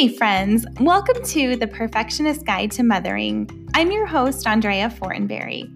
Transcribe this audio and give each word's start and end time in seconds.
Hey, 0.00 0.08
friends, 0.08 0.64
welcome 0.80 1.22
to 1.24 1.56
the 1.56 1.66
Perfectionist 1.66 2.46
Guide 2.46 2.70
to 2.70 2.82
Mothering. 2.82 3.68
I'm 3.74 3.90
your 3.90 4.06
host, 4.06 4.46
Andrea 4.46 4.88
Fortenberry. 4.88 5.68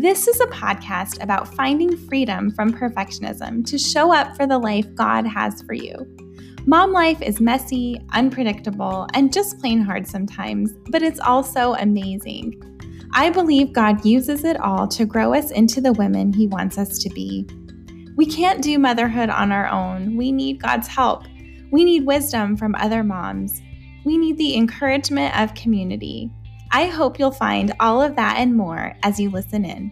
This 0.00 0.28
is 0.28 0.40
a 0.40 0.46
podcast 0.46 1.20
about 1.20 1.52
finding 1.56 1.96
freedom 1.96 2.52
from 2.52 2.72
perfectionism 2.72 3.66
to 3.66 3.76
show 3.76 4.14
up 4.14 4.36
for 4.36 4.46
the 4.46 4.60
life 4.60 4.86
God 4.94 5.26
has 5.26 5.60
for 5.62 5.74
you. 5.74 6.06
Mom 6.66 6.92
life 6.92 7.20
is 7.20 7.40
messy, 7.40 8.00
unpredictable, 8.12 9.08
and 9.12 9.32
just 9.32 9.58
plain 9.58 9.80
hard 9.80 10.06
sometimes, 10.06 10.72
but 10.90 11.02
it's 11.02 11.18
also 11.18 11.74
amazing. 11.74 12.54
I 13.12 13.28
believe 13.30 13.72
God 13.72 14.04
uses 14.04 14.44
it 14.44 14.60
all 14.60 14.86
to 14.86 15.04
grow 15.04 15.34
us 15.34 15.50
into 15.50 15.80
the 15.80 15.94
women 15.94 16.32
He 16.32 16.46
wants 16.46 16.78
us 16.78 16.96
to 17.00 17.10
be. 17.10 17.44
We 18.14 18.26
can't 18.26 18.62
do 18.62 18.78
motherhood 18.78 19.30
on 19.30 19.50
our 19.50 19.66
own. 19.66 20.16
We 20.16 20.30
need 20.30 20.62
God's 20.62 20.86
help. 20.86 21.24
We 21.74 21.84
need 21.84 22.06
wisdom 22.06 22.56
from 22.56 22.76
other 22.76 23.02
moms. 23.02 23.60
We 24.04 24.16
need 24.16 24.38
the 24.38 24.54
encouragement 24.54 25.36
of 25.36 25.56
community. 25.56 26.30
I 26.70 26.86
hope 26.86 27.18
you'll 27.18 27.32
find 27.32 27.72
all 27.80 28.00
of 28.00 28.14
that 28.14 28.36
and 28.38 28.54
more 28.54 28.94
as 29.02 29.18
you 29.18 29.28
listen 29.28 29.64
in. 29.64 29.90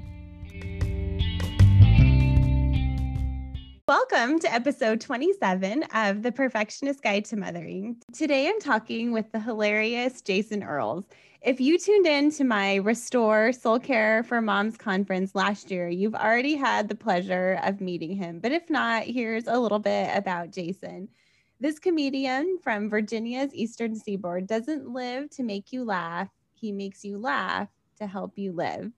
Welcome 3.88 4.38
to 4.38 4.54
episode 4.54 5.00
27 5.00 5.82
of 5.92 6.22
The 6.22 6.30
Perfectionist 6.30 7.02
Guide 7.02 7.24
to 7.24 7.36
Mothering. 7.36 7.96
Today 8.12 8.46
I'm 8.46 8.60
talking 8.60 9.10
with 9.10 9.32
the 9.32 9.40
hilarious 9.40 10.22
Jason 10.22 10.62
Earls. 10.62 11.02
If 11.40 11.60
you 11.60 11.80
tuned 11.80 12.06
in 12.06 12.30
to 12.34 12.44
my 12.44 12.76
Restore 12.76 13.50
Soul 13.50 13.80
Care 13.80 14.22
for 14.22 14.40
Moms 14.40 14.76
conference 14.76 15.34
last 15.34 15.72
year, 15.72 15.88
you've 15.88 16.14
already 16.14 16.54
had 16.54 16.88
the 16.88 16.94
pleasure 16.94 17.58
of 17.64 17.80
meeting 17.80 18.14
him. 18.14 18.38
But 18.38 18.52
if 18.52 18.70
not, 18.70 19.02
here's 19.02 19.48
a 19.48 19.58
little 19.58 19.80
bit 19.80 20.16
about 20.16 20.52
Jason. 20.52 21.08
This 21.62 21.78
comedian 21.78 22.58
from 22.60 22.90
Virginia's 22.90 23.54
Eastern 23.54 23.94
Seaboard 23.94 24.48
doesn't 24.48 24.92
live 24.92 25.30
to 25.30 25.44
make 25.44 25.72
you 25.72 25.84
laugh, 25.84 26.28
he 26.54 26.72
makes 26.72 27.04
you 27.04 27.18
laugh 27.18 27.68
to 28.00 28.08
help 28.08 28.36
you 28.36 28.50
live. 28.50 28.90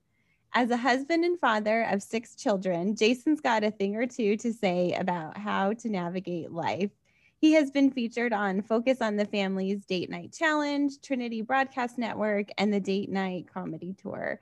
As 0.51 0.71
a 0.71 0.77
husband 0.77 1.23
and 1.23 1.39
father 1.39 1.83
of 1.83 2.01
six 2.01 2.33
children, 2.33 2.95
Jason's 2.95 3.39
got 3.39 3.63
a 3.63 3.69
thing 3.69 3.95
or 3.95 4.07
two 4.07 4.35
to 4.37 4.51
say 4.51 4.93
about 4.93 5.37
how 5.37 5.73
to 5.73 5.89
navigate 5.89 6.51
life. 6.51 6.89
He 7.37 7.53
has 7.53 7.69
been 7.69 7.91
featured 7.91 8.33
on 8.33 8.63
Focus 8.63 8.99
on 8.99 9.15
the 9.15 9.25
Family's 9.25 9.85
Date 9.85 10.09
Night 10.09 10.33
Challenge, 10.33 10.99
Trinity 11.03 11.43
Broadcast 11.43 11.99
Network, 11.99 12.47
and 12.57 12.73
the 12.73 12.79
Date 12.79 13.11
Night 13.11 13.45
Comedy 13.53 13.93
Tour. 13.93 14.39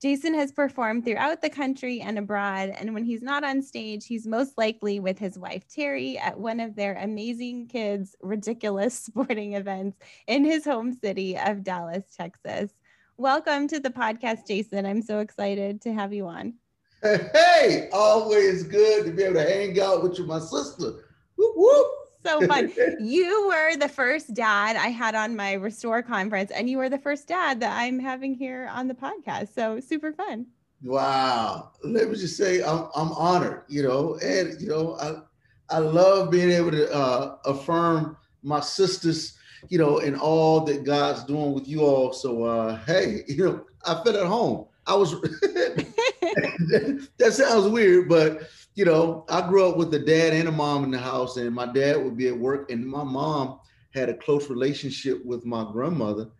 Jason 0.00 0.32
has 0.32 0.50
performed 0.50 1.04
throughout 1.04 1.42
the 1.42 1.50
country 1.50 2.00
and 2.00 2.18
abroad, 2.18 2.70
and 2.70 2.94
when 2.94 3.04
he's 3.04 3.20
not 3.20 3.44
on 3.44 3.60
stage, 3.60 4.06
he's 4.06 4.26
most 4.26 4.56
likely 4.56 4.98
with 4.98 5.18
his 5.18 5.38
wife 5.38 5.68
Terri 5.68 6.18
at 6.18 6.40
one 6.40 6.58
of 6.58 6.74
their 6.74 6.94
amazing 6.94 7.66
kids' 7.66 8.16
ridiculous 8.22 8.94
sporting 9.04 9.52
events 9.52 9.98
in 10.26 10.42
his 10.42 10.64
home 10.64 10.94
city 10.94 11.36
of 11.36 11.62
Dallas, 11.62 12.04
Texas. 12.16 12.70
Welcome 13.18 13.68
to 13.68 13.78
the 13.78 13.90
podcast, 13.90 14.46
Jason. 14.46 14.86
I'm 14.86 15.02
so 15.02 15.18
excited 15.18 15.82
to 15.82 15.92
have 15.92 16.14
you 16.14 16.28
on. 16.28 16.54
Hey, 17.02 17.90
always 17.92 18.62
good 18.62 19.04
to 19.04 19.12
be 19.12 19.24
able 19.24 19.34
to 19.34 19.42
hang 19.42 19.78
out 19.82 20.02
with 20.02 20.18
you, 20.18 20.24
my 20.24 20.38
sister. 20.38 21.04
Whoop, 21.36 21.52
whoop 21.56 21.99
so 22.24 22.46
fun. 22.46 22.72
you 23.00 23.48
were 23.48 23.76
the 23.76 23.88
first 23.88 24.34
dad 24.34 24.76
I 24.76 24.88
had 24.88 25.14
on 25.14 25.36
my 25.36 25.54
Restore 25.54 26.02
conference, 26.02 26.50
and 26.50 26.68
you 26.68 26.78
were 26.78 26.88
the 26.88 26.98
first 26.98 27.28
dad 27.28 27.60
that 27.60 27.76
I'm 27.76 27.98
having 27.98 28.34
here 28.34 28.68
on 28.72 28.88
the 28.88 28.94
podcast. 28.94 29.54
So 29.54 29.80
super 29.80 30.12
fun. 30.12 30.46
Wow. 30.82 31.72
Let 31.84 32.08
me 32.08 32.16
just 32.16 32.36
say 32.36 32.62
I'm, 32.62 32.88
I'm 32.94 33.12
honored, 33.12 33.64
you 33.68 33.82
know, 33.82 34.16
and 34.22 34.60
you 34.60 34.68
know, 34.68 34.96
I 35.00 35.76
I 35.76 35.78
love 35.78 36.30
being 36.30 36.50
able 36.50 36.72
to 36.72 36.92
uh, 36.92 37.36
affirm 37.44 38.16
my 38.42 38.60
sisters, 38.60 39.38
you 39.68 39.78
know, 39.78 39.98
and 39.98 40.16
all 40.16 40.60
that 40.64 40.84
God's 40.84 41.24
doing 41.24 41.52
with 41.52 41.68
you 41.68 41.82
all. 41.82 42.12
So 42.12 42.44
uh 42.44 42.78
hey, 42.86 43.22
you 43.28 43.44
know, 43.44 43.64
I 43.84 43.94
felt 44.02 44.16
at 44.16 44.26
home. 44.26 44.66
I 44.86 44.94
was 44.94 45.12
that 47.18 47.32
sounds 47.32 47.68
weird, 47.68 48.08
but 48.08 48.48
you 48.80 48.86
know, 48.86 49.26
I 49.28 49.46
grew 49.46 49.68
up 49.68 49.76
with 49.76 49.92
a 49.92 49.98
dad 49.98 50.32
and 50.32 50.48
a 50.48 50.50
mom 50.50 50.84
in 50.84 50.90
the 50.90 50.98
house, 50.98 51.36
and 51.36 51.54
my 51.54 51.66
dad 51.66 52.02
would 52.02 52.16
be 52.16 52.28
at 52.28 52.38
work, 52.38 52.70
and 52.70 52.86
my 52.86 53.04
mom 53.04 53.60
had 53.92 54.08
a 54.08 54.14
close 54.14 54.48
relationship 54.48 55.22
with 55.22 55.44
my 55.44 55.70
grandmother, 55.70 56.30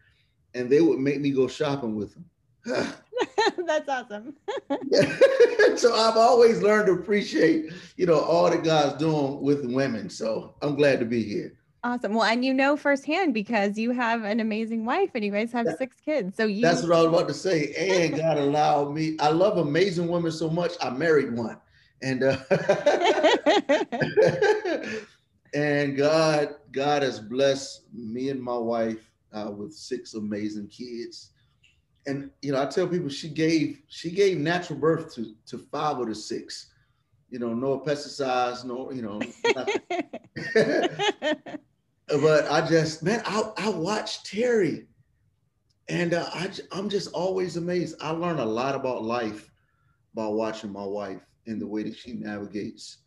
and 0.54 0.70
they 0.70 0.80
would 0.80 1.00
make 1.00 1.20
me 1.20 1.32
go 1.32 1.46
shopping 1.46 1.96
with 1.96 2.14
them. 2.14 2.24
That's 3.66 3.86
awesome. 3.90 4.36
so 5.76 5.94
I've 5.94 6.16
always 6.16 6.62
learned 6.62 6.86
to 6.86 6.92
appreciate, 6.92 7.74
you 7.98 8.06
know, 8.06 8.18
all 8.18 8.48
that 8.48 8.64
God's 8.64 8.96
doing 8.96 9.42
with 9.42 9.66
women. 9.66 10.08
So 10.08 10.54
I'm 10.62 10.76
glad 10.76 10.98
to 11.00 11.04
be 11.04 11.22
here. 11.22 11.58
Awesome. 11.84 12.14
Well, 12.14 12.24
and 12.24 12.42
you 12.42 12.54
know 12.54 12.74
firsthand 12.74 13.34
because 13.34 13.76
you 13.76 13.90
have 13.90 14.24
an 14.24 14.40
amazing 14.40 14.86
wife 14.86 15.10
and 15.14 15.22
you 15.22 15.30
guys 15.30 15.52
have 15.52 15.66
six 15.76 15.96
kids. 16.02 16.38
So 16.38 16.46
you 16.46 16.62
That's 16.62 16.82
what 16.82 16.92
I 16.92 17.02
was 17.02 17.06
about 17.08 17.28
to 17.28 17.34
say. 17.34 17.74
And 17.74 18.16
God 18.16 18.38
allowed 18.38 18.94
me. 18.94 19.18
I 19.20 19.28
love 19.28 19.58
amazing 19.58 20.08
women 20.08 20.32
so 20.32 20.48
much. 20.48 20.72
I 20.80 20.88
married 20.88 21.36
one 21.36 21.58
and 22.02 22.22
uh, 22.22 22.36
and 25.54 25.96
God 25.96 26.54
God 26.72 27.02
has 27.02 27.20
blessed 27.20 27.84
me 27.92 28.30
and 28.30 28.42
my 28.42 28.56
wife 28.56 29.10
uh, 29.32 29.50
with 29.50 29.72
six 29.72 30.14
amazing 30.14 30.68
kids. 30.68 31.32
And 32.06 32.30
you 32.42 32.52
know, 32.52 32.62
I 32.62 32.66
tell 32.66 32.88
people 32.88 33.08
she 33.08 33.28
gave 33.28 33.82
she 33.88 34.10
gave 34.10 34.38
natural 34.38 34.78
birth 34.78 35.14
to 35.14 35.34
to 35.46 35.58
five 35.58 35.98
of 35.98 36.08
the 36.08 36.14
six. 36.14 36.72
You 37.28 37.38
know, 37.38 37.54
no 37.54 37.78
pesticides, 37.78 38.64
no 38.64 38.90
you 38.90 39.02
know. 39.02 39.20
but 42.08 42.50
I 42.50 42.66
just 42.66 43.02
man, 43.02 43.22
I 43.24 43.52
I 43.58 43.68
watched 43.68 44.26
Terri, 44.26 44.86
and 45.88 46.14
uh, 46.14 46.28
I 46.32 46.50
I'm 46.72 46.88
just 46.88 47.12
always 47.12 47.56
amazed. 47.56 47.96
I 48.00 48.10
learn 48.10 48.38
a 48.38 48.44
lot 48.44 48.74
about 48.74 49.04
life 49.04 49.50
by 50.14 50.26
watching 50.26 50.72
my 50.72 50.84
wife 50.84 51.20
in 51.50 51.58
the 51.58 51.66
way 51.66 51.82
that 51.82 51.96
she 51.96 52.12
navigates, 52.12 52.98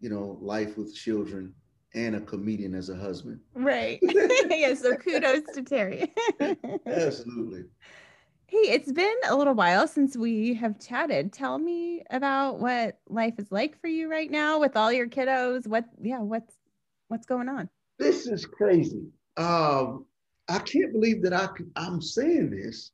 you 0.00 0.08
know, 0.08 0.38
life 0.40 0.78
with 0.78 0.94
children 0.94 1.52
and 1.94 2.14
a 2.14 2.20
comedian 2.20 2.74
as 2.74 2.88
a 2.88 2.96
husband. 2.96 3.40
Right. 3.54 3.98
yeah. 4.02 4.74
So 4.74 4.96
kudos 4.96 5.42
to 5.54 5.62
Terri. 5.62 6.08
Absolutely. 6.86 7.64
Hey, 8.46 8.70
it's 8.72 8.90
been 8.90 9.16
a 9.28 9.36
little 9.36 9.54
while 9.54 9.86
since 9.86 10.16
we 10.16 10.54
have 10.54 10.80
chatted. 10.80 11.32
Tell 11.32 11.58
me 11.58 12.02
about 12.10 12.58
what 12.58 12.98
life 13.08 13.34
is 13.38 13.50
like 13.52 13.80
for 13.80 13.88
you 13.88 14.10
right 14.10 14.30
now 14.30 14.58
with 14.58 14.76
all 14.76 14.92
your 14.92 15.08
kiddos. 15.08 15.66
What, 15.66 15.84
yeah, 16.00 16.18
what's 16.20 16.54
what's 17.08 17.26
going 17.26 17.48
on? 17.48 17.68
This 17.98 18.26
is 18.26 18.46
crazy. 18.46 19.06
Um, 19.36 20.04
I 20.48 20.58
can't 20.58 20.92
believe 20.92 21.22
that 21.22 21.32
I 21.32 21.46
could, 21.48 21.70
I'm 21.76 22.02
saying 22.02 22.50
this, 22.50 22.92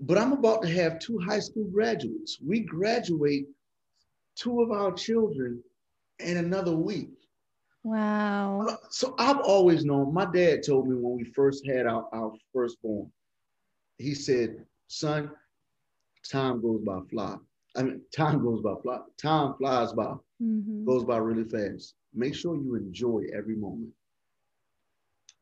but 0.00 0.18
I'm 0.18 0.32
about 0.32 0.62
to 0.62 0.68
have 0.68 0.98
two 0.98 1.18
high 1.18 1.38
school 1.38 1.64
graduates. 1.64 2.38
We 2.44 2.60
graduate 2.60 3.46
two 4.36 4.62
of 4.62 4.70
our 4.70 4.92
children 4.92 5.62
in 6.18 6.36
another 6.36 6.74
week. 6.74 7.10
Wow. 7.84 8.66
Uh, 8.68 8.76
so 8.90 9.14
I've 9.18 9.40
always 9.40 9.84
known, 9.84 10.14
my 10.14 10.26
dad 10.26 10.62
told 10.64 10.88
me 10.88 10.94
when 10.96 11.16
we 11.16 11.24
first 11.24 11.66
had 11.66 11.86
our, 11.86 12.08
our 12.12 12.32
firstborn, 12.52 13.10
he 13.98 14.14
said, 14.14 14.64
son, 14.88 15.30
time 16.30 16.62
goes 16.62 16.80
by 16.84 17.00
fly. 17.10 17.36
I 17.76 17.82
mean, 17.82 18.02
time 18.14 18.42
goes 18.42 18.60
by 18.62 18.74
fly. 18.82 18.98
Time 19.20 19.54
flies 19.58 19.92
by, 19.92 20.14
mm-hmm. 20.42 20.84
goes 20.84 21.04
by 21.04 21.16
really 21.16 21.44
fast. 21.44 21.94
Make 22.14 22.34
sure 22.34 22.54
you 22.54 22.76
enjoy 22.76 23.22
every 23.34 23.56
moment. 23.56 23.90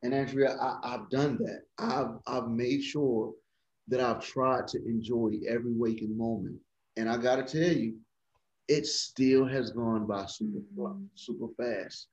And 0.03 0.13
Andrea, 0.13 0.57
I, 0.59 0.91
have 0.91 1.09
done 1.09 1.37
that. 1.41 1.61
I've, 1.77 2.15
I've 2.25 2.49
made 2.49 2.81
sure 2.83 3.33
that 3.89 3.99
I've 3.99 4.23
tried 4.25 4.67
to 4.69 4.83
enjoy 4.85 5.33
every 5.47 5.73
waking 5.73 6.17
moment. 6.17 6.57
And 6.97 7.09
I 7.09 7.17
got 7.17 7.35
to 7.35 7.43
tell 7.43 7.77
you, 7.77 7.97
it 8.71 8.87
still 8.87 9.45
has 9.45 9.71
gone 9.71 10.05
by 10.07 10.25
super 10.25 10.59
mm-hmm. 10.77 11.03
super 11.15 11.47
fast. 11.57 12.07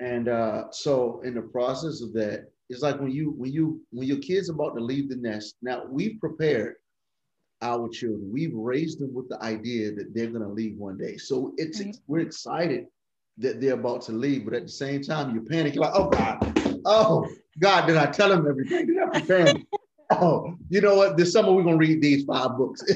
And 0.00 0.28
uh, 0.28 0.70
so 0.70 1.20
in 1.24 1.34
the 1.34 1.42
process 1.42 2.00
of 2.00 2.12
that, 2.14 2.50
it's 2.70 2.82
like 2.82 3.00
when 3.00 3.10
you 3.10 3.34
when 3.36 3.52
you 3.52 3.80
when 3.90 4.06
your 4.06 4.18
kids 4.18 4.48
about 4.48 4.76
to 4.76 4.80
leave 4.82 5.08
the 5.08 5.16
nest. 5.16 5.56
Now 5.62 5.84
we've 5.90 6.20
prepared 6.20 6.76
our 7.60 7.88
children. 7.88 8.30
We've 8.32 8.54
raised 8.54 9.00
them 9.00 9.12
with 9.12 9.28
the 9.28 9.42
idea 9.42 9.92
that 9.94 10.14
they're 10.14 10.28
going 10.28 10.42
to 10.42 10.48
leave 10.48 10.76
one 10.76 10.96
day. 10.96 11.16
So 11.16 11.54
it's 11.56 11.80
right. 11.80 11.96
we're 12.06 12.20
excited 12.20 12.86
that 13.38 13.60
they're 13.60 13.74
about 13.74 14.02
to 14.02 14.12
leave, 14.12 14.44
but 14.44 14.54
at 14.54 14.62
the 14.62 14.72
same 14.72 15.02
time 15.02 15.34
you're 15.34 15.44
panicking 15.44 15.78
like, 15.78 15.92
oh 15.94 16.08
God, 16.08 16.80
oh 16.84 17.26
God, 17.58 17.86
did 17.86 17.96
I 17.96 18.06
tell 18.06 18.28
them 18.28 18.46
everything? 18.48 18.86
Did 18.86 18.98
I 19.02 19.18
prepare 19.18 19.44
them? 19.44 19.66
oh, 20.10 20.54
you 20.68 20.80
know 20.80 20.94
what? 20.94 21.16
This 21.16 21.32
summer 21.32 21.52
we're 21.52 21.64
gonna 21.64 21.76
read 21.76 22.00
these 22.00 22.24
five 22.24 22.56
books. 22.56 22.82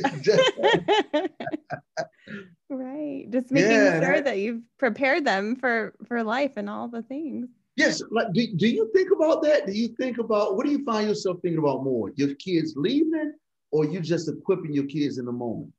right. 2.71 3.27
Just 3.31 3.51
making 3.51 3.71
yeah, 3.71 4.01
sure 4.01 4.17
that, 4.17 4.25
that 4.25 4.39
you've 4.39 4.63
prepared 4.79 5.25
them 5.25 5.57
for 5.57 5.95
for 6.07 6.23
life 6.23 6.53
and 6.57 6.69
all 6.69 6.89
the 6.89 7.03
things. 7.03 7.49
Yes. 7.79 8.03
Like, 8.11 8.33
do, 8.33 8.45
do 8.57 8.69
you 8.69 8.91
think 8.93 9.13
about 9.13 9.43
that? 9.45 9.67
Do 9.67 9.73
you 9.73 9.89
think 10.01 10.19
about 10.19 10.57
what 10.57 10.67
do 10.67 10.73
you 10.73 10.85
find 10.85 11.09
yourself 11.09 11.39
thinking 11.43 11.61
about 11.61 11.85
more? 11.85 12.11
Your 12.17 12.35
kids 12.35 12.75
leaving 12.77 13.35
or 13.71 13.85
you 13.85 14.01
just 14.01 14.29
equipping 14.29 14.73
your 14.73 14.87
kids 14.87 15.19
in 15.19 15.25
the 15.25 15.33
moment? 15.33 15.73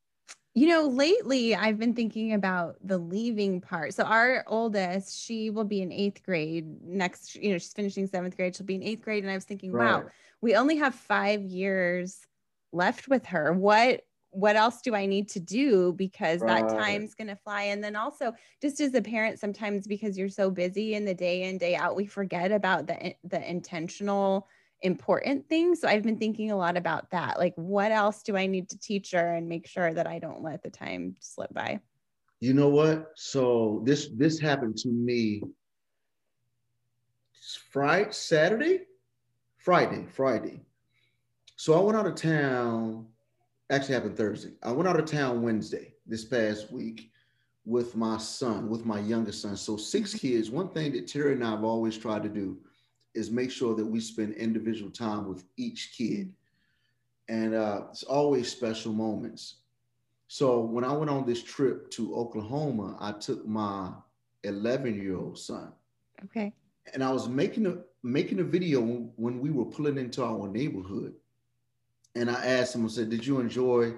You 0.56 0.68
know, 0.70 0.88
lately 0.88 1.56
I've 1.56 1.78
been 1.78 1.94
thinking 1.94 2.34
about 2.34 2.78
the 2.82 2.98
leaving 2.98 3.60
part. 3.60 3.94
So 3.94 4.04
our 4.04 4.46
oldest, 4.48 5.22
she 5.22 5.50
will 5.50 5.66
be 5.66 5.82
in 5.82 5.92
eighth 5.92 6.24
grade 6.24 6.82
next, 6.82 7.36
you 7.36 7.52
know, 7.52 7.58
she's 7.58 7.74
finishing 7.74 8.08
seventh 8.08 8.38
grade. 8.38 8.56
She'll 8.56 8.66
be 8.66 8.76
in 8.76 8.84
eighth 8.84 9.04
grade. 9.04 9.24
And 9.24 9.32
I 9.32 9.36
was 9.36 9.46
thinking, 9.46 9.74
right. 9.74 10.04
wow, 10.04 10.10
we 10.42 10.56
only 10.56 10.78
have 10.78 10.96
five 10.96 11.44
years 11.44 12.26
left 12.72 13.10
with 13.10 13.26
her. 13.28 13.52
What 13.52 14.06
what 14.32 14.56
else 14.56 14.82
do 14.82 14.94
I 14.94 15.06
need 15.06 15.30
to 15.30 15.40
do 15.40 15.94
because 15.94 16.42
right. 16.42 16.68
that 16.68 16.78
time's 16.78 17.16
going 17.16 17.30
to 17.30 17.36
fly 17.36 17.64
and 17.64 17.84
then 17.84 17.96
also 17.96 18.34
just 18.62 18.80
as 18.80 18.94
a 18.94 19.02
parent 19.02 19.40
sometimes 19.40 19.88
because 19.88 20.18
you're 20.18 20.30
so 20.30 20.52
busy 20.52 20.94
in 20.94 21.04
the 21.04 21.16
day 21.16 21.44
in 21.44 21.58
day 21.58 21.76
out 21.76 21.96
we 21.96 22.06
forget 22.06 22.52
about 22.52 22.86
the 22.88 23.16
the 23.24 23.50
intentional 23.50 24.48
important 24.82 25.48
things. 25.50 25.82
So 25.82 25.88
I've 25.88 26.04
been 26.04 26.18
thinking 26.18 26.52
a 26.52 26.58
lot 26.58 26.78
about 26.78 27.12
that. 27.12 27.38
Like, 27.38 27.54
what 27.56 27.92
else 27.92 28.24
do 28.24 28.38
I 28.38 28.48
need 28.48 28.70
to 28.70 28.80
teach 28.80 29.12
her 29.12 29.36
and 29.36 29.50
make 29.50 29.68
sure 29.68 29.94
that 29.94 30.08
I 30.08 30.20
don't 30.20 30.44
let 30.44 30.64
the 30.64 30.70
time 30.70 31.16
slip 31.20 31.54
by? 31.54 31.80
You 32.40 32.54
know 32.54 32.70
what? 32.70 33.12
So 33.16 33.82
this 33.84 34.10
this 34.16 34.40
happened 34.40 34.78
to 34.78 34.90
me 34.90 35.42
Friday, 37.72 38.12
Saturday, 38.12 38.82
Friday, 39.58 40.06
Friday. 40.06 40.62
So 41.58 41.78
I 41.78 41.82
went 41.82 41.98
out 41.98 42.08
of 42.08 42.16
town. 42.16 43.08
Actually, 43.72 43.94
happened 43.96 44.18
Thursday. 44.18 44.52
I 44.64 44.72
went 44.72 44.90
out 44.90 45.00
of 45.00 45.06
town 45.06 45.42
Wednesday 45.44 45.94
this 46.08 46.26
past 46.26 46.72
week 46.72 47.12
with 47.66 47.96
my 47.96 48.18
son, 48.18 48.68
with 48.68 48.84
my 48.84 49.00
youngest 49.00 49.44
son. 49.44 49.56
So 49.56 49.78
six 49.78 50.14
kids. 50.16 50.50
One 50.50 50.70
thing 50.70 50.94
that 50.94 51.06
Terri 51.06 51.34
and 51.34 51.44
I 51.44 51.52
have 51.52 51.64
always 51.64 51.98
tried 51.98 52.24
to 52.24 52.30
do 52.30 52.58
is 53.14 53.30
make 53.30 53.52
sure 53.52 53.76
that 53.76 53.86
we 53.86 54.00
spend 54.00 54.34
individual 54.34 54.90
time 54.90 55.28
with 55.28 55.44
each 55.56 55.94
kid. 55.96 56.34
And 57.28 57.54
uh, 57.54 57.84
it's 57.92 58.02
always 58.04 58.52
special 58.52 58.92
moments. 58.92 59.58
So 60.28 60.62
when 60.62 60.84
I 60.84 60.94
went 60.94 61.12
on 61.12 61.26
this 61.26 61.44
trip 61.44 61.92
to 61.92 62.16
Oklahoma, 62.16 62.98
I 63.00 63.12
took 63.12 63.48
my 63.48 63.92
11 64.44 64.96
year 65.00 65.18
old 65.18 65.38
son. 65.38 65.74
Okay. 66.26 66.54
And 66.94 67.04
I 67.04 67.12
was 67.12 67.28
making 67.28 67.68
a 67.68 67.78
making 68.02 68.40
a 68.40 68.44
video 68.44 68.82
when 69.16 69.40
we 69.40 69.52
were 69.52 69.66
pulling 69.66 69.98
into 69.98 70.24
our 70.24 70.48
neighborhood. 70.48 71.14
And 72.16 72.30
I 72.30 72.46
asked 72.46 72.76
him, 72.76 72.86
I 72.86 72.90
said, 72.90 73.10
Did 73.10 73.26
you 73.26 73.40
enjoy 73.40 73.94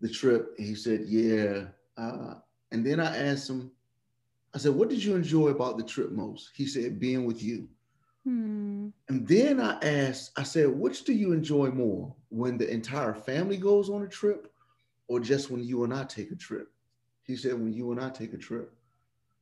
the 0.00 0.08
trip? 0.08 0.54
he 0.58 0.74
said, 0.74 1.02
Yeah. 1.06 1.66
Uh, 1.96 2.34
and 2.70 2.84
then 2.84 3.00
I 3.00 3.16
asked 3.16 3.50
him, 3.50 3.70
I 4.54 4.58
said, 4.58 4.74
What 4.74 4.88
did 4.88 5.02
you 5.02 5.14
enjoy 5.14 5.48
about 5.48 5.76
the 5.76 5.84
trip 5.84 6.10
most? 6.10 6.50
He 6.54 6.66
said, 6.66 6.98
Being 7.00 7.24
with 7.24 7.42
you. 7.42 7.68
Hmm. 8.24 8.88
And 9.08 9.26
then 9.26 9.60
I 9.60 9.78
asked, 9.82 10.32
I 10.36 10.44
said, 10.44 10.68
which 10.68 11.04
do 11.04 11.12
you 11.12 11.32
enjoy 11.32 11.70
more 11.70 12.14
when 12.28 12.56
the 12.56 12.70
entire 12.72 13.14
family 13.14 13.56
goes 13.56 13.90
on 13.90 14.02
a 14.02 14.08
trip 14.08 14.52
or 15.08 15.18
just 15.18 15.50
when 15.50 15.62
you 15.64 15.84
and 15.84 15.92
I 15.92 16.04
take 16.04 16.30
a 16.30 16.36
trip? 16.36 16.68
He 17.24 17.36
said, 17.36 17.54
when 17.54 17.72
you 17.72 17.90
and 17.90 18.00
I 18.00 18.10
take 18.10 18.32
a 18.32 18.38
trip. 18.38 18.72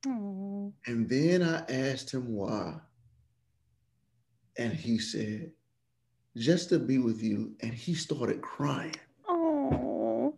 Aww. 0.07 0.73
And 0.87 1.09
then 1.09 1.43
I 1.43 1.59
asked 1.69 2.13
him 2.13 2.35
why. 2.35 2.75
And 4.57 4.73
he 4.73 4.99
said, 4.99 5.53
just 6.37 6.69
to 6.71 6.79
be 6.79 6.99
with 6.99 7.23
you. 7.23 7.53
And 7.61 7.73
he 7.73 7.95
started 7.95 8.41
crying. 8.41 8.97
Oh, 9.29 10.35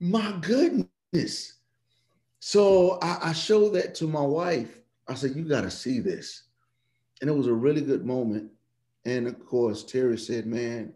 my 0.00 0.38
goodness. 0.40 1.54
So 2.40 2.98
I, 3.02 3.30
I 3.30 3.32
showed 3.32 3.74
that 3.74 3.94
to 3.96 4.06
my 4.06 4.22
wife. 4.22 4.80
I 5.08 5.14
said, 5.14 5.34
you 5.34 5.44
got 5.44 5.62
to 5.62 5.70
see 5.70 6.00
this 6.00 6.48
and 7.20 7.30
it 7.30 7.32
was 7.32 7.46
a 7.46 7.52
really 7.52 7.80
good 7.80 8.04
moment. 8.04 8.50
And 9.04 9.26
of 9.26 9.44
course, 9.44 9.84
Terri 9.84 10.18
said, 10.18 10.46
"Man, 10.46 10.92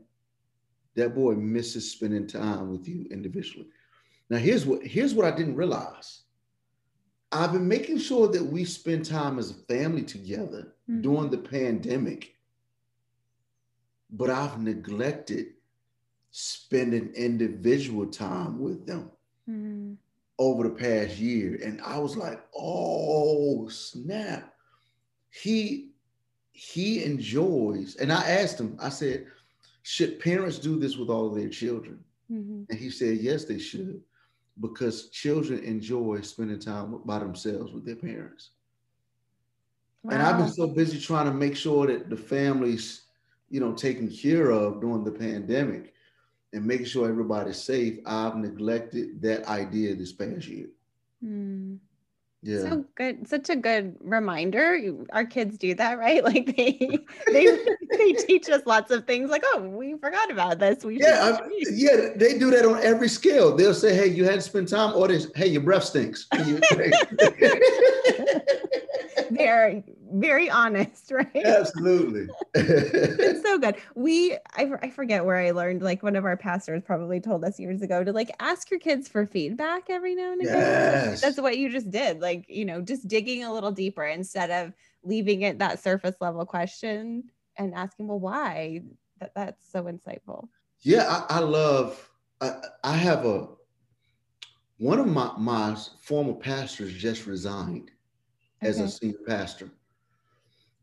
that 0.95 1.15
boy 1.15 1.35
misses 1.35 1.91
spending 1.91 2.27
time 2.27 2.71
with 2.71 2.89
you 2.89 3.07
individually." 3.11 3.69
Now, 4.31 4.39
here's 4.39 4.67
what 4.67 4.85
here's 4.85 5.15
what 5.15 5.27
I 5.27 5.37
didn't 5.37 5.57
realize. 5.57 6.23
I've 7.31 7.53
been 7.53 7.67
making 7.67 7.99
sure 7.99 8.29
that 8.29 8.45
we 8.45 8.65
spend 8.65 9.07
time 9.07 9.39
as 9.39 9.51
a 9.51 9.55
family 9.55 10.03
together 10.03 10.75
mm-hmm. 10.91 11.01
during 11.01 11.31
the 11.31 11.39
pandemic, 11.39 12.35
but 14.13 14.31
I've 14.31 14.61
neglected 14.61 15.47
spending 16.31 17.13
individual 17.15 18.07
time 18.07 18.59
with 18.59 18.87
them 18.87 19.11
mm-hmm. 19.49 19.95
over 20.39 20.65
the 20.65 20.75
past 20.75 21.19
year. 21.19 21.59
And 21.65 21.81
I 21.83 21.99
was 21.99 22.17
like, 22.17 22.41
oh, 22.57 23.69
snap. 23.69 24.55
He 25.31 25.89
he 26.53 27.03
enjoys, 27.05 27.97
and 27.97 28.13
I 28.13 28.23
asked 28.23 28.61
him, 28.61 28.77
I 28.79 28.91
said, 28.91 29.27
should 29.83 30.21
parents 30.21 30.59
do 30.59 30.79
this 30.79 30.97
with 30.97 31.09
all 31.09 31.27
of 31.27 31.35
their 31.35 31.49
children? 31.49 31.99
Mm-hmm. 32.31 32.65
And 32.69 32.79
he 32.79 32.91
said, 32.91 33.19
yes, 33.19 33.47
they 33.47 33.59
should, 33.59 34.01
because 34.61 35.09
children 35.09 35.65
enjoy 35.65 36.21
spending 36.21 36.61
time 36.61 37.01
by 37.05 37.19
themselves 37.19 37.73
with 37.73 37.87
their 37.87 37.97
parents. 37.97 38.51
Wow. 40.03 40.13
And 40.13 40.23
I've 40.23 40.39
been 40.39 40.53
so 40.53 40.67
busy 40.67 41.01
trying 41.01 41.27
to 41.27 41.33
make 41.33 41.57
sure 41.57 41.87
that 41.87 42.11
the 42.11 42.17
families, 42.17 43.03
you 43.53 43.61
know, 43.61 43.73
taken 43.73 44.11
care 44.11 44.51
of 44.51 44.81
during 44.81 45.05
the 45.05 45.13
pandemic 45.13 45.93
and 46.55 46.65
making 46.65 46.87
sure 46.87 47.07
everybody's 47.07 47.63
safe. 47.63 47.99
I've 48.07 48.37
neglected 48.37 49.21
that 49.21 49.47
idea 49.47 49.95
this 49.95 50.11
past 50.11 50.49
year. 50.49 50.69
Mm. 51.23 51.79
Yeah. 52.43 52.61
So 52.61 52.87
good. 52.95 53.29
Such 53.29 53.51
a 53.51 53.57
good 53.57 53.97
reminder. 54.01 54.81
Our 55.13 55.27
kids 55.27 55.59
do 55.59 55.75
that, 55.75 55.99
right? 55.99 56.25
Like 56.33 56.57
they 56.57 56.99
they 57.27 57.59
they 57.91 58.13
teach 58.15 58.49
us 58.49 58.63
lots 58.65 58.91
of 58.91 59.07
things 59.07 59.31
like, 59.31 59.45
oh, 59.49 59.61
we 59.61 59.99
forgot 59.99 60.31
about 60.31 60.59
this. 60.59 60.83
We 60.83 60.99
yeah, 60.99 61.39
I, 61.39 61.49
yeah, 61.71 62.09
they 62.17 62.39
do 62.39 62.51
that 62.53 62.65
on 62.65 62.83
every 62.83 63.09
scale. 63.09 63.55
They'll 63.55 63.75
say, 63.75 63.95
hey, 63.95 64.09
you 64.09 64.25
had 64.25 64.37
to 64.37 64.41
spend 64.41 64.69
time, 64.69 64.97
or 64.97 65.09
this, 65.09 65.31
hey, 65.37 65.49
your 65.49 65.61
breath 65.61 65.85
stinks. 65.85 66.27
They're 69.45 69.85
very 70.13 70.51
honest, 70.51 71.11
right? 71.11 71.45
Absolutely. 71.45 72.29
it's 72.55 73.43
so 73.43 73.59
good. 73.59 73.77
We, 73.95 74.35
I, 74.55 74.71
I 74.83 74.91
forget 74.91 75.25
where 75.25 75.39
I 75.39 75.53
learned, 75.53 75.81
like 75.81 76.03
one 76.03 76.17
of 76.17 76.25
our 76.25 76.37
pastors 76.37 76.83
probably 76.85 77.19
told 77.19 77.45
us 77.45 77.59
years 77.59 77.81
ago 77.81 78.05
to 78.05 78.13
like 78.13 78.31
ask 78.41 78.71
your 78.71 78.79
kids 78.81 79.09
for 79.09 79.25
feedback 79.27 79.89
every 79.89 80.15
now 80.15 80.33
and 80.33 80.43
again. 80.43 80.55
Yes. 80.55 81.23
That's 81.23 81.41
what 81.41 81.57
you 81.57 81.71
just 81.71 81.91
did. 81.91 82.21
Like, 82.21 82.45
you 82.49 82.67
know, 82.67 82.83
just 82.83 83.09
digging 83.09 83.45
a 83.45 83.53
little 83.53 83.73
deeper 83.73 84.05
instead 84.05 84.51
of 84.51 84.75
leaving 85.03 85.43
it 85.43 85.61
that 85.61 85.83
surface 85.83 86.17
level 86.21 86.45
question 86.45 87.25
and 87.57 87.75
asking, 87.75 88.09
well, 88.09 88.21
why? 88.21 88.83
That 89.19 89.35
that's 89.35 89.71
so 89.73 89.85
insightful. 89.85 90.49
Yeah, 90.81 91.07
I, 91.09 91.37
I 91.37 91.39
love, 91.39 92.11
I, 92.43 92.55
I 92.85 92.97
have 92.97 93.25
a, 93.25 93.49
one 94.77 94.99
of 94.99 95.07
my, 95.07 95.33
my 95.39 95.77
former 96.01 96.35
pastors 96.35 96.93
just 96.93 97.27
resigned 97.27 97.92
as 98.63 98.79
a 98.79 98.89
senior 98.89 99.19
pastor. 99.27 99.71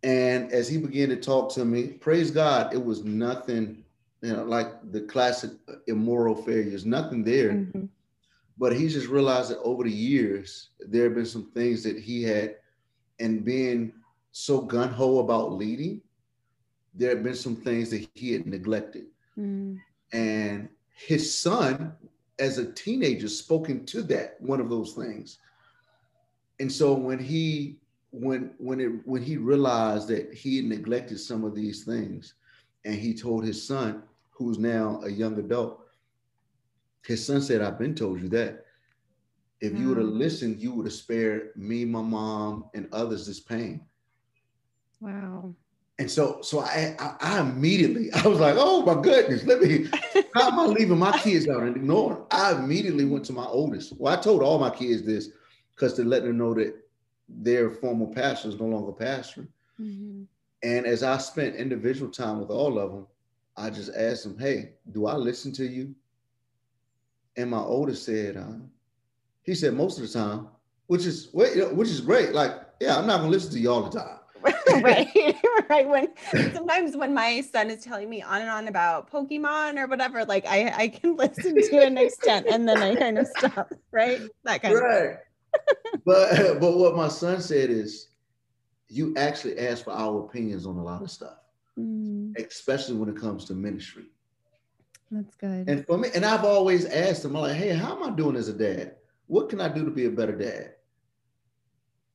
And 0.03 0.51
as 0.51 0.67
he 0.69 0.77
began 0.77 1.09
to 1.09 1.17
talk 1.17 1.51
to 1.53 1.65
me, 1.65 1.88
praise 1.88 2.31
God, 2.31 2.74
it 2.74 2.83
was 2.83 3.03
nothing, 3.03 3.83
you 4.21 4.33
know, 4.33 4.43
like 4.43 4.91
the 4.91 5.01
classic 5.01 5.51
immoral 5.88 6.36
failures, 6.36 6.86
nothing 6.86 7.24
there. 7.24 7.51
Mm-hmm. 7.51 7.86
But 8.57 8.75
he 8.75 8.88
just 8.88 9.07
realized 9.07 9.51
that 9.51 9.59
over 9.59 9.83
the 9.83 9.91
years, 9.91 10.69
there 10.79 11.05
have 11.05 11.15
been 11.15 11.25
some 11.25 11.51
things 11.51 11.83
that 11.83 11.98
he 11.98 12.24
had, 12.24 12.55
and 13.19 13.43
being 13.43 13.93
so 14.31 14.62
gun 14.62 14.89
ho 14.89 15.19
about 15.19 15.53
leading, 15.53 16.01
there 16.93 17.09
have 17.09 17.24
been 17.24 17.36
some 17.36 17.55
things 17.55 17.89
that 17.91 18.07
he 18.15 18.33
had 18.33 18.45
neglected. 18.45 19.05
Mm. 19.38 19.79
And 20.12 20.69
his 20.93 21.38
son, 21.38 21.93
as 22.38 22.57
a 22.57 22.71
teenager, 22.71 23.27
spoken 23.27 23.86
to 23.88 24.01
that, 24.03 24.39
one 24.39 24.59
of 24.59 24.69
those 24.69 24.93
things. 24.93 25.39
And 26.59 26.71
so 26.71 26.93
when 26.93 27.19
he 27.19 27.79
when 28.11 28.51
when 28.57 28.79
it 28.79 28.91
when 29.05 29.21
he 29.21 29.37
realized 29.37 30.07
that 30.07 30.33
he 30.33 30.57
had 30.57 30.65
neglected 30.65 31.19
some 31.19 31.43
of 31.43 31.55
these 31.55 31.83
things 31.83 32.33
and 32.85 32.95
he 32.95 33.13
told 33.13 33.43
his 33.43 33.65
son 33.65 34.03
who's 34.31 34.57
now 34.57 34.99
a 35.03 35.09
young 35.09 35.37
adult 35.37 35.85
his 37.05 37.25
son 37.25 37.41
said 37.41 37.61
i've 37.61 37.79
been 37.79 37.95
told 37.95 38.21
you 38.21 38.29
that. 38.29 38.65
If 39.61 39.77
you 39.77 39.89
would 39.89 39.97
have 39.97 40.07
mm. 40.07 40.17
listened 40.17 40.59
you 40.59 40.73
would 40.73 40.85
have 40.85 40.93
spared 40.93 41.51
me 41.55 41.85
my 41.85 42.01
mom 42.01 42.65
and 42.73 42.87
others 42.93 43.27
this 43.27 43.41
pain. 43.41 43.81
Wow. 45.01 45.53
And 45.99 46.09
so 46.09 46.39
so 46.41 46.61
i 46.61 46.95
i, 46.97 47.15
I 47.19 47.39
immediately 47.41 48.11
i 48.13 48.25
was 48.27 48.39
like 48.39 48.55
oh 48.57 48.83
my 48.83 49.01
goodness 49.01 49.43
let 49.43 49.61
me 49.61 49.87
how 50.33 50.47
am 50.47 50.59
i 50.59 50.65
leaving 50.65 50.97
my 50.97 51.11
kids 51.19 51.47
out 51.47 51.61
and 51.61 51.75
ignoring? 51.75 52.23
I 52.31 52.53
immediately 52.53 53.05
went 53.05 53.25
to 53.25 53.33
my 53.33 53.45
oldest. 53.45 53.93
Well 53.97 54.17
i 54.17 54.19
told 54.19 54.41
all 54.41 54.57
my 54.57 54.71
kids 54.71 55.03
this 55.03 55.29
because 55.79 55.93
to 55.93 56.03
let 56.03 56.24
them 56.24 56.38
know 56.38 56.53
that 56.53 56.75
their 57.29 57.69
former 57.69 58.07
pastor 58.07 58.50
is 58.50 58.59
no 58.59 58.65
longer 58.65 58.91
pastoring. 58.91 59.48
Mm-hmm. 59.79 60.24
And 60.62 60.86
as 60.86 61.03
I 61.03 61.17
spent 61.17 61.55
individual 61.55 62.12
time 62.12 62.39
with 62.39 62.50
all 62.50 62.77
of 62.77 62.91
them, 62.91 63.07
I 63.55 63.69
just 63.69 63.91
asked 63.95 64.24
them, 64.24 64.38
"Hey, 64.38 64.74
do 64.91 65.07
I 65.07 65.15
listen 65.15 65.53
to 65.53 65.65
you?" 65.65 65.95
And 67.38 67.50
my 67.50 67.59
oldest 67.59 68.03
said, 68.03 68.36
uh, 68.36 68.57
"He 69.43 69.55
said 69.55 69.74
most 69.74 70.00
of 70.00 70.05
the 70.05 70.19
time, 70.19 70.50
which 70.88 71.05
is 71.05 71.29
which 71.31 71.89
is 71.89 72.01
great. 72.01 72.33
Like, 72.33 72.53
yeah, 72.81 72.98
I'm 72.98 73.07
not 73.07 73.19
gonna 73.19 73.29
listen 73.29 73.51
to 73.53 73.59
you 73.59 73.71
all 73.71 73.83
the 73.83 74.00
time, 74.00 74.19
right. 74.83 75.36
right. 75.69 75.88
When 75.88 76.09
sometimes 76.53 76.95
when 76.95 77.13
my 77.13 77.41
son 77.41 77.69
is 77.69 77.83
telling 77.83 78.09
me 78.09 78.21
on 78.21 78.41
and 78.41 78.50
on 78.50 78.67
about 78.67 79.12
Pokemon 79.12 79.77
or 79.77 79.88
whatever, 79.88 80.25
like 80.25 80.45
I, 80.45 80.74
I 80.75 80.88
can 80.89 81.15
listen 81.17 81.55
to 81.55 81.86
an 81.86 81.98
extent 81.98 82.48
and 82.50 82.67
then 82.67 82.77
I 82.77 82.95
kind 82.95 83.17
of 83.17 83.27
stop. 83.27 83.71
Right. 83.91 84.21
That 84.43 84.62
kind 84.62 84.75
right. 84.75 85.05
of 85.12 85.17
but 86.06 86.60
but 86.60 86.77
what 86.77 86.96
my 86.96 87.08
son 87.08 87.41
said 87.41 87.70
is 87.70 88.10
you 88.88 89.13
actually 89.18 89.60
ask 89.60 89.84
for 89.84 89.91
our 89.91 90.25
opinions 90.25 90.65
on 90.65 90.77
a 90.77 90.84
lot 90.84 91.01
of 91.01 91.12
stuff, 91.12 91.38
mm. 91.77 92.36
especially 92.38 92.96
when 92.96 93.10
it 93.10 93.18
comes 93.18 93.46
to 93.46 93.53
ministry. 93.53 94.06
That's 95.12 95.36
good. 95.36 95.70
And 95.70 95.86
for 95.86 95.98
me, 95.98 96.10
and 96.13 96.25
I've 96.25 96.46
always 96.46 96.86
asked 96.86 97.25
him, 97.25 97.36
I'm 97.36 97.44
like, 97.44 97.56
hey, 97.56 97.70
how 97.70 97.96
am 97.96 98.03
I 98.03 98.15
doing 98.15 98.36
as 98.36 98.48
a 98.48 98.53
dad? 98.53 98.96
What 99.27 99.50
can 99.50 99.62
I 99.62 99.68
do 99.68 99.86
to 99.86 99.91
be 99.91 100.06
a 100.06 100.12
better 100.12 100.36
dad? 100.36 100.74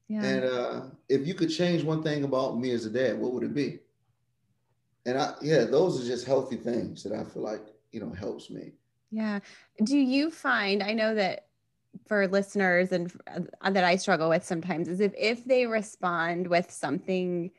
Yeah. 0.09 0.25
And 0.25 0.45
uh, 0.45 0.81
if 1.09 1.27
you 1.27 1.35
could 1.35 1.49
change 1.49 1.83
one 1.83 2.03
thing 2.03 2.25
about 2.25 2.59
me 2.59 2.71
as 2.73 2.87
a 2.87 2.91
dad, 2.91 3.19
what 3.19 3.33
would 3.33 3.43
it 3.43 3.55
be? 3.55 3.81
And 5.07 5.19
I, 5.19 5.35
yeah, 5.43 5.65
those 5.65 6.01
are 6.01 6.07
just 6.07 6.27
healthy 6.27 6.57
things 6.57 7.03
that 7.03 7.13
I 7.13 7.25
feel 7.25 7.43
like, 7.43 7.67
you 7.93 8.01
know, 8.01 8.13
helps 8.13 8.51
me. 8.51 8.73
Yeah. 9.11 9.41
Do 9.83 9.97
you 9.97 10.31
find, 10.31 10.83
I 10.83 10.93
know 10.93 11.15
that 11.15 11.47
for 12.07 12.27
listeners 12.29 12.93
and 12.93 13.13
uh, 13.61 13.71
that 13.71 13.85
I 13.85 13.97
struggle 13.97 14.29
with 14.29 14.45
sometimes 14.45 14.89
is 14.89 15.01
if, 15.01 15.13
if 15.17 15.45
they 15.45 15.67
respond 15.67 16.47
with 16.47 16.71
something 16.71 17.51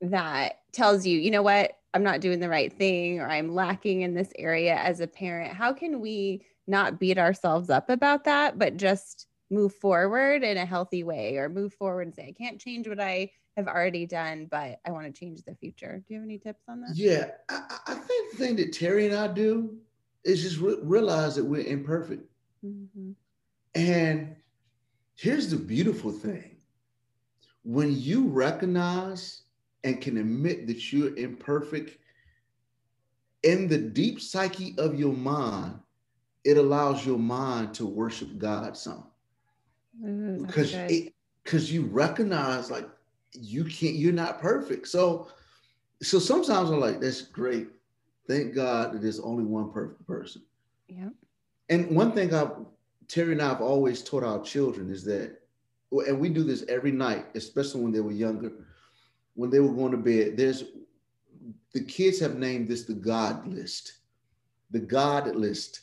that 0.00 0.60
tells 0.72 1.06
you, 1.06 1.18
you 1.18 1.30
know 1.30 1.42
what, 1.42 1.72
I'm 1.94 2.02
not 2.02 2.20
doing 2.20 2.40
the 2.40 2.48
right 2.48 2.72
thing 2.72 3.20
or 3.20 3.28
I'm 3.28 3.54
lacking 3.54 4.02
in 4.02 4.14
this 4.14 4.30
area 4.38 4.76
as 4.76 5.00
a 5.00 5.06
parent, 5.06 5.54
how 5.54 5.72
can 5.72 6.00
we 6.00 6.44
not 6.66 7.00
beat 7.00 7.18
ourselves 7.18 7.70
up 7.70 7.90
about 7.90 8.24
that, 8.24 8.58
but 8.58 8.76
just 8.76 9.26
move 9.50 9.74
forward 9.74 10.44
in 10.44 10.58
a 10.58 10.66
healthy 10.66 11.02
way 11.02 11.36
or 11.36 11.48
move 11.48 11.72
forward 11.72 12.02
and 12.02 12.14
say, 12.14 12.28
I 12.28 12.32
can't 12.32 12.60
change 12.60 12.86
what 12.86 13.00
I 13.00 13.30
have 13.56 13.66
already 13.66 14.06
done, 14.06 14.46
but 14.50 14.78
I 14.86 14.90
want 14.90 15.06
to 15.06 15.18
change 15.18 15.42
the 15.42 15.54
future. 15.54 16.02
Do 16.06 16.14
you 16.14 16.20
have 16.20 16.26
any 16.26 16.38
tips 16.38 16.64
on 16.68 16.82
that? 16.82 16.94
Yeah, 16.94 17.30
I, 17.48 17.78
I 17.86 17.94
think 17.94 18.30
the 18.30 18.36
thing 18.36 18.56
that 18.56 18.72
Terri 18.72 19.06
and 19.06 19.16
I 19.16 19.26
do 19.26 19.78
is 20.24 20.42
just 20.42 20.58
re- 20.60 20.78
realize 20.82 21.36
that 21.36 21.44
we're 21.44 21.66
imperfect. 21.66 22.24
Mm-hmm. 22.64 23.12
And 23.78 24.36
here's 25.14 25.50
the 25.50 25.56
beautiful 25.56 26.10
thing 26.10 26.56
when 27.62 27.94
you 27.94 28.28
recognize 28.28 29.42
and 29.84 30.00
can 30.00 30.16
admit 30.16 30.66
that 30.66 30.92
you're 30.92 31.16
imperfect, 31.16 31.98
in 33.42 33.68
the 33.68 33.78
deep 33.78 34.20
psyche 34.20 34.74
of 34.78 34.98
your 34.98 35.12
mind, 35.12 35.78
it 36.44 36.56
allows 36.56 37.06
your 37.06 37.18
mind 37.18 37.74
to 37.74 37.86
worship 37.86 38.38
God 38.38 38.76
some. 38.76 39.04
Mm, 40.02 40.46
because 40.46 40.74
because 41.44 41.72
you 41.72 41.82
recognize 41.86 42.70
like 42.70 42.88
you 43.32 43.64
can't, 43.64 43.94
you're 43.94 44.12
not 44.12 44.40
perfect. 44.40 44.88
So 44.88 45.28
so 46.02 46.18
sometimes 46.18 46.70
I'm 46.70 46.80
like, 46.80 47.00
that's 47.00 47.22
great. 47.22 47.68
Thank 48.26 48.54
God 48.54 48.92
that 48.92 49.02
there's 49.02 49.20
only 49.20 49.44
one 49.44 49.72
perfect 49.72 50.06
person. 50.06 50.42
Yeah. 50.88 51.08
And 51.68 51.94
one 51.94 52.12
thing 52.12 52.34
I 52.34 52.48
Terri 53.08 53.32
and 53.32 53.42
I 53.42 53.48
have 53.48 53.60
always 53.62 54.02
taught 54.02 54.22
our 54.22 54.42
children 54.42 54.90
is 54.90 55.04
that, 55.04 55.40
and 55.90 56.20
we 56.20 56.28
do 56.28 56.44
this 56.44 56.64
every 56.68 56.92
night, 56.92 57.26
especially 57.34 57.82
when 57.82 57.92
they 57.92 58.00
were 58.00 58.12
younger, 58.12 58.52
when 59.34 59.50
they 59.50 59.60
were 59.60 59.72
going 59.72 59.92
to 59.92 59.98
bed. 59.98 60.36
There's 60.36 60.64
the 61.72 61.82
kids 61.84 62.20
have 62.20 62.36
named 62.36 62.68
this 62.68 62.84
the 62.84 62.94
God 62.94 63.46
list, 63.46 63.98
the 64.70 64.80
God 64.80 65.34
list. 65.34 65.80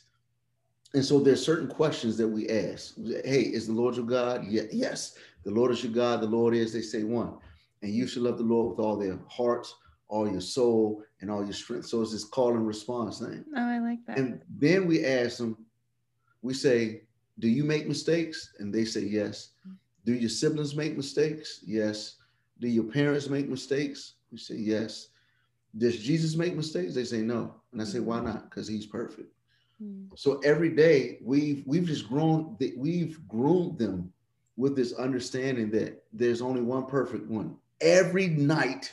And 0.94 1.04
so 1.04 1.18
there's 1.18 1.44
certain 1.44 1.68
questions 1.68 2.16
that 2.16 2.28
we 2.28 2.48
ask. 2.48 2.94
Hey, 2.96 3.42
is 3.42 3.66
the 3.66 3.72
Lord 3.72 3.96
your 3.96 4.06
God? 4.06 4.44
Yeah, 4.46 4.62
yes. 4.72 5.16
The 5.44 5.50
Lord 5.50 5.72
is 5.72 5.82
your 5.82 5.92
God. 5.92 6.20
The 6.20 6.26
Lord 6.26 6.54
is, 6.54 6.72
they 6.72 6.80
say 6.80 7.02
one. 7.02 7.34
And 7.82 7.92
you 7.92 8.06
should 8.06 8.22
love 8.22 8.38
the 8.38 8.44
Lord 8.44 8.70
with 8.70 8.84
all 8.84 8.96
their 8.96 9.18
hearts, 9.28 9.74
all 10.08 10.30
your 10.30 10.40
soul, 10.40 11.02
and 11.20 11.30
all 11.30 11.44
your 11.44 11.52
strength. 11.52 11.86
So 11.86 12.00
it's 12.02 12.12
this 12.12 12.24
call 12.24 12.54
and 12.54 12.66
response 12.66 13.18
thing. 13.18 13.44
Oh, 13.56 13.68
I 13.68 13.78
like 13.78 13.98
that. 14.06 14.18
And 14.18 14.40
then 14.48 14.86
we 14.86 15.04
ask 15.04 15.38
them, 15.38 15.56
we 16.42 16.54
say, 16.54 17.02
do 17.38 17.48
you 17.48 17.64
make 17.64 17.86
mistakes? 17.86 18.54
And 18.58 18.72
they 18.72 18.84
say 18.84 19.02
yes. 19.02 19.50
Do 20.04 20.14
your 20.14 20.30
siblings 20.30 20.74
make 20.74 20.96
mistakes? 20.96 21.60
Yes. 21.66 22.16
Do 22.60 22.68
your 22.68 22.84
parents 22.84 23.28
make 23.28 23.48
mistakes? 23.48 24.14
We 24.32 24.38
say 24.38 24.56
yes. 24.56 25.08
Does 25.76 25.98
Jesus 25.98 26.36
make 26.36 26.56
mistakes? 26.56 26.94
They 26.94 27.04
say 27.04 27.20
no. 27.20 27.54
And 27.72 27.82
I 27.82 27.84
say, 27.84 28.00
why 28.00 28.20
not? 28.20 28.48
Because 28.48 28.66
he's 28.66 28.86
perfect. 28.86 29.30
Mm. 29.82 30.08
So 30.14 30.38
every 30.40 30.70
day 30.70 31.18
we've 31.22 31.62
we've 31.66 31.86
just 31.86 32.08
grown 32.08 32.56
we've 32.76 33.18
groomed 33.28 33.78
them 33.78 34.12
with 34.56 34.74
this 34.74 34.94
understanding 34.94 35.70
that 35.72 36.02
there's 36.12 36.40
only 36.40 36.62
one 36.62 36.86
perfect 36.86 37.26
one. 37.28 37.56
Every 37.82 38.28
night 38.28 38.90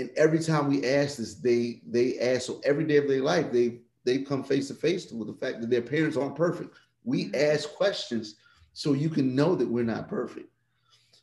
and 0.00 0.10
every 0.16 0.40
time 0.40 0.68
we 0.68 0.84
ask 0.84 1.18
this, 1.18 1.34
they 1.36 1.82
they 1.86 2.18
ask 2.18 2.42
so 2.42 2.60
every 2.64 2.84
day 2.84 2.96
of 2.96 3.06
their 3.06 3.22
life 3.22 3.52
they 3.52 3.78
they 4.04 4.18
come 4.18 4.42
face 4.42 4.66
to 4.68 4.74
face 4.74 5.12
with 5.12 5.28
the 5.28 5.34
fact 5.34 5.60
that 5.60 5.70
their 5.70 5.82
parents 5.82 6.16
aren't 6.16 6.34
perfect. 6.34 6.76
We 7.04 7.26
mm-hmm. 7.26 7.54
ask 7.54 7.72
questions 7.74 8.36
so 8.72 8.92
you 8.92 9.10
can 9.10 9.34
know 9.34 9.54
that 9.54 9.68
we're 9.68 9.84
not 9.84 10.08
perfect. 10.08 10.48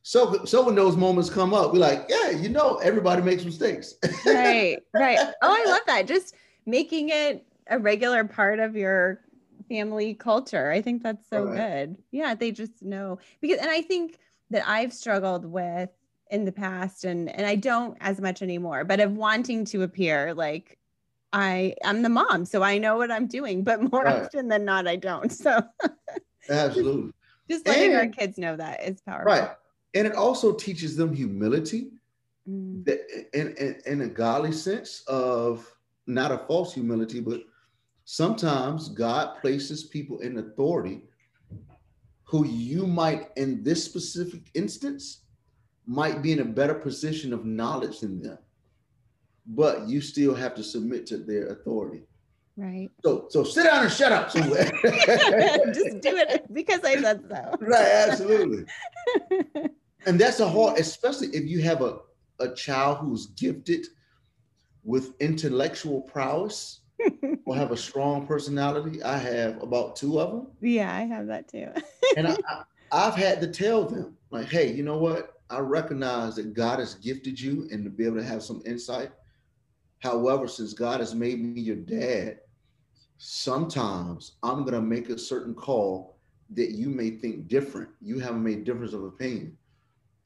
So, 0.01 0.43
so 0.45 0.65
when 0.65 0.75
those 0.75 0.95
moments 0.95 1.29
come 1.29 1.53
up, 1.53 1.71
we're 1.71 1.79
like, 1.79 2.05
yeah, 2.09 2.31
you 2.31 2.49
know, 2.49 2.77
everybody 2.77 3.21
makes 3.21 3.45
mistakes. 3.45 3.95
right, 4.25 4.79
right. 4.93 5.19
Oh, 5.41 5.55
I 5.55 5.69
love 5.69 5.81
that. 5.87 6.07
Just 6.07 6.35
making 6.65 7.09
it 7.09 7.45
a 7.67 7.77
regular 7.77 8.23
part 8.23 8.59
of 8.59 8.75
your 8.75 9.21
family 9.67 10.15
culture. 10.15 10.71
I 10.71 10.81
think 10.81 11.03
that's 11.03 11.29
so 11.29 11.43
right. 11.43 11.57
good. 11.57 11.97
Yeah, 12.11 12.33
they 12.33 12.51
just 12.51 12.81
know 12.81 13.19
because, 13.39 13.59
and 13.59 13.69
I 13.69 13.81
think 13.81 14.17
that 14.49 14.67
I've 14.67 14.93
struggled 14.93 15.45
with 15.45 15.91
in 16.31 16.43
the 16.43 16.51
past, 16.51 17.05
and 17.05 17.29
and 17.29 17.45
I 17.45 17.55
don't 17.55 17.95
as 18.01 18.19
much 18.19 18.41
anymore, 18.41 18.83
but 18.83 18.99
of 18.99 19.11
wanting 19.11 19.63
to 19.65 19.83
appear 19.83 20.33
like 20.33 20.78
I 21.31 21.75
am 21.83 22.01
the 22.01 22.09
mom, 22.09 22.45
so 22.45 22.63
I 22.63 22.77
know 22.77 22.97
what 22.97 23.11
I'm 23.11 23.27
doing, 23.27 23.63
but 23.63 23.91
more 23.91 24.03
right. 24.03 24.23
often 24.23 24.47
than 24.47 24.65
not, 24.65 24.87
I 24.87 24.95
don't. 24.95 25.31
So 25.31 25.61
absolutely. 26.49 27.13
Just 27.49 27.67
letting 27.67 27.91
and, 27.91 27.99
our 27.99 28.07
kids 28.07 28.37
know 28.37 28.55
that 28.55 28.83
is 28.83 29.01
powerful. 29.01 29.31
Right. 29.31 29.51
And 29.95 30.07
it 30.07 30.13
also 30.13 30.53
teaches 30.53 30.95
them 30.95 31.13
humility 31.13 31.89
mm. 32.47 32.85
that 32.85 32.99
in, 33.33 33.55
in, 33.57 33.81
in 33.85 34.01
a 34.01 34.07
godly 34.07 34.51
sense 34.51 35.03
of 35.07 35.67
not 36.07 36.31
a 36.31 36.39
false 36.39 36.73
humility, 36.73 37.19
but 37.19 37.41
sometimes 38.05 38.89
God 38.89 39.39
places 39.41 39.83
people 39.83 40.19
in 40.19 40.37
authority 40.37 41.01
who 42.23 42.45
you 42.45 42.85
might, 42.85 43.29
in 43.37 43.63
this 43.63 43.83
specific 43.83 44.51
instance, 44.53 45.21
might 45.87 46.21
be 46.21 46.31
in 46.31 46.39
a 46.39 46.45
better 46.45 46.75
position 46.75 47.33
of 47.33 47.45
knowledge 47.45 48.01
than 48.01 48.21
them 48.21 48.37
but 49.49 49.87
you 49.87 49.99
still 49.99 50.35
have 50.35 50.53
to 50.55 50.63
submit 50.63 51.07
to 51.07 51.17
their 51.17 51.47
authority. 51.47 52.03
Right. 52.55 52.89
So 53.03 53.27
so 53.29 53.43
sit 53.43 53.63
down 53.63 53.83
and 53.83 53.91
shut 53.91 54.11
up 54.11 54.29
somewhere. 54.31 54.65
Just 55.73 56.01
do 56.01 56.15
it 56.17 56.53
because 56.53 56.83
I 56.83 57.01
said 57.01 57.23
so. 57.29 57.55
Right, 57.61 57.87
absolutely. 58.09 58.65
and 60.05 60.19
that's 60.19 60.39
a 60.41 60.47
hard, 60.47 60.77
especially 60.77 61.27
if 61.29 61.45
you 61.45 61.61
have 61.61 61.81
a, 61.81 61.99
a 62.39 62.53
child 62.53 62.97
who's 62.97 63.27
gifted 63.27 63.87
with 64.83 65.13
intellectual 65.21 66.01
prowess 66.01 66.81
or 67.45 67.55
have 67.55 67.71
a 67.71 67.77
strong 67.77 68.27
personality. 68.27 69.01
I 69.03 69.17
have 69.17 69.63
about 69.63 69.95
two 69.95 70.19
of 70.19 70.31
them. 70.31 70.47
Yeah, 70.59 70.93
I 70.93 71.01
have 71.01 71.27
that 71.27 71.47
too. 71.47 71.69
and 72.17 72.27
I, 72.27 72.35
I, 72.49 72.63
I've 72.91 73.15
had 73.15 73.39
to 73.39 73.47
tell 73.47 73.85
them, 73.85 74.17
like, 74.31 74.47
hey, 74.47 74.73
you 74.73 74.83
know 74.83 74.97
what? 74.97 75.41
I 75.49 75.59
recognize 75.59 76.35
that 76.35 76.53
God 76.53 76.79
has 76.79 76.95
gifted 76.95 77.39
you 77.39 77.69
and 77.71 77.85
to 77.85 77.89
be 77.89 78.05
able 78.05 78.17
to 78.17 78.23
have 78.23 78.43
some 78.43 78.61
insight 78.65 79.11
However, 79.99 80.47
since 80.47 80.73
God 80.73 80.99
has 80.99 81.13
made 81.13 81.41
me 81.43 81.61
your 81.61 81.75
dad, 81.75 82.39
sometimes 83.17 84.33
I'm 84.43 84.61
going 84.61 84.73
to 84.73 84.81
make 84.81 85.09
a 85.09 85.17
certain 85.17 85.53
call 85.53 86.17
that 86.51 86.71
you 86.71 86.89
may 86.89 87.11
think 87.11 87.47
different. 87.47 87.89
You 88.01 88.19
haven't 88.19 88.43
made 88.43 88.63
difference 88.63 88.93
of 88.93 89.03
opinion. 89.03 89.57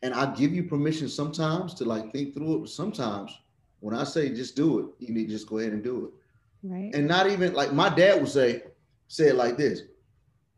And 0.03 0.13
I 0.13 0.34
give 0.34 0.53
you 0.53 0.63
permission 0.63 1.10
sometimes 1.10 1.74
to 1.75 1.86
like 1.86 2.12
think 2.12 2.34
through 2.34 2.56
it, 2.56 2.60
but 2.60 2.70
sometimes 2.70 3.38
when 3.80 3.96
I 3.96 4.03
say 4.03 4.30
just 4.30 4.56
do 4.56 4.80
it, 4.80 4.86
you 5.00 5.13
need 5.13 5.25
to 5.25 5.32
just 5.32 5.48
go 5.48 5.58
ahead 5.58 5.74
and 5.74 5.84
do 5.84 6.06
it. 6.06 6.70
Right. 6.70 6.94
And 6.94 7.08
not 7.08 7.30
even 7.30 7.53
like 7.53 7.74
my 7.74 7.89
dad 7.89 8.22
would 8.22 8.30
say, 8.30 8.63
say 9.08 9.30
it 9.30 9.36
like 9.36 9.58
this. 9.58 9.82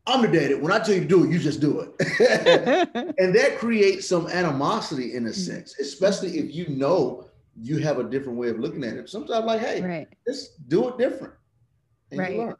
I'm 0.06 0.22
the 0.22 0.28
dad. 0.28 0.62
When 0.62 0.70
I 0.70 0.78
tell 0.78 0.94
you 0.94 1.00
to 1.00 1.06
do 1.06 1.24
it, 1.24 1.30
you 1.30 1.38
just 1.38 1.60
do 1.60 1.80
it. 1.80 2.94
and 3.18 3.34
that 3.34 3.58
creates 3.58 4.08
some 4.08 4.28
animosity 4.28 5.14
in 5.14 5.26
a 5.26 5.32
sense, 5.32 5.76
especially 5.80 6.38
if 6.38 6.54
you 6.54 6.68
know 6.68 7.25
you 7.60 7.78
have 7.78 7.98
a 7.98 8.04
different 8.04 8.38
way 8.38 8.48
of 8.48 8.58
looking 8.58 8.84
at 8.84 8.96
it. 8.96 9.08
Sometimes 9.08 9.44
like, 9.44 9.60
hey, 9.60 9.82
right. 9.82 10.08
just 10.26 10.68
do 10.68 10.88
it 10.88 10.98
different. 10.98 11.34
right. 12.12 12.54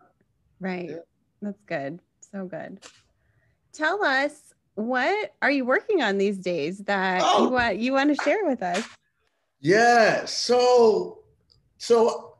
Right. 0.59 0.91
Yeah. 0.91 0.97
That's 1.43 1.61
good. 1.67 2.01
So 2.33 2.47
good. 2.47 2.81
Tell 3.73 4.03
us 4.05 4.55
what 4.75 5.35
are 5.43 5.51
you 5.51 5.65
working 5.65 6.03
on 6.03 6.19
these 6.19 6.39
days 6.39 6.79
that 6.81 7.23
oh. 7.25 7.45
you 7.45 7.51
want 7.51 7.77
you 7.79 7.93
want 7.93 8.17
to 8.17 8.25
share 8.25 8.45
with 8.45 8.63
us? 8.63 8.87
Yeah. 9.61 10.25
So 10.25 11.21
so 11.79 12.37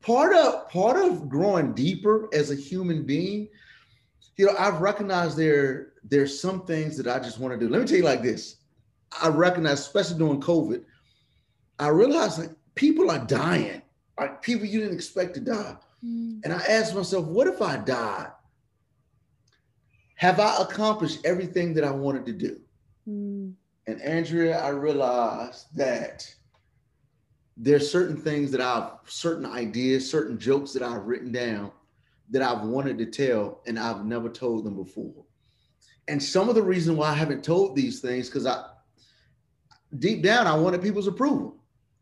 part 0.00 0.34
of 0.34 0.68
part 0.68 0.96
of 0.96 1.28
growing 1.28 1.74
deeper 1.74 2.28
as 2.32 2.50
a 2.50 2.54
human 2.54 3.04
being, 3.04 3.48
you 4.36 4.46
know, 4.46 4.54
I've 4.58 4.80
recognized 4.80 5.36
there 5.36 5.92
there's 6.04 6.40
some 6.40 6.64
things 6.66 6.96
that 6.96 7.06
I 7.06 7.18
just 7.18 7.38
want 7.38 7.52
to 7.52 7.58
do. 7.58 7.70
Let 7.70 7.80
me 7.80 7.86
tell 7.86 7.98
you 7.98 8.04
like 8.04 8.22
this. 8.22 8.56
I 9.20 9.28
recognize, 9.28 9.80
especially 9.80 10.18
during 10.18 10.40
COVID, 10.40 10.84
I 11.80 11.88
realized 11.88 12.38
like 12.38 12.50
people 12.74 13.10
are 13.10 13.24
dying, 13.24 13.82
like 14.18 14.42
people 14.42 14.66
you 14.66 14.80
didn't 14.80 14.94
expect 14.94 15.34
to 15.34 15.40
die. 15.40 15.76
Mm. 16.04 16.40
And 16.44 16.52
I 16.52 16.58
asked 16.68 16.94
myself, 16.94 17.26
what 17.26 17.46
if 17.46 17.62
I 17.62 17.78
died? 17.78 18.30
Have 20.16 20.38
I 20.38 20.60
accomplished 20.60 21.20
everything 21.24 21.72
that 21.74 21.84
I 21.84 21.90
wanted 21.90 22.26
to 22.26 22.32
do? 22.32 22.60
Mm. 23.08 23.54
And 23.86 24.02
Andrea, 24.02 24.60
I 24.60 24.68
realized 24.68 25.74
that 25.74 26.32
there's 27.56 27.90
certain 27.90 28.16
things 28.16 28.50
that 28.52 28.60
I've, 28.60 28.90
certain 29.06 29.46
ideas, 29.46 30.08
certain 30.08 30.38
jokes 30.38 30.72
that 30.72 30.82
I've 30.82 31.04
written 31.04 31.32
down 31.32 31.72
that 32.30 32.42
I've 32.42 32.62
wanted 32.62 32.98
to 32.98 33.06
tell 33.06 33.62
and 33.66 33.78
I've 33.78 34.04
never 34.04 34.28
told 34.28 34.64
them 34.64 34.76
before. 34.76 35.24
And 36.08 36.22
some 36.22 36.48
of 36.48 36.54
the 36.54 36.62
reason 36.62 36.96
why 36.96 37.10
I 37.10 37.14
haven't 37.14 37.42
told 37.42 37.74
these 37.74 38.00
things, 38.00 38.28
because 38.28 38.46
I 38.46 38.64
deep 39.98 40.22
down 40.22 40.46
I 40.46 40.54
wanted 40.54 40.82
people's 40.82 41.06
approval. 41.06 41.56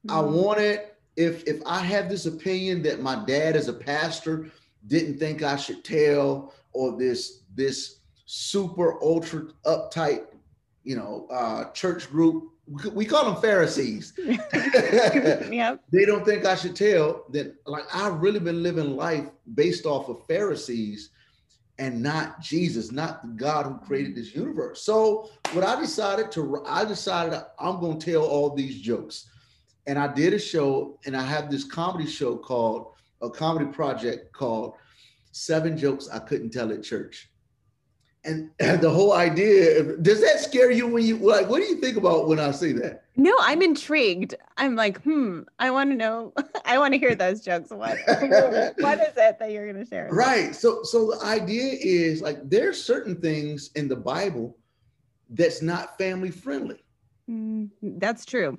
Mm-hmm. 0.09 0.17
I 0.17 0.21
wanted 0.21 0.81
if 1.17 1.47
if 1.47 1.61
I 1.67 1.81
have 1.81 2.09
this 2.09 2.27
opinion 2.27 2.83
that 2.83 3.01
my 3.01 3.25
dad 3.25 3.57
as 3.57 3.69
a 3.69 3.73
pastor 3.73 4.51
didn't 4.87 5.19
think 5.19 5.43
I 5.43 5.57
should 5.57 5.85
tell, 5.85 6.55
or 6.73 6.97
this 6.97 7.43
this 7.55 8.01
super 8.27 9.03
ultra 9.03 9.47
uptight, 9.65 10.25
you 10.85 10.97
know, 10.97 11.27
uh, 11.31 11.71
church 11.73 12.11
group 12.11 12.53
we 12.93 13.05
call 13.05 13.33
them 13.33 13.41
Pharisees. 13.41 14.13
yep. 14.19 15.81
They 15.93 16.05
don't 16.05 16.25
think 16.25 16.45
I 16.45 16.55
should 16.55 16.77
tell 16.77 17.25
that 17.31 17.55
like 17.67 17.85
I've 17.93 18.21
really 18.21 18.41
been 18.41 18.63
living 18.63 18.97
life 18.97 19.27
based 19.55 19.87
off 19.87 20.09
of 20.09 20.27
Pharisees 20.27 21.11
and 21.79 22.03
not 22.03 22.41
Jesus, 22.41 22.91
not 22.91 23.23
the 23.23 23.29
God 23.29 23.67
who 23.67 23.79
created 23.87 24.15
this 24.15 24.35
universe. 24.35 24.83
So 24.83 25.31
what 25.53 25.65
I 25.65 25.81
decided 25.81 26.31
to 26.33 26.63
I 26.67 26.85
decided 26.85 27.41
I'm 27.59 27.81
going 27.81 27.99
to 27.99 28.13
tell 28.13 28.25
all 28.25 28.55
these 28.55 28.81
jokes. 28.81 29.31
And 29.89 29.99
I 29.99 30.07
did 30.07 30.35
a 30.35 30.39
show 30.39 30.99
and 31.07 31.17
I 31.17 31.23
have 31.23 31.51
this 31.51 31.65
comedy 31.65 32.07
show 32.07 32.37
called 32.37 32.93
a 33.23 33.31
comedy 33.31 33.65
project 33.73 34.35
called 34.35 34.75
Seven 35.33 35.79
Jokes 35.79 36.11
I 36.13 36.19
Couldn't 36.19 36.51
Tell 36.51 36.71
at 36.71 36.83
Church. 36.83 37.31
And, 38.23 38.51
the 38.59 38.91
whole 38.91 39.15
idea 39.15 39.97
does 39.97 40.21
that 40.21 40.41
scare 40.41 40.71
you 40.71 40.87
when 40.87 41.07
you 41.07 41.17
like 41.17 41.49
what 41.49 41.63
do 41.63 41.65
you 41.65 41.77
think 41.77 41.97
about 41.97 42.29
when 42.29 42.39
i 42.39 42.51
say 42.51 42.73
that? 42.73 43.05
No 43.17 43.35
i'm 43.41 43.63
intrigued. 43.63 44.35
I'm 44.59 44.77
like 44.77 45.01
hmm 45.03 45.41
i 45.59 45.71
want 45.71 45.91
to 45.91 45.97
know. 45.97 46.35
I 46.67 46.77
want 46.77 46.93
to 46.93 46.99
hear 46.99 47.15
those 47.15 47.41
jokes. 47.41 47.71
What 47.71 47.97
what 48.07 49.01
is 49.01 49.17
it 49.17 49.39
that 49.39 49.51
you're 49.51 49.73
going 49.73 49.83
to 49.83 49.89
share? 49.89 50.11
Right. 50.13 50.55
So 50.55 50.83
so 50.83 51.13
the 51.13 51.25
idea 51.25 51.79
is 51.81 52.21
like 52.21 52.39
there's 52.51 52.85
certain 52.85 53.19
things 53.23 53.71
in 53.75 53.89
the 53.89 53.97
bible 53.97 54.59
that's 55.31 55.63
not 55.63 55.97
family 55.97 56.31
friendly. 56.31 56.85
Mm, 57.31 57.71
that's 57.83 58.27
true 58.27 58.59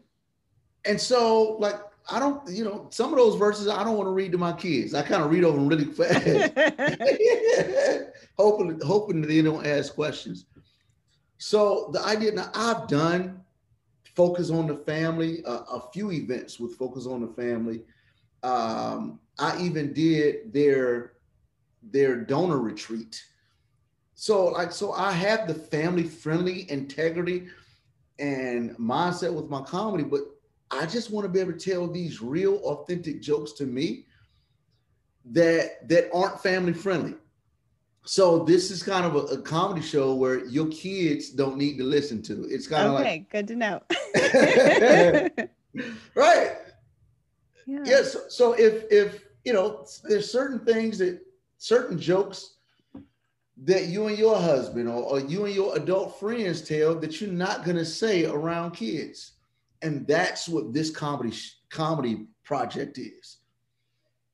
and 0.85 0.99
so 0.99 1.57
like 1.59 1.75
I 2.11 2.19
don't, 2.19 2.47
you 2.49 2.63
know, 2.63 2.87
some 2.89 3.11
of 3.11 3.17
those 3.17 3.35
verses 3.35 3.67
I 3.67 3.83
don't 3.83 3.97
want 3.97 4.07
to 4.07 4.11
read 4.11 4.31
to 4.31 4.37
my 4.37 4.53
kids. 4.53 4.93
I 4.93 5.03
kind 5.03 5.23
of 5.23 5.29
read 5.29 5.43
over 5.43 5.57
them 5.57 5.67
really 5.67 5.85
fast, 5.85 6.25
hoping 8.37 8.79
hoping 8.81 9.21
that 9.21 9.27
they 9.27 9.41
don't 9.41 9.65
ask 9.65 9.93
questions. 9.93 10.45
So 11.37 11.89
the 11.93 12.03
idea 12.03 12.31
now 12.31 12.49
I've 12.53 12.87
done 12.87 13.41
focus 14.15 14.49
on 14.49 14.67
the 14.67 14.75
family, 14.75 15.43
uh, 15.45 15.63
a 15.71 15.81
few 15.93 16.11
events 16.11 16.59
with 16.59 16.75
focus 16.75 17.05
on 17.05 17.21
the 17.21 17.33
family. 17.41 17.83
Um, 18.43 19.19
I 19.37 19.61
even 19.61 19.93
did 19.93 20.51
their 20.51 21.13
their 21.81 22.15
donor 22.17 22.57
retreat. 22.57 23.23
So 24.15 24.47
like 24.47 24.71
so 24.71 24.93
I 24.93 25.11
have 25.11 25.47
the 25.47 25.53
family 25.53 26.03
friendly 26.03 26.69
integrity 26.69 27.47
and 28.17 28.75
mindset 28.77 29.33
with 29.33 29.49
my 29.49 29.61
comedy, 29.61 30.03
but 30.03 30.21
I 30.71 30.85
just 30.85 31.11
want 31.11 31.25
to 31.25 31.29
be 31.29 31.39
able 31.39 31.53
to 31.53 31.59
tell 31.59 31.87
these 31.87 32.21
real 32.21 32.57
authentic 32.57 33.21
jokes 33.21 33.53
to 33.53 33.65
me 33.65 34.05
that 35.25 35.87
that 35.89 36.09
aren't 36.13 36.41
family 36.41 36.73
friendly. 36.73 37.15
So 38.05 38.43
this 38.43 38.71
is 38.71 38.81
kind 38.81 39.05
of 39.05 39.15
a, 39.15 39.19
a 39.33 39.41
comedy 39.41 39.81
show 39.81 40.15
where 40.15 40.45
your 40.45 40.67
kids 40.67 41.29
don't 41.29 41.57
need 41.57 41.77
to 41.77 41.83
listen 41.83 42.21
to. 42.23 42.45
It's 42.49 42.67
kind 42.67 42.87
of 42.87 42.95
okay, 42.95 43.03
like 43.03 43.29
good 43.29 43.47
to 43.49 43.55
know. 43.55 43.81
right. 46.15 46.55
Yeah. 47.65 47.83
Yes. 47.85 48.13
So, 48.13 48.19
so 48.29 48.53
if 48.53 48.85
if 48.91 49.25
you 49.43 49.53
know 49.53 49.85
there's 50.03 50.31
certain 50.31 50.59
things 50.59 50.97
that 50.99 51.19
certain 51.57 51.99
jokes 51.99 52.55
that 53.61 53.87
you 53.87 54.07
and 54.07 54.17
your 54.17 54.37
husband 54.37 54.87
or, 54.87 55.03
or 55.03 55.19
you 55.19 55.45
and 55.45 55.53
your 55.53 55.75
adult 55.75 56.17
friends 56.19 56.61
tell 56.61 56.95
that 56.95 57.19
you're 57.19 57.29
not 57.29 57.65
gonna 57.65 57.83
say 57.83 58.25
around 58.25 58.71
kids 58.71 59.33
and 59.81 60.07
that's 60.07 60.47
what 60.47 60.73
this 60.73 60.89
comedy 60.89 61.35
comedy 61.69 62.27
project 62.43 62.97
is. 62.97 63.37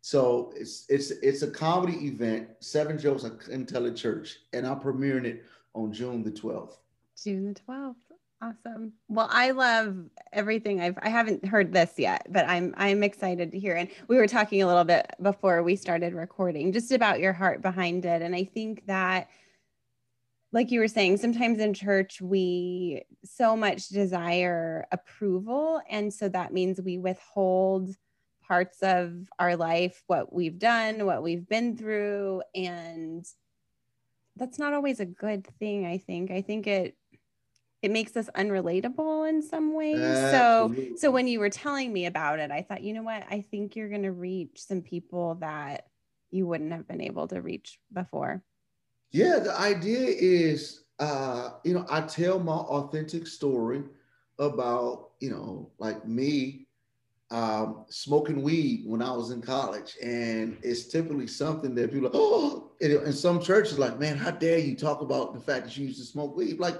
So 0.01 0.53
it's 0.55 0.85
it's 0.89 1.11
it's 1.11 1.41
a 1.41 1.49
comedy 1.49 2.07
event, 2.07 2.49
seven 2.59 2.97
jokes 2.97 3.25
I 3.25 3.29
couldn't 3.29 3.65
tell 3.67 3.87
at 3.87 3.95
church, 3.95 4.37
and 4.53 4.65
I'm 4.65 4.79
premiering 4.79 5.25
it 5.25 5.45
on 5.73 5.91
June 5.91 6.23
the 6.23 6.31
12th. 6.31 6.77
June 7.21 7.53
the 7.53 7.59
12th. 7.59 7.95
Awesome. 8.41 8.93
Well, 9.07 9.27
I 9.31 9.51
love 9.51 9.97
everything 10.31 10.81
I've 10.81 10.99
I 11.01 11.09
haven't 11.09 11.45
heard 11.45 11.73
this 11.73 11.93
yet, 11.97 12.27
but 12.29 12.47
I'm 12.47 12.75
I'm 12.77 13.01
excited 13.01 13.51
to 13.51 13.59
hear. 13.59 13.75
And 13.75 13.89
we 14.07 14.17
were 14.17 14.27
talking 14.27 14.61
a 14.61 14.67
little 14.67 14.83
bit 14.83 15.07
before 15.21 15.63
we 15.63 15.75
started 15.75 16.13
recording 16.13 16.71
just 16.71 16.91
about 16.91 17.19
your 17.19 17.33
heart 17.33 17.61
behind 17.61 18.05
it. 18.05 18.21
And 18.21 18.35
I 18.35 18.43
think 18.43 18.85
that 18.85 19.29
like 20.55 20.71
you 20.71 20.79
were 20.79 20.87
saying, 20.87 21.17
sometimes 21.17 21.59
in 21.59 21.73
church, 21.73 22.21
we 22.21 23.03
so 23.25 23.57
much 23.57 23.89
desire 23.89 24.87
approval. 24.89 25.81
And 25.89 26.13
so 26.13 26.29
that 26.29 26.53
means 26.53 26.79
we 26.79 26.97
withhold 26.97 27.93
parts 28.47 28.81
of 28.81 29.27
our 29.37 29.57
life, 29.57 30.01
what 30.07 30.31
we've 30.31 30.57
done, 30.57 31.05
what 31.05 31.21
we've 31.21 31.45
been 31.45 31.75
through. 31.75 32.41
And 32.55 33.25
that's 34.37 34.57
not 34.57 34.71
always 34.71 35.01
a 35.01 35.05
good 35.05 35.45
thing, 35.59 35.85
I 35.85 35.97
think. 35.97 36.31
I 36.31 36.41
think 36.41 36.67
it, 36.67 36.95
it 37.81 37.91
makes 37.91 38.15
us 38.15 38.29
unrelatable 38.33 39.27
in 39.27 39.41
some 39.41 39.73
ways. 39.73 39.99
Absolutely. 39.99 40.91
So 40.91 40.95
so 40.95 41.11
when 41.11 41.27
you 41.27 41.41
were 41.41 41.49
telling 41.49 41.91
me 41.91 42.05
about 42.05 42.39
it, 42.39 42.49
I 42.49 42.61
thought, 42.61 42.81
you 42.81 42.93
know 42.93 43.03
what? 43.03 43.25
I 43.29 43.41
think 43.41 43.75
you're 43.75 43.89
going 43.89 44.03
to 44.03 44.11
reach 44.13 44.63
some 44.65 44.81
people 44.81 45.35
that 45.41 45.83
you 46.31 46.47
wouldn't 46.47 46.71
have 46.71 46.87
been 46.87 47.01
able 47.01 47.27
to 47.27 47.41
reach 47.41 47.77
before. 47.91 48.41
Yeah, 49.15 49.39
the 49.39 49.57
idea 49.57 50.09
is, 50.09 50.81
uh, 50.99 51.51
you 51.63 51.73
know, 51.73 51.85
I 51.89 52.01
tell 52.01 52.37
my 52.37 52.51
authentic 52.51 53.27
story 53.27 53.81
about, 54.39 55.11
you 55.21 55.29
know, 55.29 55.71
like 55.79 56.05
me 56.05 56.67
um, 57.31 57.85
smoking 57.87 58.41
weed 58.41 58.83
when 58.85 59.01
I 59.01 59.13
was 59.13 59.31
in 59.31 59.41
college. 59.41 59.95
And 60.03 60.57
it's 60.61 60.87
typically 60.87 61.27
something 61.27 61.73
that 61.75 61.93
people, 61.93 62.07
are, 62.09 62.11
oh, 62.13 62.71
and 62.81 63.15
some 63.15 63.39
churches 63.39 63.79
like, 63.79 63.97
man, 63.97 64.17
how 64.17 64.31
dare 64.31 64.59
you 64.59 64.75
talk 64.75 64.99
about 64.99 65.33
the 65.33 65.39
fact 65.39 65.63
that 65.63 65.77
you 65.77 65.85
used 65.85 65.99
to 65.99 66.05
smoke 66.05 66.35
weed? 66.35 66.59
Like, 66.59 66.75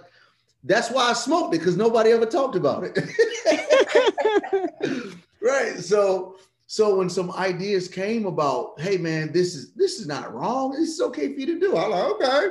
that's 0.66 0.92
why 0.92 1.12
I 1.12 1.14
smoked 1.14 1.56
it 1.56 1.60
because 1.60 1.78
nobody 1.78 2.12
ever 2.12 2.26
talked 2.26 2.58
about 2.58 2.84
it. 2.84 3.00
right. 5.42 5.78
So, 5.78 6.36
so 6.68 6.96
when 6.98 7.10
some 7.10 7.32
ideas 7.32 7.88
came 7.88 8.26
about, 8.26 8.80
hey 8.80 8.98
man, 8.98 9.32
this 9.32 9.56
is 9.56 9.74
this 9.74 10.00
is 10.00 10.08
not 10.08 10.34
wrong. 10.34 10.72
This 10.72 10.90
is 10.90 11.02
okay 11.02 11.34
for 11.34 11.40
you 11.40 11.46
to 11.46 11.60
do. 11.60 11.78
I'm 11.78 11.92
like, 11.92 12.04
okay, 12.12 12.48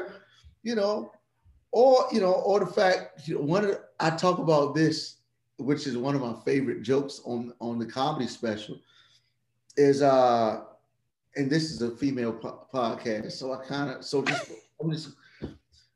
you 0.62 0.74
know, 0.74 1.10
or 1.72 2.06
you 2.12 2.20
know, 2.20 2.32
or 2.32 2.60
the 2.60 2.66
fact, 2.66 3.26
you 3.26 3.34
know, 3.34 3.40
one 3.40 3.64
of 3.64 3.70
the, 3.70 3.80
I 3.98 4.10
talk 4.10 4.38
about 4.38 4.74
this, 4.74 5.16
which 5.58 5.86
is 5.86 5.98
one 5.98 6.14
of 6.14 6.20
my 6.20 6.34
favorite 6.44 6.82
jokes 6.82 7.20
on 7.24 7.52
on 7.60 7.78
the 7.78 7.86
comedy 7.86 8.28
special, 8.28 8.78
is 9.76 10.00
uh, 10.00 10.62
and 11.34 11.50
this 11.50 11.72
is 11.72 11.82
a 11.82 11.90
female 11.96 12.32
po- 12.32 12.66
podcast, 12.72 13.32
so 13.32 13.52
I 13.52 13.64
kind 13.64 13.90
of 13.90 14.04
so 14.04 14.22
just 14.22 14.48
just 14.90 15.10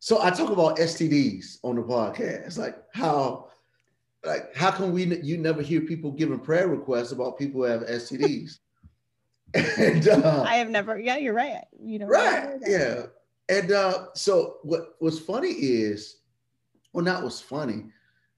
so 0.00 0.22
I 0.22 0.30
talk 0.30 0.50
about 0.50 0.78
STDs 0.78 1.58
on 1.62 1.76
the 1.76 1.82
podcast, 1.82 2.58
like 2.58 2.82
how 2.94 3.50
like 4.24 4.54
how 4.54 4.70
can 4.70 4.92
we 4.92 5.04
you 5.22 5.38
never 5.38 5.62
hear 5.62 5.80
people 5.80 6.10
giving 6.10 6.40
prayer 6.40 6.68
requests 6.68 7.12
about 7.12 7.38
people 7.38 7.62
who 7.62 7.66
have 7.66 7.82
STDs? 7.82 8.58
and 9.54 10.08
uh, 10.08 10.44
I 10.46 10.56
have 10.56 10.68
never. 10.68 10.98
Yeah, 10.98 11.16
you're 11.16 11.34
right. 11.34 11.64
You 11.82 12.00
know. 12.00 12.06
Right. 12.06 12.58
Yeah. 12.66 13.06
And 13.48 13.72
uh, 13.72 14.06
so 14.14 14.56
what 14.62 14.96
what's 14.98 15.18
funny 15.18 15.50
is, 15.50 16.16
well, 16.92 17.04
not 17.04 17.22
what's 17.22 17.40
funny. 17.40 17.86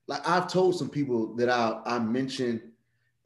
Like 0.06 0.26
I've 0.28 0.46
told 0.46 0.78
some 0.78 0.88
people 0.88 1.34
that 1.36 1.48
I 1.48 1.80
I 1.84 1.98
mentioned 1.98 2.62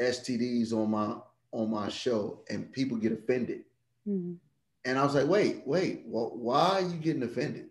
STDs 0.01 0.73
on 0.73 0.91
my 0.91 1.17
on 1.53 1.71
my 1.71 1.89
show, 1.89 2.41
and 2.49 2.73
people 2.73 2.97
get 2.97 3.13
offended. 3.13 3.65
Mm-hmm. 4.09 4.35
And 4.87 4.99
I 4.99 5.05
was 5.05 5.15
like, 5.15 5.29
wait, 5.29 5.63
wait, 5.65 6.03
well, 6.07 6.33
why 6.35 6.59
are 6.73 6.83
you 6.83 6.97
getting 6.97 7.23
offended? 7.23 7.69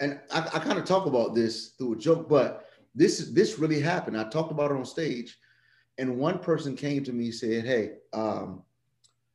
And 0.00 0.18
I, 0.32 0.40
I 0.40 0.58
kind 0.58 0.78
of 0.78 0.84
talk 0.84 1.06
about 1.06 1.34
this 1.34 1.68
through 1.78 1.94
a 1.94 1.96
joke, 1.96 2.28
but 2.28 2.66
this 2.94 3.30
this 3.32 3.58
really 3.58 3.80
happened. 3.80 4.18
I 4.18 4.24
talked 4.24 4.52
about 4.52 4.70
it 4.70 4.76
on 4.76 4.84
stage, 4.84 5.38
and 5.98 6.18
one 6.18 6.38
person 6.38 6.76
came 6.76 7.04
to 7.04 7.12
me 7.12 7.26
and 7.26 7.34
said, 7.34 7.64
"Hey, 7.64 7.92
um, 8.12 8.62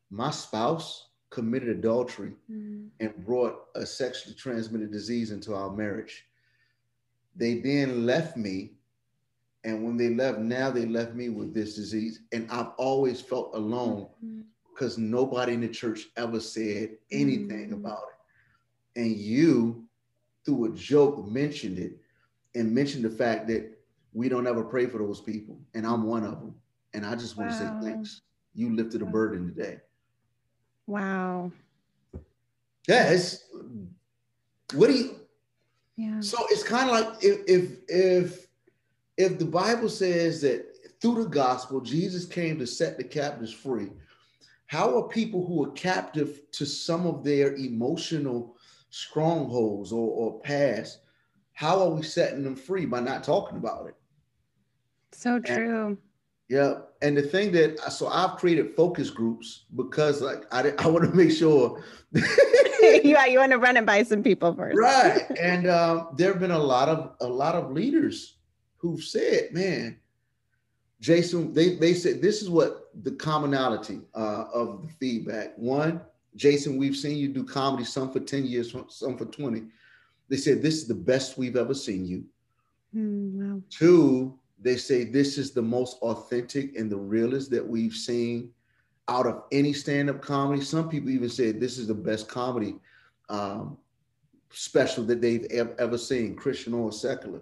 my 0.10 0.32
spouse 0.32 1.08
committed 1.30 1.70
adultery 1.70 2.34
mm-hmm. 2.52 2.88
and 3.00 3.26
brought 3.26 3.66
a 3.76 3.86
sexually 3.86 4.36
transmitted 4.36 4.92
disease 4.92 5.32
into 5.32 5.54
our 5.54 5.72
marriage. 5.72 6.26
They 7.36 7.56
then 7.60 8.06
left 8.06 8.38
me, 8.38 8.74
And 9.64 9.84
when 9.84 9.98
they 9.98 10.10
left, 10.10 10.40
now 10.40 10.72
they 10.72 10.86
left 10.86 11.14
me 11.14 11.30
with 11.30 11.54
this 11.54 11.76
disease. 11.76 12.22
And 12.32 12.50
I've 12.50 12.72
always 12.78 13.20
felt 13.20 13.52
alone 13.54 14.08
mm-hmm. 14.24 14.42
because 14.70 14.98
nobody 14.98 15.54
in 15.54 15.62
the 15.62 15.68
church 15.68 16.08
ever 16.16 16.40
said 16.40 16.92
anything 17.12 17.70
mm-hmm. 17.70 17.86
about 17.86 18.04
it. 18.96 19.02
And 19.02 19.18
you, 19.18 19.86
through 20.46 20.66
a 20.72 20.76
joke, 20.76 21.28
mentioned 21.28 21.80
it 21.80 22.00
and 22.58 22.74
mentioned 22.74 23.06
the 23.06 23.10
fact 23.10 23.48
that 23.48 23.78
we 24.14 24.30
don't 24.30 24.48
ever 24.48 24.64
pray 24.64 24.88
for 24.88 24.98
those 24.98 25.22
people. 25.22 25.60
And 25.74 25.86
I'm 25.86 26.04
one 26.04 26.24
of 26.24 26.40
them. 26.40 26.56
And 26.94 27.06
I 27.06 27.16
just 27.16 27.38
want 27.38 27.52
wow. 27.52 27.60
to 27.60 27.66
say 27.66 27.92
thanks. 27.92 28.22
You 28.54 28.76
lifted 28.76 29.02
a 29.02 29.06
burden 29.06 29.48
today. 29.48 29.80
Wow. 30.88 31.52
Yeah, 32.88 33.12
it's 33.12 33.44
what 34.74 34.88
do 34.88 34.94
you 34.94 35.16
yeah. 35.98 36.22
So 36.22 36.38
it's 36.50 36.64
kind 36.64 36.90
of 36.90 36.96
like 36.96 37.24
if 37.24 37.40
if 37.48 37.72
if 37.88 38.48
if 39.18 39.40
the 39.40 39.46
Bible 39.46 39.90
says 39.90 40.42
that 40.42 40.66
through 41.02 41.24
the 41.24 41.30
gospel 41.30 41.82
Jesus 41.82 42.26
came 42.26 42.58
to 42.60 42.68
set 42.68 42.98
the 42.98 43.04
captives 43.04 43.52
free, 43.52 43.90
how 44.68 44.96
are 44.98 45.08
people 45.08 45.46
who 45.46 45.66
are 45.66 45.72
captive 45.72 46.42
to 46.52 46.66
some 46.66 47.08
of 47.08 47.24
their 47.24 47.56
emotional 47.56 48.56
strongholds 48.90 49.92
or, 49.92 50.08
or 50.10 50.40
past, 50.42 51.00
how 51.58 51.82
are 51.82 51.90
we 51.90 52.04
setting 52.04 52.44
them 52.44 52.56
free 52.56 52.86
by 52.86 53.00
not 53.00 53.24
talking 53.24 53.58
about 53.58 53.88
it? 53.88 53.96
So 55.12 55.40
true. 55.40 55.88
And, 55.88 55.98
yeah, 56.50 56.82
and 57.02 57.18
the 57.18 57.24
thing 57.24 57.52
that 57.54 57.80
so 57.92 58.06
I've 58.10 58.38
created 58.38 58.76
focus 58.76 59.10
groups 59.10 59.66
because 59.76 60.22
like 60.22 60.44
I 60.52 60.72
I 60.78 60.86
want 60.86 61.06
to 61.06 61.18
make 61.18 61.32
sure. 61.32 61.84
yeah, 62.14 63.26
you 63.26 63.40
want 63.40 63.54
to 63.54 63.58
run 63.58 63.76
it 63.76 63.88
by 63.88 64.04
some 64.04 64.22
people 64.22 64.54
first, 64.54 64.78
right? 64.78 65.26
And 65.42 65.68
um, 65.68 66.10
there 66.16 66.32
have 66.32 66.40
been 66.40 66.52
a 66.52 66.60
lot 66.60 66.90
of 66.90 67.16
a 67.22 67.28
lot 67.28 67.56
of 67.56 67.72
leaders 67.72 68.36
who've 68.76 69.02
said, 69.02 69.52
"Man, 69.52 69.98
Jason," 71.02 71.54
they 71.54 71.74
they 71.78 71.96
said 71.96 72.22
this 72.22 72.44
is 72.44 72.52
what 72.52 72.92
the 73.02 73.14
commonality 73.14 74.02
uh, 74.14 74.44
of 74.54 74.84
the 74.84 74.90
feedback. 75.00 75.58
One, 75.58 76.02
Jason, 76.36 76.78
we've 76.78 76.96
seen 76.96 77.18
you 77.18 77.30
do 77.30 77.44
comedy, 77.44 77.84
some 77.84 78.12
for 78.12 78.20
ten 78.20 78.46
years, 78.46 78.76
some 78.90 79.18
for 79.18 79.26
twenty. 79.26 79.64
They 80.30 80.38
said 80.38 80.62
this 80.62 80.76
is 80.76 80.88
the 80.88 80.96
best 80.96 81.38
we've 81.38 81.56
ever 81.56 81.74
seen 81.74 82.06
you. 82.06 82.24
Mm, 82.96 83.32
wow. 83.34 83.62
Two, 83.70 84.38
they 84.60 84.78
say 84.78 85.04
this 85.04 85.38
is 85.38 85.52
the 85.52 85.62
most 85.62 85.98
authentic 86.02 86.76
and 86.76 86.92
the 86.92 86.98
realest 86.98 87.52
that 87.52 87.66
we've 87.66 87.94
seen 87.94 88.52
out 89.08 89.26
of 89.26 89.44
any 89.52 89.72
stand-up 89.72 90.22
comedy. 90.22 90.62
Some 90.62 90.90
people 90.90 91.10
even 91.10 91.30
said 91.30 91.60
this 91.60 91.78
is 91.78 91.88
the 91.88 91.94
best 91.94 92.28
comedy 92.28 92.76
um, 93.30 93.78
special 94.52 95.04
that 95.06 95.22
they've 95.22 95.46
ever, 95.52 95.76
ever 95.80 95.98
seen, 95.98 96.36
Christian 96.36 96.74
or 96.74 96.92
secular. 96.92 97.42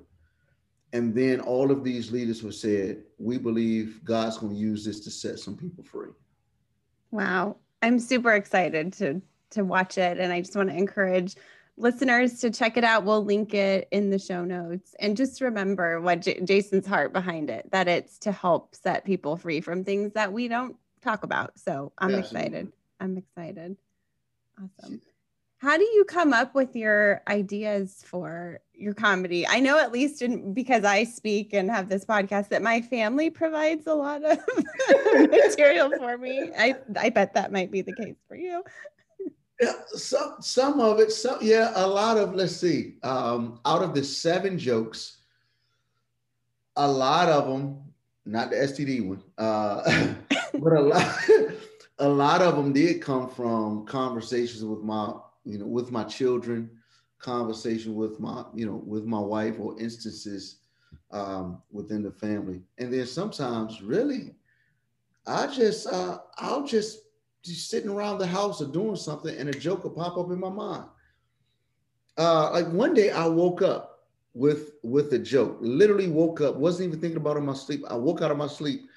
And 0.94 1.14
then 1.14 1.42
all 1.42 1.72
of 1.72 1.84
these 1.84 2.12
leaders 2.12 2.44
were 2.44 2.52
said, 2.52 3.04
we 3.18 3.38
believe 3.38 4.02
God's 4.04 4.38
going 4.38 4.54
to 4.54 4.60
use 4.60 4.86
this 4.86 5.00
to 5.02 5.12
set 5.12 5.40
some 5.40 5.58
people 5.58 5.84
free. 5.84 6.12
Wow. 7.12 7.58
I'm 7.82 8.00
super 8.00 8.34
excited 8.34 8.94
to 8.94 9.22
to 9.52 9.64
watch 9.64 9.98
it. 9.98 10.18
And 10.20 10.34
I 10.34 10.42
just 10.42 10.56
want 10.56 10.70
to 10.70 10.76
encourage 10.76 11.36
listeners 11.78 12.40
to 12.40 12.50
check 12.50 12.78
it 12.78 12.84
out. 12.84 13.04
We'll 13.04 13.24
link 13.24 13.54
it 13.54 13.88
in 13.92 14.10
the 14.10 14.20
show 14.20 14.46
notes. 14.46 14.96
And 15.00 15.18
just 15.18 15.42
remember 15.42 16.00
what 16.02 16.22
J- 16.22 16.42
Jason's 16.42 16.88
heart 16.88 17.14
behind 17.14 17.50
it 17.50 17.70
that 17.72 17.88
it's 17.88 18.20
to 18.20 18.32
help 18.32 18.76
set 18.76 19.06
people 19.06 19.38
free 19.38 19.62
from 19.62 19.84
things 19.84 20.14
that 20.14 20.32
we 20.32 20.48
don't 20.48 20.78
talk 21.02 21.24
about. 21.24 21.58
So 21.60 21.92
I'm 21.98 22.16
excited. 22.16 22.72
I'm 23.00 23.18
excited. 23.18 23.78
Awesome. 24.58 25.02
How 25.58 25.78
do 25.78 25.84
you 25.84 26.06
come 26.06 26.34
up 26.34 26.54
with 26.54 26.76
your 26.76 27.22
ideas 27.28 28.04
for 28.06 28.60
your 28.74 28.94
comedy? 28.94 29.48
I 29.48 29.60
know 29.60 29.80
at 29.80 29.92
least 29.92 30.22
in, 30.22 30.54
because 30.54 30.84
I 30.84 31.06
speak 31.06 31.54
and 31.54 31.72
have 31.72 31.90
this 31.90 32.06
podcast 32.06 32.50
that 32.50 32.62
my 32.62 32.82
family 32.82 33.30
provides 33.30 33.88
a 33.88 33.96
lot 33.96 34.24
of 34.24 34.38
material 35.14 35.92
for 35.98 36.18
me. 36.18 36.52
I 36.58 36.76
I 37.00 37.10
bet 37.10 37.34
that 37.34 37.52
might 37.52 37.72
be 37.72 37.82
the 37.82 37.96
case 37.96 38.18
for 38.28 38.36
you. 38.36 38.64
Yeah, 39.62 39.72
some 39.94 40.36
some 40.42 40.80
of 40.82 41.00
it, 41.00 41.12
some 41.12 41.38
yeah, 41.42 41.72
a 41.76 41.88
lot 41.88 42.18
of 42.18 42.36
let's 42.36 42.58
see, 42.58 42.96
um, 43.04 43.60
out 43.66 43.82
of 43.84 43.94
the 43.96 44.04
seven 44.04 44.58
jokes, 44.60 45.22
a 46.76 46.88
lot 46.88 47.30
of 47.30 47.48
them, 47.48 47.82
not 48.26 48.50
the 48.50 48.58
STD 48.58 49.08
one, 49.08 49.24
uh, 49.38 50.14
but 50.54 50.74
a 50.74 50.82
lot, 50.82 51.20
a 52.00 52.08
lot 52.08 52.42
of 52.42 52.58
them 52.58 52.74
did 52.74 53.02
come 53.02 53.30
from 53.30 53.86
conversations 53.86 54.64
with 54.64 54.82
my, 54.82 55.14
you 55.46 55.58
know, 55.58 55.66
with 55.66 55.90
my 55.90 56.04
children, 56.04 56.70
conversation 57.20 57.96
with 57.96 58.20
my, 58.20 58.44
you 58.54 58.66
know, 58.66 58.84
with 58.86 59.06
my 59.06 59.20
wife, 59.20 59.56
or 59.58 59.80
instances 59.80 60.58
um, 61.12 61.62
within 61.72 62.04
the 62.04 62.12
family, 62.12 62.62
and 62.78 62.92
then 62.94 63.06
sometimes, 63.06 63.82
really, 63.82 64.36
I 65.26 65.48
just, 65.48 65.88
uh, 65.88 66.18
I'll 66.40 66.66
just 66.66 67.00
just 67.46 67.70
sitting 67.70 67.90
around 67.90 68.18
the 68.18 68.28
house 68.28 68.62
or 68.62 68.66
doing 68.66 68.96
something 68.96 69.36
and 69.36 69.50
a 69.50 69.54
joke 69.54 69.84
will 69.84 69.92
pop 69.92 70.18
up 70.18 70.32
in 70.32 70.40
my 70.40 70.50
mind. 70.50 70.86
Uh, 72.18 72.52
like 72.52 72.68
one 72.68 72.94
day 72.94 73.12
I 73.12 73.26
woke 73.26 73.62
up 73.62 73.96
with 74.34 74.74
with 74.84 75.14
a 75.14 75.20
joke. 75.20 75.58
Literally 75.62 76.08
woke 76.08 76.42
up, 76.42 76.56
wasn't 76.56 76.88
even 76.88 77.00
thinking 77.00 77.18
about 77.18 77.38
it 77.38 77.40
in 77.40 77.46
my 77.46 77.54
sleep. 77.54 77.84
I 77.90 77.96
woke 77.96 78.22
out 78.22 78.32
of 78.32 78.38
my 78.38 78.48
sleep 78.48 78.90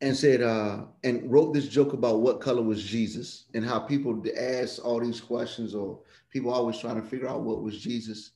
and 0.00 0.16
said 0.16 0.42
uh, 0.42 0.84
and 1.04 1.30
wrote 1.30 1.54
this 1.54 1.68
joke 1.68 1.92
about 1.92 2.20
what 2.20 2.40
color 2.40 2.62
was 2.62 2.82
Jesus 2.82 3.46
and 3.54 3.64
how 3.64 3.78
people 3.80 4.22
ask 4.38 4.84
all 4.84 5.00
these 5.00 5.20
questions 5.20 5.74
or 5.74 6.00
people 6.30 6.52
always 6.52 6.78
trying 6.78 7.00
to 7.00 7.06
figure 7.06 7.28
out 7.28 7.42
what 7.42 7.62
was 7.62 7.80
Jesus. 7.80 8.32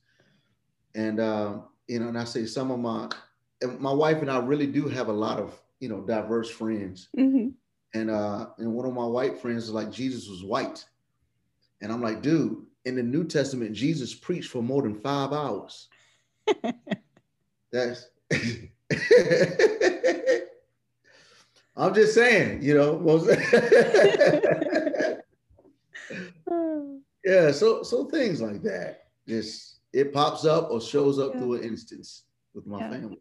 And 0.95 1.19
uh, 1.19 1.59
you 1.87 1.99
know, 1.99 2.07
and 2.07 2.17
I 2.17 2.23
say 2.23 2.45
some 2.45 2.71
of 2.71 2.79
my 2.79 3.09
my 3.79 3.93
wife 3.93 4.21
and 4.21 4.31
I 4.31 4.39
really 4.39 4.67
do 4.67 4.87
have 4.87 5.07
a 5.07 5.13
lot 5.13 5.39
of 5.39 5.59
you 5.79 5.89
know 5.89 6.01
diverse 6.01 6.49
friends. 6.49 7.09
Mm-hmm 7.17 7.49
and 7.93 8.09
uh, 8.09 8.47
and 8.57 8.73
one 8.73 8.85
of 8.85 8.93
my 8.93 9.05
white 9.05 9.39
friends 9.39 9.65
is 9.65 9.71
like 9.71 9.91
Jesus 9.91 10.27
was 10.29 10.43
white, 10.43 10.85
and 11.81 11.91
I'm 11.91 12.01
like, 12.01 12.21
dude, 12.21 12.65
in 12.85 12.95
the 12.95 13.03
New 13.03 13.25
Testament, 13.25 13.75
Jesus 13.75 14.13
preached 14.13 14.49
for 14.49 14.61
more 14.61 14.81
than 14.81 14.95
five 14.95 15.33
hours. 15.33 15.89
That's. 17.71 18.09
I'm 21.77 21.93
just 21.93 22.13
saying, 22.13 22.61
you 22.61 22.75
know. 22.75 22.99
yeah, 27.25 27.51
so 27.51 27.83
so 27.83 28.05
things 28.05 28.41
like 28.41 28.61
that. 28.63 29.05
Just 29.27 29.79
it 29.93 30.13
pops 30.13 30.45
up 30.45 30.69
or 30.71 30.81
shows 30.81 31.19
up 31.19 31.33
yeah. 31.33 31.39
through 31.39 31.53
an 31.55 31.63
instance 31.63 32.23
with 32.53 32.67
my 32.67 32.79
yeah. 32.79 32.89
family. 32.89 33.19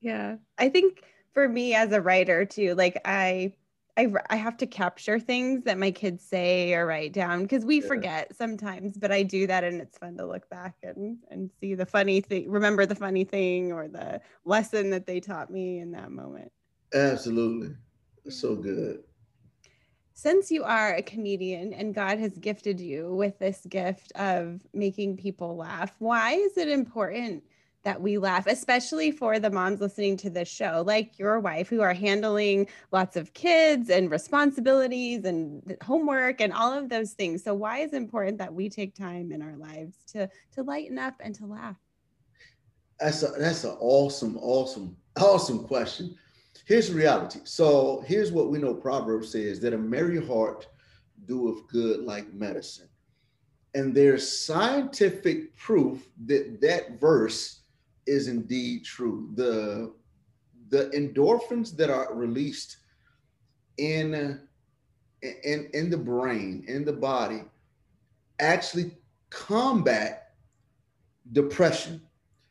Yeah, 0.00 0.36
I 0.58 0.68
think 0.68 1.02
for 1.32 1.48
me 1.48 1.74
as 1.74 1.92
a 1.92 2.00
writer 2.00 2.44
too, 2.44 2.74
like 2.74 3.00
I 3.04 3.54
I, 3.96 4.12
I 4.28 4.36
have 4.36 4.58
to 4.58 4.66
capture 4.66 5.18
things 5.18 5.64
that 5.64 5.78
my 5.78 5.90
kids 5.90 6.22
say 6.22 6.74
or 6.74 6.84
write 6.86 7.14
down 7.14 7.42
because 7.42 7.64
we 7.64 7.80
yeah. 7.80 7.86
forget 7.86 8.36
sometimes, 8.36 8.98
but 8.98 9.10
I 9.10 9.22
do 9.22 9.46
that 9.46 9.64
and 9.64 9.80
it's 9.80 9.96
fun 9.96 10.18
to 10.18 10.26
look 10.26 10.48
back 10.50 10.74
and, 10.82 11.18
and 11.30 11.50
see 11.60 11.74
the 11.74 11.86
funny 11.86 12.20
thing, 12.20 12.50
remember 12.50 12.84
the 12.84 12.94
funny 12.94 13.24
thing 13.24 13.72
or 13.72 13.88
the 13.88 14.20
lesson 14.44 14.90
that 14.90 15.06
they 15.06 15.20
taught 15.20 15.50
me 15.50 15.78
in 15.78 15.92
that 15.92 16.10
moment. 16.10 16.52
Absolutely. 16.94 17.74
So 18.28 18.52
mm-hmm. 18.52 18.62
good. 18.62 19.02
Since 20.12 20.50
you 20.50 20.64
are 20.64 20.94
a 20.94 21.02
comedian 21.02 21.72
and 21.72 21.94
God 21.94 22.18
has 22.18 22.36
gifted 22.38 22.80
you 22.80 23.14
with 23.14 23.38
this 23.38 23.66
gift 23.68 24.12
of 24.16 24.60
making 24.72 25.18
people 25.18 25.56
laugh, 25.56 25.94
why 25.98 26.32
is 26.32 26.56
it 26.56 26.68
important? 26.68 27.44
That 27.86 28.02
we 28.02 28.18
laugh, 28.18 28.48
especially 28.48 29.12
for 29.12 29.38
the 29.38 29.48
moms 29.48 29.80
listening 29.80 30.16
to 30.16 30.28
this 30.28 30.48
show, 30.48 30.82
like 30.84 31.20
your 31.20 31.38
wife, 31.38 31.68
who 31.68 31.82
are 31.82 31.94
handling 31.94 32.66
lots 32.90 33.16
of 33.16 33.32
kids 33.32 33.90
and 33.90 34.10
responsibilities 34.10 35.24
and 35.24 35.76
homework 35.84 36.40
and 36.40 36.52
all 36.52 36.72
of 36.72 36.88
those 36.88 37.12
things. 37.12 37.44
So, 37.44 37.54
why 37.54 37.78
is 37.78 37.92
it 37.92 37.98
important 37.98 38.38
that 38.38 38.52
we 38.52 38.68
take 38.68 38.96
time 38.96 39.30
in 39.30 39.40
our 39.40 39.54
lives 39.54 39.98
to 40.08 40.28
to 40.54 40.64
lighten 40.64 40.98
up 40.98 41.14
and 41.20 41.32
to 41.36 41.46
laugh? 41.46 41.76
That's 42.98 43.22
a, 43.22 43.28
that's 43.38 43.62
an 43.62 43.76
awesome, 43.78 44.36
awesome, 44.38 44.96
awesome 45.16 45.60
question. 45.62 46.16
Here's 46.64 46.88
the 46.88 46.96
reality. 46.96 47.38
So 47.44 48.02
here's 48.04 48.32
what 48.32 48.50
we 48.50 48.58
know. 48.58 48.74
Proverbs 48.74 49.30
says 49.30 49.60
that 49.60 49.74
a 49.74 49.78
merry 49.78 50.26
heart 50.26 50.66
doeth 51.26 51.68
good 51.68 52.00
like 52.00 52.34
medicine, 52.34 52.88
and 53.76 53.94
there's 53.94 54.28
scientific 54.44 55.56
proof 55.56 56.08
that 56.26 56.60
that 56.62 56.98
verse 56.98 57.62
is 58.06 58.28
indeed 58.28 58.84
true. 58.84 59.30
The 59.34 59.92
the 60.68 60.90
endorphins 60.90 61.76
that 61.76 61.90
are 61.90 62.14
released 62.14 62.78
in 63.78 64.40
in 65.22 65.70
in 65.72 65.90
the 65.90 65.98
brain, 65.98 66.64
in 66.68 66.84
the 66.84 66.92
body, 66.92 67.42
actually 68.40 68.92
combat 69.30 70.34
depression. 71.32 72.00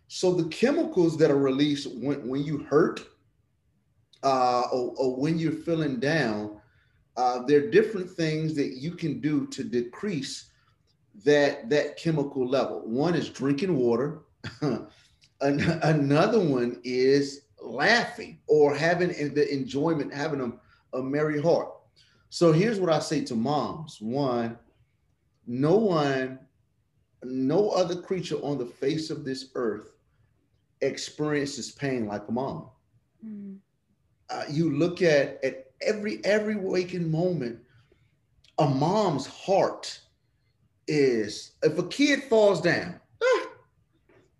So 0.07 0.33
the 0.33 0.49
chemicals 0.49 1.17
that 1.17 1.31
are 1.31 1.37
released 1.37 1.87
when, 1.95 2.27
when 2.27 2.43
you 2.43 2.59
hurt 2.59 3.01
uh, 4.23 4.63
or, 4.71 4.93
or 4.97 5.15
when 5.15 5.37
you're 5.39 5.51
feeling 5.51 5.99
down, 5.99 6.59
uh, 7.17 7.43
there 7.43 7.63
are 7.63 7.71
different 7.71 8.09
things 8.09 8.55
that 8.55 8.77
you 8.77 8.91
can 8.91 9.21
do 9.21 9.47
to 9.47 9.63
decrease 9.63 10.51
that 11.23 11.69
that 11.69 11.97
chemical 11.97 12.47
level. 12.47 12.81
One 12.85 13.15
is 13.15 13.29
drinking 13.29 13.75
water. 13.75 14.21
An- 15.41 15.79
another 15.83 16.39
one 16.39 16.79
is 16.83 17.41
laughing 17.61 18.39
or 18.47 18.75
having 18.75 19.09
the 19.33 19.53
enjoyment, 19.53 20.13
having 20.13 20.41
a, 20.41 20.97
a 20.97 21.01
merry 21.01 21.41
heart. 21.41 21.69
So 22.29 22.51
here's 22.51 22.79
what 22.79 22.91
I 22.91 22.99
say 22.99 23.23
to 23.25 23.35
moms. 23.35 24.01
One, 24.01 24.57
no 25.47 25.75
one, 25.77 26.39
no 27.23 27.69
other 27.69 27.95
creature 28.01 28.37
on 28.37 28.57
the 28.57 28.65
face 28.65 29.09
of 29.09 29.23
this 29.23 29.49
earth 29.55 29.91
experiences 30.81 31.71
pain 31.71 32.07
like 32.07 32.27
a 32.27 32.31
mom. 32.31 32.69
Mm. 33.25 33.57
Uh, 34.29 34.43
you 34.49 34.75
look 34.75 35.01
at 35.01 35.43
at 35.43 35.71
every 35.81 36.23
every 36.25 36.55
waking 36.55 37.09
moment, 37.09 37.59
a 38.57 38.67
mom's 38.67 39.27
heart 39.27 39.99
is 40.87 41.53
if 41.63 41.77
a 41.77 41.87
kid 41.87 42.23
falls 42.23 42.61
down, 42.61 42.99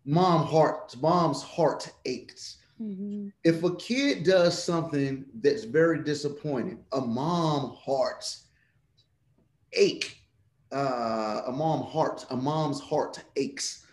mom 0.05 0.45
heart, 0.45 0.95
mom's 1.01 1.41
heart 1.41 1.91
aches. 2.05 2.57
Mm-hmm. 2.81 3.29
If 3.43 3.63
a 3.63 3.75
kid 3.75 4.23
does 4.23 4.61
something 4.61 5.25
that's 5.41 5.63
very 5.63 6.03
disappointing, 6.03 6.79
a 6.91 7.01
mom 7.01 7.75
heart 7.75 8.25
ache. 9.73 10.21
Uh, 10.71 11.43
a 11.47 11.51
mom 11.51 11.83
heart, 11.83 12.25
a 12.31 12.35
mom's 12.35 12.81
heart 12.81 13.23
aches. 13.35 13.85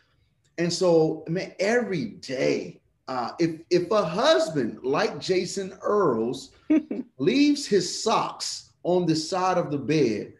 And 0.58 0.72
so, 0.72 1.22
I 1.28 1.30
mean, 1.30 1.52
every 1.60 2.04
day, 2.06 2.80
uh, 3.08 3.32
if 3.38 3.60
if 3.70 3.90
a 3.90 4.04
husband 4.04 4.78
like 4.82 5.20
Jason 5.20 5.76
Earls 5.82 6.52
leaves 7.18 7.66
his 7.66 8.02
socks 8.02 8.70
on 8.84 9.06
the 9.06 9.14
side 9.14 9.58
of 9.58 9.70
the 9.70 9.78
bed, 9.78 10.32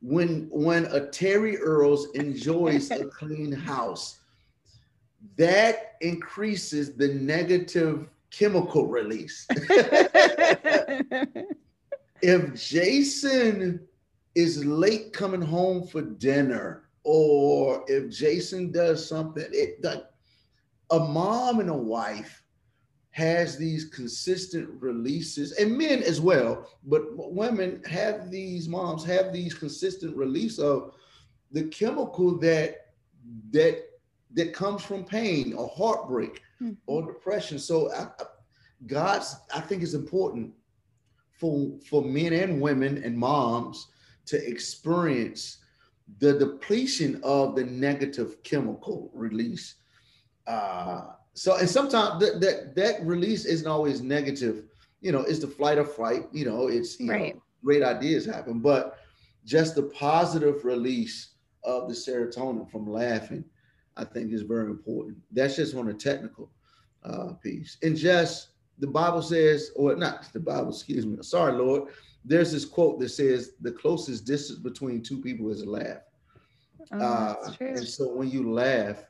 when 0.00 0.48
when 0.50 0.86
a 0.86 1.00
Terri 1.00 1.58
Earls 1.60 2.08
enjoys 2.14 2.90
a 2.90 3.06
clean 3.06 3.52
house, 3.52 4.20
that 5.36 5.96
increases 6.00 6.94
the 6.96 7.08
negative 7.08 8.08
chemical 8.30 8.86
release. 8.86 9.46
if 12.22 12.54
Jason 12.54 13.80
is 14.34 14.64
late 14.64 15.12
coming 15.12 15.42
home 15.42 15.86
for 15.86 16.02
dinner, 16.02 16.84
or 17.04 17.84
if 17.86 18.10
Jason 18.10 18.72
does 18.72 19.08
something, 19.08 19.46
it 19.52 19.82
like 19.82 20.04
a 20.90 20.98
mom 20.98 21.60
and 21.60 21.70
a 21.70 21.74
wife 21.74 22.42
has 23.10 23.56
these 23.56 23.86
consistent 23.86 24.68
releases, 24.78 25.52
and 25.52 25.78
men 25.78 26.02
as 26.02 26.20
well, 26.20 26.68
but 26.84 27.02
women 27.14 27.82
have 27.88 28.30
these 28.30 28.68
moms 28.68 29.04
have 29.04 29.32
these 29.32 29.54
consistent 29.54 30.14
release 30.14 30.58
of 30.58 30.92
the 31.52 31.64
chemical 31.68 32.36
that 32.38 32.88
that 33.50 33.85
that 34.36 34.52
comes 34.52 34.82
from 34.82 35.04
pain 35.04 35.52
or 35.54 35.68
heartbreak 35.74 36.42
mm-hmm. 36.62 36.74
or 36.86 37.04
depression. 37.04 37.58
So 37.58 37.92
I, 37.92 38.02
I, 38.02 38.24
God's 38.86 39.36
I 39.54 39.60
think 39.60 39.82
it's 39.82 39.94
important 39.94 40.52
for 41.32 41.72
for 41.88 42.02
men 42.02 42.32
and 42.32 42.60
women 42.60 43.02
and 43.02 43.16
moms 43.16 43.88
to 44.26 44.48
experience 44.48 45.58
the 46.18 46.38
depletion 46.38 47.20
of 47.24 47.56
the 47.56 47.64
negative 47.64 48.42
chemical 48.42 49.10
release. 49.12 49.76
Uh, 50.46 51.06
so 51.32 51.56
and 51.56 51.68
sometimes 51.68 52.20
that 52.20 52.40
that 52.40 52.74
that 52.76 53.04
release 53.04 53.44
isn't 53.44 53.66
always 53.66 54.02
negative. 54.02 54.64
You 55.00 55.12
know, 55.12 55.20
it's 55.20 55.40
the 55.40 55.48
flight 55.48 55.78
or 55.78 55.84
fight. 55.84 56.26
You 56.32 56.44
know, 56.44 56.68
it's 56.68 57.00
you 57.00 57.10
right. 57.10 57.34
know, 57.34 57.42
great 57.64 57.82
ideas 57.82 58.26
happen, 58.26 58.60
but 58.60 58.98
just 59.44 59.74
the 59.74 59.84
positive 59.84 60.64
release 60.64 61.30
of 61.64 61.88
the 61.88 61.94
serotonin 61.94 62.70
from 62.70 62.90
laughing, 62.90 63.44
I 63.96 64.04
think, 64.04 64.32
is 64.32 64.42
very 64.42 64.70
important. 64.70 65.18
That's 65.32 65.56
just 65.56 65.74
on 65.74 65.88
a 65.88 65.94
technical 65.94 66.50
uh, 67.04 67.32
piece. 67.42 67.78
And 67.82 67.96
just 67.96 68.48
the 68.78 68.86
Bible 68.86 69.22
says, 69.22 69.70
or 69.76 69.96
not 69.96 70.32
the 70.32 70.40
Bible, 70.40 70.70
excuse 70.70 71.06
me. 71.06 71.16
Sorry, 71.22 71.52
Lord. 71.52 71.90
There's 72.24 72.52
this 72.52 72.64
quote 72.64 72.98
that 72.98 73.10
says 73.10 73.52
the 73.60 73.70
closest 73.70 74.26
distance 74.26 74.58
between 74.58 75.02
two 75.02 75.20
people 75.20 75.50
is 75.50 75.62
a 75.62 75.70
laugh. 75.70 76.00
Oh, 76.92 76.98
uh, 76.98 77.52
and 77.60 77.86
so 77.86 78.12
when 78.12 78.30
you 78.30 78.52
laugh, 78.52 79.04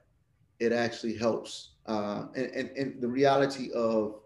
it 0.61 0.73
actually 0.73 1.17
helps 1.17 1.77
uh, 1.87 2.27
and, 2.35 2.47
and, 2.47 2.71
and 2.71 3.01
the 3.01 3.09
reality 3.09 3.71
of 3.73 4.21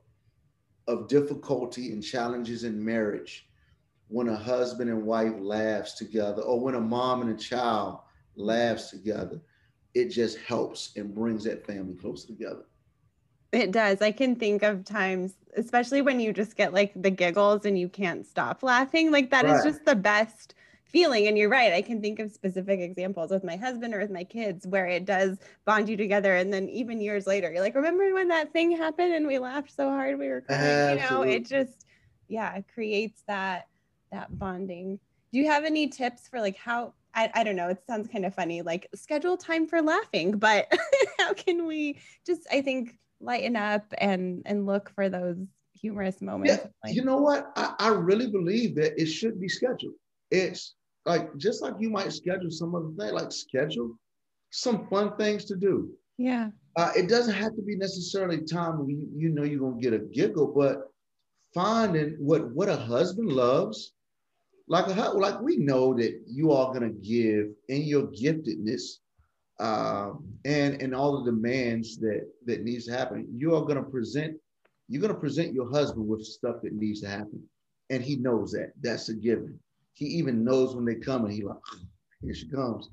of 0.89 1.09
difficulty 1.09 1.93
and 1.93 2.03
challenges 2.03 2.65
in 2.65 2.85
marriage 2.85 3.49
when 4.09 4.29
a 4.29 4.37
husband 4.37 4.91
and 4.91 5.05
wife 5.05 5.35
laughs 5.39 5.95
together 5.95 6.43
or 6.43 6.59
when 6.59 6.75
a 6.75 6.81
mom 6.81 7.21
and 7.21 7.31
a 7.31 7.41
child 7.41 8.01
laughs 8.35 8.91
together 8.91 9.41
it 9.95 10.09
just 10.09 10.39
helps 10.39 10.93
and 10.97 11.15
brings 11.15 11.45
that 11.45 11.67
family 11.67 11.95
closer 11.95 12.27
together 12.27 12.63
it 13.53 13.73
does 13.73 14.01
i 14.01 14.13
can 14.13 14.37
think 14.37 14.63
of 14.63 14.85
times 14.85 15.35
especially 15.57 16.03
when 16.03 16.21
you 16.21 16.33
just 16.33 16.57
get 16.57 16.73
like 16.73 16.93
the 16.95 17.11
giggles 17.11 17.65
and 17.65 17.79
you 17.79 17.89
can't 17.89 18.27
stop 18.27 18.63
laughing 18.63 19.11
like 19.11 19.31
that 19.31 19.45
right. 19.45 19.57
is 19.57 19.65
just 19.65 19.85
the 19.85 19.97
best 19.97 20.55
feeling. 20.91 21.29
And 21.29 21.39
you're 21.39 21.49
right. 21.49 21.73
I 21.73 21.83
can 21.83 22.01
think 22.01 22.19
of 22.19 22.31
specific 22.31 22.81
examples 22.81 23.31
with 23.31 23.45
my 23.45 23.57
husband 23.57 23.95
or 23.95 24.01
with 24.01 24.11
my 24.11 24.25
kids 24.25 24.67
where 24.67 24.87
it 24.87 25.05
does 25.05 25.39
bond 25.65 25.89
you 25.89 25.97
together. 25.97 26.35
And 26.37 26.53
then 26.53 26.69
even 26.69 27.01
years 27.01 27.27
later, 27.27 27.51
you're 27.51 27.63
like, 27.63 27.75
remember 27.75 28.13
when 28.13 28.29
that 28.29 28.53
thing 28.53 28.73
happened 28.73 29.15
and 29.15 29.27
we 29.27 29.39
laughed 29.39 29.75
so 29.75 29.89
hard 29.89 30.19
we 30.19 30.29
were 30.29 30.41
crying? 30.41 30.99
You 30.99 31.03
know, 31.11 31.23
it 31.23 31.47
just, 31.47 31.87
yeah, 32.29 32.55
it 32.57 32.67
creates 32.73 33.23
that 33.27 33.67
that 34.13 34.37
bonding. 34.37 34.99
Do 35.33 35.39
you 35.39 35.47
have 35.47 35.65
any 35.65 35.89
tips 35.89 36.27
for 36.27 36.41
like 36.41 36.57
how 36.57 36.95
I, 37.15 37.31
I 37.35 37.45
don't 37.45 37.57
know, 37.57 37.69
it 37.69 37.83
sounds 37.87 38.09
kind 38.09 38.25
of 38.25 38.35
funny, 38.35 38.63
like 38.63 38.89
schedule 38.95 39.37
time 39.37 39.67
for 39.67 39.83
laughing, 39.83 40.39
but 40.39 40.73
how 41.19 41.35
can 41.35 41.67
we 41.67 41.99
just 42.27 42.47
I 42.51 42.63
think 42.63 42.99
lighten 43.21 43.57
up 43.57 43.93
and 43.99 44.43
and 44.47 44.67
look 44.67 44.91
for 44.91 45.09
those 45.09 45.37
humorous 45.81 46.21
moments? 46.21 46.55
Yeah, 46.63 46.71
like, 46.85 46.95
you 46.95 47.05
know 47.05 47.19
what? 47.19 47.53
I, 47.57 47.75
I 47.79 47.89
really 47.91 48.31
believe 48.31 48.75
that 48.77 49.01
it 49.01 49.07
should 49.07 49.41
be 49.41 49.49
scheduled. 49.49 49.95
It's 50.31 50.75
like 51.07 51.37
just 51.37 51.63
like 51.63 51.75
you 51.81 51.91
might 51.91 52.13
schedule 52.13 52.51
some 52.51 52.75
other 52.75 52.91
thing, 52.99 53.15
like 53.15 53.33
schedule 53.33 53.97
some 54.51 54.87
fun 54.89 55.17
things 55.17 55.45
to 55.47 55.57
do. 55.57 55.91
Yeah. 56.19 56.51
Uh, 56.77 56.93
it 56.97 57.09
doesn't 57.09 57.35
have 57.35 57.55
to 57.57 57.63
be 57.63 57.77
necessarily 57.77 58.43
time 58.43 58.79
when 58.79 58.89
you, 58.89 59.09
you 59.17 59.29
know 59.31 59.43
you're 59.43 59.61
gonna 59.61 59.81
get 59.81 59.93
a 59.93 59.99
giggle, 59.99 60.53
but 60.57 60.91
finding 61.53 62.17
what 62.19 62.51
what 62.53 62.69
a 62.69 62.77
husband 62.77 63.33
loves, 63.33 63.93
like 64.71 64.87
a 64.87 65.11
like 65.11 65.41
we 65.41 65.57
know 65.57 65.93
that 65.95 66.23
you 66.29 66.53
are 66.53 66.73
gonna 66.73 66.91
give 66.91 67.49
in 67.69 67.83
your 67.83 68.05
giftedness, 68.07 68.99
um, 69.59 70.25
and 70.45 70.81
and 70.81 70.95
all 70.95 71.23
the 71.23 71.31
demands 71.33 71.99
that 71.99 72.29
that 72.47 72.63
needs 72.63 72.87
to 72.87 72.93
happen. 72.93 73.27
You 73.35 73.57
are 73.57 73.65
gonna 73.65 73.83
present. 73.83 74.39
You're 74.89 75.03
gonna 75.03 75.15
present 75.15 75.53
your 75.53 75.69
husband 75.69 76.07
with 76.07 76.25
stuff 76.25 76.63
that 76.63 76.73
needs 76.73 77.01
to 77.01 77.09
happen, 77.09 77.43
and 77.91 78.01
he 78.01 78.15
knows 78.15 78.53
that. 78.53 78.73
That's 78.81 79.09
a 79.09 79.15
given. 79.15 79.59
He 79.95 80.07
even 80.07 80.45
knows 80.45 80.77
when 80.77 80.85
they 80.85 80.95
come 80.95 81.25
and 81.25 81.35
he 81.35 81.43
like, 81.43 81.57
here 82.23 82.33
she 82.33 82.49
comes. 82.49 82.89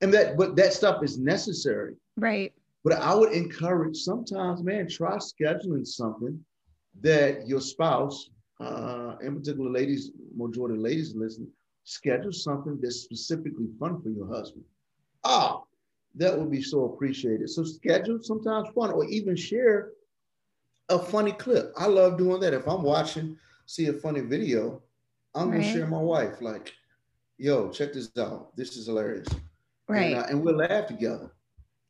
And 0.00 0.12
that, 0.14 0.36
but 0.36 0.56
that 0.56 0.72
stuff 0.72 1.04
is 1.04 1.18
necessary. 1.18 1.94
Right. 2.16 2.52
But 2.82 2.94
I 2.94 3.14
would 3.14 3.32
encourage 3.32 3.96
sometimes, 3.98 4.62
man, 4.62 4.88
try 4.88 5.16
scheduling 5.18 5.86
something 5.86 6.42
that 7.02 7.46
your 7.46 7.60
spouse, 7.60 8.30
uh, 8.60 9.16
in 9.22 9.36
particular, 9.36 9.70
ladies, 9.70 10.10
majority 10.34 10.76
of 10.76 10.82
ladies 10.82 11.14
listen, 11.14 11.48
schedule 11.84 12.32
something 12.32 12.78
that's 12.80 12.96
specifically 12.96 13.68
fun 13.78 14.00
for 14.02 14.10
your 14.10 14.26
husband. 14.26 14.64
Ah, 15.24 15.62
that 16.14 16.38
would 16.38 16.50
be 16.50 16.62
so 16.62 16.84
appreciated. 16.84 17.48
So 17.48 17.64
schedule 17.64 18.18
sometimes 18.22 18.68
fun, 18.74 18.90
or 18.90 19.04
even 19.06 19.36
share 19.36 19.90
a 20.88 20.98
funny 20.98 21.32
clip. 21.32 21.72
I 21.76 21.86
love 21.86 22.18
doing 22.18 22.40
that. 22.40 22.52
If 22.52 22.66
I'm 22.68 22.82
watching, 22.82 23.36
see 23.66 23.86
a 23.86 23.92
funny 23.92 24.20
video, 24.20 24.82
I'm 25.34 25.50
right. 25.50 25.60
gonna 25.60 25.72
share 25.72 25.86
my 25.86 26.00
wife, 26.00 26.40
like, 26.40 26.72
yo, 27.38 27.70
check 27.70 27.92
this 27.92 28.10
out. 28.18 28.54
This 28.56 28.76
is 28.76 28.86
hilarious. 28.86 29.28
Right. 29.88 30.12
And, 30.12 30.16
uh, 30.16 30.26
and 30.28 30.42
we'll 30.42 30.56
laugh 30.56 30.86
together. 30.86 31.30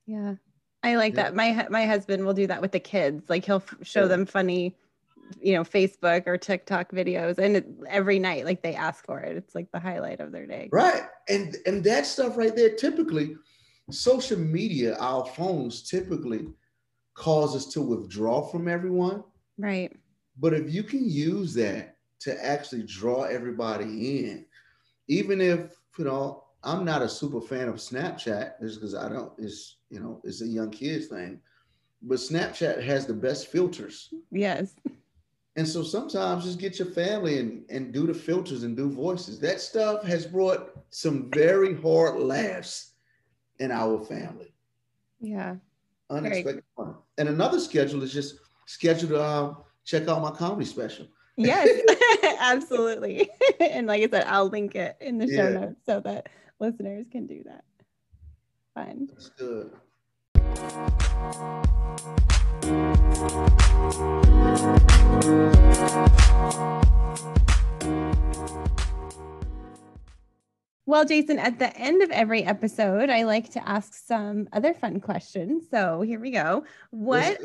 Yeah. 0.06 0.34
I 0.82 0.96
like 0.96 1.14
yeah. 1.14 1.24
that. 1.24 1.34
My 1.34 1.66
my 1.70 1.84
husband 1.86 2.24
will 2.24 2.34
do 2.34 2.46
that 2.46 2.62
with 2.62 2.72
the 2.72 2.80
kids. 2.80 3.28
Like 3.28 3.44
he'll 3.44 3.62
show 3.82 4.02
yeah. 4.02 4.08
them 4.08 4.26
funny, 4.26 4.74
you 5.40 5.54
know, 5.54 5.64
Facebook 5.64 6.26
or 6.26 6.36
TikTok 6.38 6.92
videos, 6.92 7.38
and 7.38 7.56
it, 7.56 7.66
every 7.88 8.18
night, 8.18 8.44
like 8.44 8.62
they 8.62 8.74
ask 8.74 9.04
for 9.04 9.20
it. 9.20 9.36
It's 9.36 9.54
like 9.54 9.70
the 9.72 9.80
highlight 9.80 10.20
of 10.20 10.32
their 10.32 10.46
day. 10.46 10.68
Right, 10.72 11.02
and 11.28 11.56
and 11.66 11.84
that 11.84 12.06
stuff 12.06 12.36
right 12.36 12.54
there. 12.54 12.74
Typically, 12.74 13.36
social 13.90 14.38
media, 14.38 14.96
our 14.98 15.24
phones 15.26 15.88
typically 15.88 16.48
cause 17.14 17.54
us 17.54 17.66
to 17.66 17.82
withdraw 17.82 18.42
from 18.42 18.68
everyone. 18.68 19.24
Right. 19.58 19.94
But 20.38 20.54
if 20.54 20.72
you 20.72 20.82
can 20.82 21.08
use 21.08 21.52
that 21.54 21.96
to 22.20 22.44
actually 22.44 22.82
draw 22.82 23.22
everybody 23.22 24.20
in. 24.20 24.46
Even 25.08 25.40
if, 25.40 25.74
you 25.98 26.04
know, 26.04 26.44
I'm 26.62 26.84
not 26.84 27.02
a 27.02 27.08
super 27.08 27.40
fan 27.40 27.68
of 27.68 27.76
Snapchat 27.76 28.60
just 28.60 28.80
because 28.80 28.94
I 28.94 29.08
don't, 29.08 29.32
it's, 29.38 29.78
you 29.90 30.00
know, 30.00 30.20
it's 30.24 30.42
a 30.42 30.46
young 30.46 30.70
kids 30.70 31.06
thing. 31.06 31.40
But 32.02 32.18
Snapchat 32.18 32.82
has 32.82 33.06
the 33.06 33.14
best 33.14 33.48
filters. 33.48 34.12
Yes. 34.30 34.74
And 35.60 35.68
so 35.68 35.82
sometimes 35.82 36.44
just 36.44 36.58
get 36.58 36.78
your 36.78 36.88
family 36.88 37.38
and, 37.38 37.66
and 37.68 37.92
do 37.92 38.06
the 38.06 38.14
filters 38.14 38.62
and 38.62 38.74
do 38.74 38.88
voices. 38.90 39.38
That 39.40 39.60
stuff 39.60 40.02
has 40.04 40.24
brought 40.24 40.70
some 40.88 41.30
very 41.34 41.74
hard 41.74 42.18
laughs 42.18 42.92
in 43.58 43.70
our 43.70 44.02
family. 44.02 44.54
Yeah. 45.20 45.56
Unexpected 46.08 46.64
fun. 46.74 46.94
and 47.18 47.28
another 47.28 47.60
schedule 47.60 48.02
is 48.02 48.10
just 48.10 48.36
schedule 48.64 49.10
to 49.10 49.22
um, 49.22 49.58
check 49.84 50.08
out 50.08 50.22
my 50.22 50.30
comedy 50.30 50.64
special. 50.64 51.08
Yes, 51.36 51.68
absolutely. 52.40 53.28
and 53.60 53.86
like 53.86 54.02
I 54.02 54.08
said, 54.08 54.24
I'll 54.28 54.48
link 54.48 54.74
it 54.76 54.96
in 54.98 55.18
the 55.18 55.26
show 55.26 55.50
yeah. 55.50 55.60
notes 55.60 55.82
so 55.84 56.00
that 56.00 56.30
listeners 56.58 57.04
can 57.12 57.26
do 57.26 57.44
that. 57.44 57.64
Fun. 58.74 59.10
That's 59.12 59.28
good. 59.28 59.72
Well, 70.90 71.04
Jason, 71.04 71.38
at 71.38 71.60
the 71.60 71.74
end 71.76 72.02
of 72.02 72.10
every 72.10 72.42
episode, 72.42 73.10
I 73.10 73.22
like 73.22 73.50
to 73.50 73.68
ask 73.68 73.94
some 73.94 74.48
other 74.52 74.74
fun 74.74 74.98
questions. 74.98 75.68
So 75.70 76.00
here 76.00 76.18
we 76.18 76.32
go. 76.32 76.64
What 76.90 77.38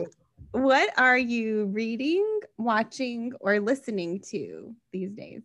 what 0.52 0.90
are 0.98 1.18
you 1.18 1.66
reading, 1.66 2.26
watching, 2.58 3.34
or 3.42 3.60
listening 3.60 4.22
to 4.32 4.74
these 4.92 5.12
days? 5.12 5.44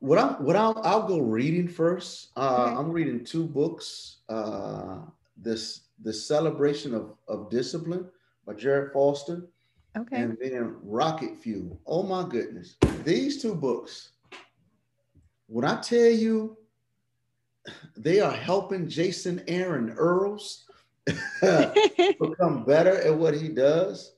What 0.00 0.18
I'm 0.18 0.44
what 0.44 0.56
I'll, 0.56 0.80
I'll 0.82 1.06
go 1.06 1.20
reading 1.20 1.68
first. 1.68 2.30
Uh, 2.36 2.64
okay. 2.66 2.74
I'm 2.74 2.90
reading 2.90 3.24
two 3.24 3.46
books. 3.46 4.16
Uh, 4.28 4.96
this 5.36 5.82
the 6.02 6.12
celebration 6.12 6.94
of, 6.94 7.14
of 7.28 7.50
discipline 7.50 8.08
by 8.46 8.54
Jared 8.54 8.92
Foster. 8.92 9.48
Okay. 9.96 10.16
And 10.16 10.38
then 10.40 10.76
Rocket 10.82 11.38
Fuel. 11.42 11.80
Oh 11.86 12.02
my 12.02 12.26
goodness. 12.28 12.76
These 13.04 13.42
two 13.42 13.54
books, 13.54 14.12
when 15.46 15.64
I 15.64 15.80
tell 15.80 16.10
you 16.10 16.56
they 17.96 18.20
are 18.20 18.32
helping 18.32 18.88
Jason 18.88 19.42
Aaron 19.46 19.94
Earls 19.96 20.64
become 21.40 22.64
better 22.64 23.00
at 23.02 23.14
what 23.14 23.34
he 23.34 23.48
does. 23.48 24.14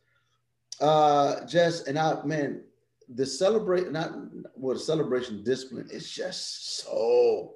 Uh 0.80 1.44
just 1.46 1.88
and 1.88 1.98
I 1.98 2.22
man, 2.24 2.62
the 3.08 3.26
celebrate 3.26 3.90
not 3.90 4.12
what 4.54 4.76
well, 4.76 4.78
celebration 4.78 5.42
discipline 5.42 5.88
is 5.90 6.10
just 6.10 6.78
so 6.78 7.54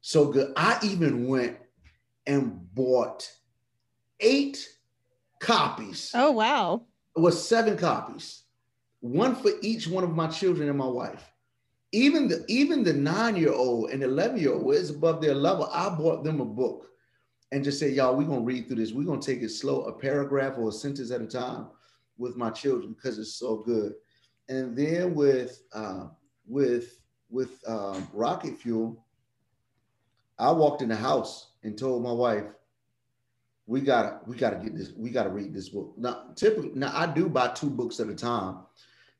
so 0.00 0.30
good. 0.30 0.52
I 0.56 0.78
even 0.84 1.26
went 1.26 1.58
and 2.26 2.60
bought 2.74 3.28
eight 4.20 4.68
copies. 5.40 6.10
Oh 6.14 6.32
wow. 6.32 6.82
It 7.16 7.20
was 7.20 7.48
seven 7.48 7.76
copies. 7.76 8.42
One 9.00 9.34
for 9.34 9.50
each 9.62 9.86
one 9.86 10.04
of 10.04 10.14
my 10.14 10.26
children 10.28 10.68
and 10.68 10.78
my 10.78 10.86
wife. 10.86 11.24
Even 11.92 12.28
the 12.28 12.44
even 12.48 12.82
the 12.82 12.92
nine-year-old 12.92 13.90
and 13.90 14.02
11-year-old 14.02 14.74
is 14.74 14.90
above 14.90 15.20
their 15.20 15.34
level. 15.34 15.68
I 15.72 15.88
bought 15.88 16.24
them 16.24 16.40
a 16.40 16.44
book 16.44 16.88
and 17.52 17.62
just 17.62 17.78
say, 17.78 17.90
y'all, 17.90 18.16
we're 18.16 18.26
gonna 18.26 18.40
read 18.40 18.66
through 18.66 18.76
this. 18.76 18.92
We're 18.92 19.06
gonna 19.06 19.20
take 19.20 19.42
it 19.42 19.50
slow, 19.50 19.82
a 19.84 19.92
paragraph 19.92 20.58
or 20.58 20.68
a 20.68 20.72
sentence 20.72 21.10
at 21.10 21.20
a 21.22 21.26
time 21.26 21.68
with 22.18 22.36
my 22.36 22.50
children 22.50 22.92
because 22.92 23.18
it's 23.18 23.34
so 23.34 23.58
good. 23.58 23.94
And 24.48 24.76
then 24.76 25.14
with 25.14 25.62
uh, 25.72 26.08
with 26.46 27.00
with 27.30 27.60
um, 27.66 28.08
rocket 28.12 28.58
fuel, 28.58 29.04
I 30.38 30.50
walked 30.50 30.82
in 30.82 30.88
the 30.88 30.96
house 30.96 31.52
and 31.62 31.78
told 31.78 32.02
my 32.02 32.12
wife, 32.12 32.44
we 33.66 33.80
gotta 33.80 34.20
we 34.26 34.36
gotta 34.36 34.56
get 34.56 34.76
this 34.76 34.92
we 34.96 35.10
gotta 35.10 35.28
read 35.28 35.52
this 35.52 35.68
book. 35.68 35.94
Now 35.96 36.26
typically 36.34 36.72
now 36.74 36.92
i 36.94 37.06
do 37.06 37.28
buy 37.28 37.48
two 37.48 37.70
books 37.70 38.00
at 38.00 38.08
a 38.08 38.14
time 38.14 38.58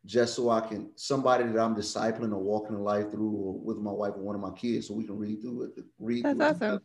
just 0.06 0.36
so 0.36 0.50
i 0.50 0.60
can 0.60 0.88
somebody 0.94 1.44
that 1.44 1.58
i'm 1.58 1.74
discipling 1.74 2.32
or 2.32 2.38
walking 2.38 2.76
a 2.76 2.82
life 2.82 3.10
through 3.10 3.30
or 3.30 3.58
with 3.58 3.78
my 3.78 3.90
wife 3.90 4.14
or 4.14 4.20
one 4.20 4.36
of 4.36 4.40
my 4.40 4.52
kids 4.52 4.86
so 4.86 4.94
we 4.94 5.04
can 5.04 5.18
read 5.18 5.42
through 5.42 5.64
it 5.64 5.84
read 5.98 6.24
that's 6.24 6.58
through 6.58 6.68
awesome. 6.68 6.74
it 6.76 6.82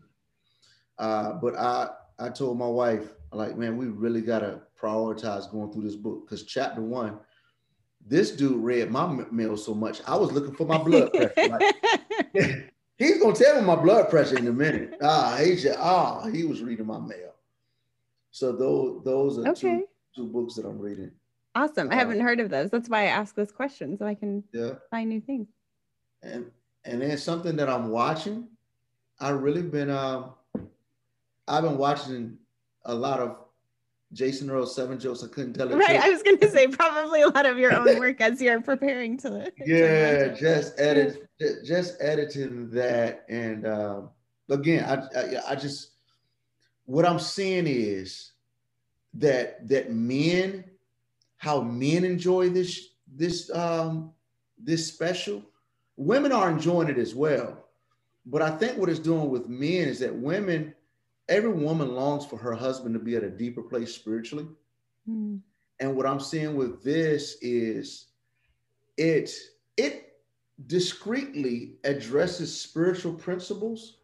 uh, 0.98 1.34
but 1.34 1.56
i 1.56 1.88
i 2.20 2.30
told 2.30 2.58
my 2.58 2.68
wife 2.68 3.14
like 3.32 3.56
man 3.58 3.78
we 3.78 3.86
really 3.86 4.22
gotta 4.22 4.62
prioritize 4.82 5.50
going 5.52 5.72
through 5.72 5.84
this 5.84 5.96
book. 5.96 6.26
Because 6.26 6.44
chapter 6.44 6.82
one 6.82 7.20
this 8.08 8.32
dude 8.32 8.64
read 8.64 8.90
my 8.90 9.06
mail 9.32 9.56
so 9.56 9.76
much 9.76 10.02
i 10.08 10.16
was 10.16 10.32
looking 10.32 10.56
for 10.56 10.66
my 10.66 10.80
blood 10.80 11.14
pressure 11.14 11.50
like, 11.50 12.74
he's 12.98 13.22
gonna 13.22 13.36
tell 13.36 13.62
me 13.62 13.62
my 13.62 13.76
blood 13.76 14.10
pressure 14.10 14.38
in 14.38 14.48
a 14.48 14.52
minute. 14.52 14.98
Ah 15.04 15.38
he 15.40 15.56
just 15.56 15.78
ah 15.80 16.26
he 16.26 16.44
was 16.44 16.64
reading 16.64 16.88
my 16.88 17.00
mail 17.00 17.36
so 18.32 18.52
those 18.52 19.04
those 19.04 19.38
are 19.38 19.50
okay. 19.50 19.80
two 19.80 19.88
two 20.16 20.28
books 20.28 20.56
that 20.56 20.66
I'm 20.66 20.80
reading. 20.80 21.12
Awesome. 21.54 21.92
I 21.92 21.96
haven't 21.96 22.22
uh, 22.22 22.24
heard 22.24 22.40
of 22.40 22.50
those. 22.50 22.70
That's 22.70 22.90
why 22.90 23.02
I 23.02 23.08
ask 23.08 23.36
this 23.36 23.52
question 23.52 23.98
so 23.98 24.06
I 24.06 24.16
can 24.16 24.44
yeah. 24.54 24.76
find 24.90 25.10
new 25.10 25.22
things. 25.22 25.48
And 26.24 26.50
and 26.86 27.02
then 27.02 27.18
something 27.18 27.56
that 27.58 27.70
I'm 27.70 27.90
watching. 27.90 28.48
I 29.20 29.30
really 29.30 29.62
been 29.62 29.90
um 29.90 30.32
I've 31.48 31.64
been 31.64 31.78
watching 31.78 32.38
a 32.86 32.96
lot 32.96 33.20
of 33.20 33.38
Jason 34.14 34.50
Earl 34.50 34.66
seven 34.66 35.00
jokes 35.00 35.24
I 35.24 35.28
couldn't 35.28 35.54
tell 35.54 35.72
it. 35.72 35.76
Right. 35.76 36.00
I 36.00 36.10
was 36.10 36.24
gonna 36.24 36.50
say 36.50 36.68
probably 36.68 37.22
a 37.22 37.28
lot 37.28 37.46
of 37.46 37.58
your 37.58 37.76
own 37.76 38.00
work 38.00 38.22
as 38.22 38.42
you're 38.42 38.62
preparing 38.62 39.18
to 39.18 39.52
Yeah, 39.66 40.30
to 40.30 40.36
just 40.36 40.80
edit 40.80 41.28
just 41.66 42.02
editing 42.02 42.70
that 42.72 43.26
and 43.30 43.68
um 43.68 44.10
again 44.50 44.86
I, 44.86 45.20
I 45.20 45.52
I 45.52 45.56
just 45.56 45.91
what 46.86 47.06
I'm 47.06 47.20
seeing 47.20 47.68
is 47.68 48.32
that 49.16 49.68
that 49.68 49.92
men, 49.92 50.64
how 51.38 51.62
men 51.62 52.04
enjoy 52.04 52.50
this 52.50 52.90
this 53.14 53.54
um, 53.56 54.12
this 54.58 54.88
special, 54.88 55.44
women 55.98 56.32
are 56.32 56.50
enjoying 56.50 56.90
it 56.90 56.98
as 56.98 57.16
well. 57.16 57.66
But 58.26 58.42
I 58.42 58.52
think 58.52 58.78
what 58.78 58.90
it's 58.90 59.00
doing 59.00 59.30
with 59.30 59.50
men 59.50 59.88
is 59.88 60.00
that 60.00 60.16
women, 60.16 60.76
every 61.28 61.52
woman 61.52 61.96
longs 61.96 62.26
for 62.26 62.38
her 62.38 62.54
husband 62.54 62.94
to 62.94 63.00
be 63.00 63.16
at 63.16 63.24
a 63.24 63.30
deeper 63.30 63.64
place 63.64 63.94
spiritually. 63.94 64.48
Mm. 65.10 65.42
And 65.80 65.96
what 65.96 66.06
I'm 66.06 66.20
seeing 66.20 66.56
with 66.56 66.84
this 66.84 67.38
is 67.42 68.08
it 68.98 69.32
it 69.78 70.14
discreetly 70.68 71.78
addresses 71.84 72.56
spiritual 72.60 73.14
principles 73.14 73.98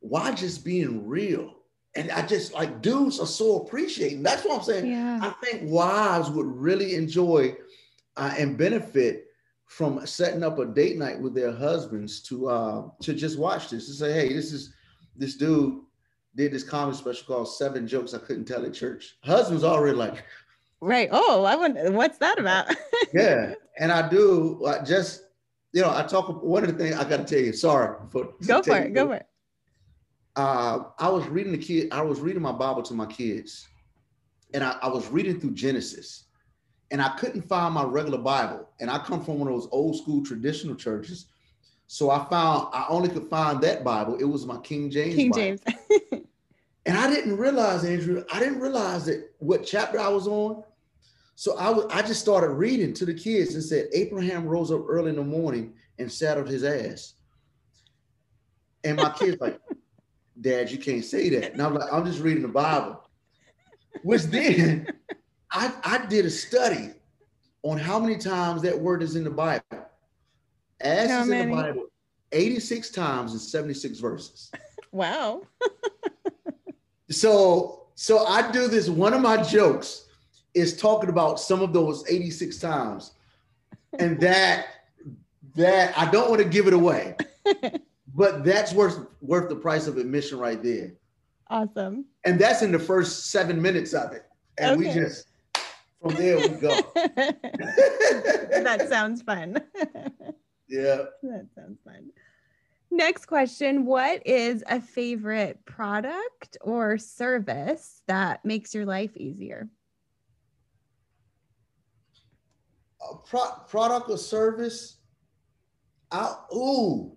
while 0.00 0.34
just 0.34 0.64
being 0.64 1.06
real 1.08 1.55
and 1.96 2.10
I 2.12 2.26
just 2.26 2.52
like 2.52 2.82
dudes 2.82 3.18
are 3.18 3.26
so 3.26 3.62
appreciating. 3.62 4.22
That's 4.22 4.44
what 4.44 4.58
I'm 4.58 4.64
saying. 4.64 4.90
Yeah. 4.90 5.18
I 5.22 5.30
think 5.44 5.62
wives 5.70 6.30
would 6.30 6.46
really 6.46 6.94
enjoy 6.94 7.56
uh, 8.16 8.34
and 8.38 8.56
benefit 8.56 9.26
from 9.64 10.06
setting 10.06 10.44
up 10.44 10.58
a 10.58 10.66
date 10.66 10.96
night 10.96 11.20
with 11.20 11.34
their 11.34 11.52
husbands 11.52 12.20
to 12.22 12.48
uh, 12.48 12.88
to 13.00 13.14
just 13.14 13.38
watch 13.38 13.70
this 13.70 13.88
and 13.88 13.96
say, 13.96 14.12
hey, 14.12 14.32
this 14.32 14.52
is 14.52 14.74
this 15.16 15.36
dude 15.36 15.80
did 16.34 16.52
this 16.52 16.62
comedy 16.62 16.96
special 16.96 17.26
called 17.26 17.48
Seven 17.48 17.88
Jokes 17.88 18.12
I 18.12 18.18
Couldn't 18.18 18.44
Tell 18.44 18.64
at 18.64 18.74
Church. 18.74 19.16
Husbands 19.24 19.64
already 19.64 19.96
like, 19.96 20.22
right. 20.80 21.08
Oh, 21.10 21.44
I 21.44 21.56
wonder 21.56 21.90
what's 21.92 22.18
that 22.18 22.38
about? 22.38 22.66
yeah, 23.14 23.54
and 23.78 23.90
I 23.90 24.08
do 24.08 24.64
I 24.66 24.82
just 24.82 25.22
you 25.72 25.82
know 25.82 25.94
I 25.94 26.02
talk. 26.02 26.42
One 26.42 26.62
of 26.64 26.76
the 26.76 26.84
things 26.84 26.96
I 26.96 27.08
got 27.08 27.16
to 27.16 27.24
tell 27.24 27.44
you. 27.44 27.52
Sorry 27.52 27.96
for 28.10 28.34
go 28.46 28.62
for 28.62 28.76
it. 28.76 28.92
Go 28.92 29.06
for 29.08 29.14
it 29.14 29.26
uh, 30.36 30.84
I 30.98 31.08
was 31.08 31.26
reading 31.28 31.52
the 31.52 31.58
kid, 31.58 31.88
I 31.92 32.02
was 32.02 32.20
reading 32.20 32.42
my 32.42 32.52
Bible 32.52 32.82
to 32.82 32.94
my 32.94 33.06
kids, 33.06 33.66
and 34.52 34.62
I, 34.62 34.76
I, 34.82 34.88
was 34.88 35.08
reading 35.08 35.40
through 35.40 35.54
Genesis, 35.54 36.24
and 36.90 37.00
I 37.00 37.16
couldn't 37.16 37.42
find 37.42 37.74
my 37.74 37.84
regular 37.84 38.18
Bible. 38.18 38.68
And 38.78 38.90
I 38.90 38.98
come 38.98 39.24
from 39.24 39.38
one 39.38 39.48
of 39.48 39.54
those 39.54 39.68
old 39.72 39.96
school 39.96 40.22
traditional 40.22 40.76
churches. 40.76 41.26
So 41.86 42.10
I 42.10 42.24
found 42.28 42.68
I 42.72 42.84
only 42.88 43.08
could 43.08 43.28
find 43.28 43.60
that 43.62 43.82
Bible. 43.82 44.16
It 44.16 44.24
was 44.24 44.44
my 44.44 44.58
King 44.58 44.90
James. 44.90 45.14
King 45.14 45.30
Bible. 45.30 45.40
James. 45.40 45.60
and 46.86 46.98
I 46.98 47.08
didn't 47.08 47.36
realize, 47.38 47.84
Andrea, 47.84 48.24
I 48.32 48.38
didn't 48.38 48.60
realize 48.60 49.06
that 49.06 49.30
what 49.38 49.64
chapter 49.64 49.98
I 49.98 50.08
was 50.08 50.28
on. 50.28 50.62
So 51.34 51.56
I 51.58 51.70
was 51.70 51.86
I 51.90 52.02
just 52.02 52.20
started 52.20 52.50
reading 52.50 52.92
to 52.94 53.06
the 53.06 53.14
kids 53.14 53.54
and 53.54 53.64
said, 53.64 53.88
Abraham 53.92 54.46
rose 54.46 54.70
up 54.70 54.84
early 54.86 55.10
in 55.10 55.16
the 55.16 55.24
morning 55.24 55.74
and 55.98 56.10
saddled 56.10 56.48
his 56.48 56.64
ass. 56.64 57.14
And 58.84 58.96
my 58.96 59.10
kids 59.10 59.40
like, 59.40 59.60
Dad, 60.40 60.70
you 60.70 60.78
can't 60.78 61.04
say 61.04 61.28
that. 61.30 61.52
And 61.52 61.62
I'm 61.62 61.74
like, 61.74 61.92
I'm 61.92 62.04
just 62.04 62.20
reading 62.20 62.42
the 62.42 62.48
Bible. 62.48 63.02
Which 64.02 64.22
then 64.24 64.88
I, 65.50 65.72
I 65.82 66.06
did 66.06 66.26
a 66.26 66.30
study 66.30 66.90
on 67.62 67.78
how 67.78 67.98
many 67.98 68.16
times 68.16 68.62
that 68.62 68.78
word 68.78 69.02
is 69.02 69.16
in 69.16 69.24
the 69.24 69.30
Bible. 69.30 69.64
Ass 70.80 71.10
how 71.10 71.22
is 71.22 71.28
many? 71.28 71.42
in 71.42 71.56
the 71.56 71.62
Bible 71.62 71.86
86 72.32 72.90
times 72.90 73.32
in 73.32 73.38
76 73.38 73.98
verses. 73.98 74.50
Wow. 74.92 75.42
so 77.10 77.86
so 77.94 78.26
I 78.26 78.50
do 78.50 78.68
this. 78.68 78.88
One 78.88 79.14
of 79.14 79.22
my 79.22 79.42
jokes 79.42 80.06
is 80.54 80.76
talking 80.76 81.08
about 81.08 81.40
some 81.40 81.62
of 81.62 81.72
those 81.72 82.04
86 82.08 82.58
times. 82.58 83.12
And 83.98 84.20
that 84.20 84.66
that 85.54 85.96
I 85.98 86.10
don't 86.10 86.28
want 86.28 86.42
to 86.42 86.48
give 86.48 86.66
it 86.66 86.74
away. 86.74 87.16
but 88.16 88.44
that's 88.44 88.72
worth 88.72 88.98
worth 89.20 89.48
the 89.50 89.56
price 89.56 89.86
of 89.86 89.98
admission 89.98 90.38
right 90.38 90.62
there. 90.62 90.94
Awesome. 91.48 92.06
And 92.24 92.40
that's 92.40 92.62
in 92.62 92.72
the 92.72 92.78
first 92.78 93.30
seven 93.30 93.60
minutes 93.60 93.92
of 93.92 94.12
it. 94.12 94.24
And 94.58 94.80
okay. 94.80 94.88
we 94.88 94.94
just 94.94 95.28
from 96.00 96.14
there 96.14 96.38
we 96.38 96.48
go. 96.48 96.68
that 96.94 98.86
sounds 98.88 99.22
fun. 99.22 99.60
yeah. 100.68 101.02
That 101.22 101.46
sounds 101.54 101.78
fun. 101.84 102.10
Next 102.90 103.26
question 103.26 103.84
What 103.84 104.26
is 104.26 104.64
a 104.66 104.80
favorite 104.80 105.62
product 105.66 106.56
or 106.62 106.96
service 106.96 108.02
that 108.06 108.44
makes 108.46 108.74
your 108.74 108.86
life 108.86 109.14
easier? 109.16 109.68
A 113.10 113.14
pro- 113.14 113.60
product 113.68 114.08
or 114.08 114.16
service? 114.16 114.96
I, 116.10 116.34
ooh, 116.54 117.16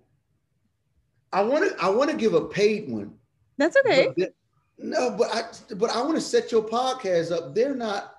I 1.31 1.41
want 1.41 1.69
to. 1.69 1.83
I 1.83 1.89
want 1.89 2.09
to 2.09 2.17
give 2.17 2.33
a 2.33 2.45
paid 2.45 2.89
one. 2.89 3.13
That's 3.57 3.77
okay. 3.85 4.11
But 4.17 4.33
no, 4.77 5.11
but 5.11 5.29
I. 5.33 5.43
But 5.75 5.91
I 5.91 6.01
want 6.01 6.15
to 6.15 6.21
set 6.21 6.51
your 6.51 6.63
podcast 6.63 7.31
up. 7.31 7.53
They're 7.53 7.75
not. 7.75 8.15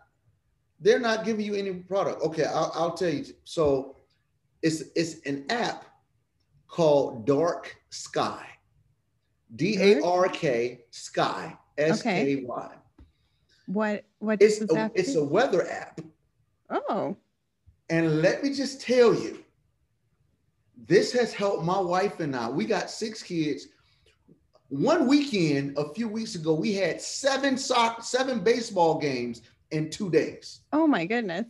They're 0.80 1.00
not 1.00 1.24
giving 1.24 1.44
you 1.44 1.54
any 1.54 1.72
product. 1.72 2.22
Okay, 2.22 2.44
I'll, 2.44 2.72
I'll 2.74 2.94
tell 2.94 3.10
you. 3.10 3.24
So, 3.44 3.96
it's 4.62 4.82
it's 4.94 5.26
an 5.26 5.44
app 5.50 5.84
called 6.68 7.26
Dark 7.26 7.76
Sky. 7.90 8.46
D 9.56 9.76
A 9.80 10.02
R 10.02 10.28
K 10.28 10.84
Sky. 10.90 11.56
S 11.76 12.02
K 12.02 12.44
Y. 12.44 12.70
What 13.66 14.04
what 14.18 14.42
it's 14.42 14.60
a, 14.60 14.90
it's 14.94 15.16
a 15.16 15.24
weather 15.24 15.68
app. 15.68 16.00
Oh. 16.70 17.16
And 17.88 18.22
let 18.22 18.42
me 18.42 18.54
just 18.54 18.80
tell 18.80 19.14
you, 19.14 19.42
this 20.86 21.12
has 21.12 21.32
helped 21.32 21.64
my 21.64 21.78
wife 21.78 22.20
and 22.20 22.34
I. 22.34 22.48
We 22.48 22.64
got 22.64 22.90
six 22.90 23.22
kids. 23.22 23.68
One 24.68 25.06
weekend, 25.06 25.76
a 25.76 25.92
few 25.94 26.08
weeks 26.08 26.36
ago, 26.36 26.54
we 26.54 26.72
had 26.74 27.00
seven 27.00 27.56
sock, 27.56 28.02
seven 28.02 28.40
baseball 28.40 28.98
games 28.98 29.42
in 29.70 29.90
two 29.90 30.10
days. 30.10 30.60
Oh 30.72 30.86
my 30.86 31.04
goodness. 31.06 31.46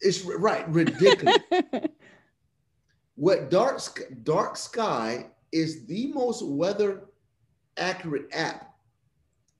It's 0.00 0.22
right, 0.22 0.68
ridiculous. 0.68 1.38
what 3.16 3.50
dark 3.50 3.80
dark 4.22 4.56
sky 4.56 5.26
is 5.50 5.86
the 5.86 6.12
most 6.12 6.46
weather 6.46 7.08
accurate 7.76 8.28
app 8.32 8.74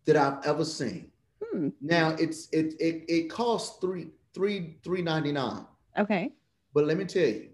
that 0.04 0.16
I've 0.16 0.44
ever 0.46 0.64
seen. 0.64 1.10
Hmm. 1.44 1.68
Now 1.80 2.10
it's 2.10 2.48
it 2.52 2.74
it 2.78 3.04
it 3.08 3.30
costs 3.30 3.78
three 3.80 4.08
three 4.32 4.76
three 4.84 5.02
ninety 5.02 5.32
nine. 5.32 5.66
Okay. 5.98 6.32
But 6.72 6.84
let 6.84 6.96
me 6.96 7.04
tell 7.04 7.26
you, 7.26 7.48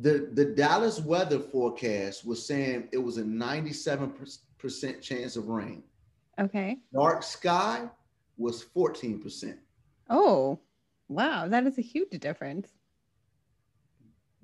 the 0.00 0.28
the 0.32 0.44
Dallas 0.44 1.00
weather 1.00 1.38
forecast 1.38 2.26
was 2.26 2.44
saying 2.44 2.88
it 2.92 2.98
was 2.98 3.16
a 3.16 3.24
ninety 3.24 3.72
seven 3.72 4.12
percent 4.58 5.02
chance 5.02 5.36
of 5.36 5.48
rain. 5.48 5.82
Okay. 6.38 6.78
Dark 6.92 7.22
sky 7.22 7.88
was 8.36 8.62
fourteen 8.62 9.20
percent. 9.20 9.58
Oh, 10.10 10.60
wow, 11.08 11.48
that 11.48 11.66
is 11.66 11.78
a 11.78 11.82
huge 11.82 12.10
difference. 12.20 12.68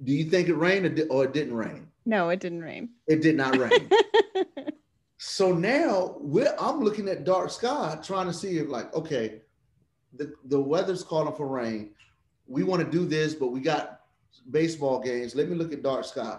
Do 0.03 0.13
you 0.13 0.25
think 0.25 0.49
it 0.49 0.55
rained 0.55 0.87
or, 0.87 0.89
di- 0.89 1.03
or 1.05 1.25
it 1.25 1.33
didn't 1.33 1.55
rain? 1.55 1.87
No, 2.05 2.31
it 2.31 2.41
didn't 2.41 2.63
rain. 2.63 2.89
It 3.07 3.23
did 3.23 3.37
not 3.37 3.57
rain. 3.57 3.89
so 5.19 5.53
now 5.53 6.17
we're 6.19 6.55
I'm 6.59 6.81
looking 6.81 7.09
at 7.09 7.25
dark 7.25 7.51
sky, 7.51 7.99
trying 8.03 8.27
to 8.27 8.33
see 8.33 8.59
if 8.59 8.69
like, 8.69 8.93
okay, 8.95 9.43
the, 10.15 10.35
the 10.47 10.61
weather's 10.61 11.05
calling 11.05 11.35
for 11.35 11.47
rain. 11.47 11.91
We 12.49 12.65
want 12.65 12.83
to 12.85 12.91
do 12.91 13.07
this, 13.07 13.35
but 13.35 13.49
we 13.49 13.61
got 13.61 14.02
baseball 14.51 15.01
games. 15.01 15.35
Let 15.35 15.49
me 15.49 15.57
look 15.57 15.73
at 15.73 15.83
dark 15.83 16.05
sky. 16.05 16.39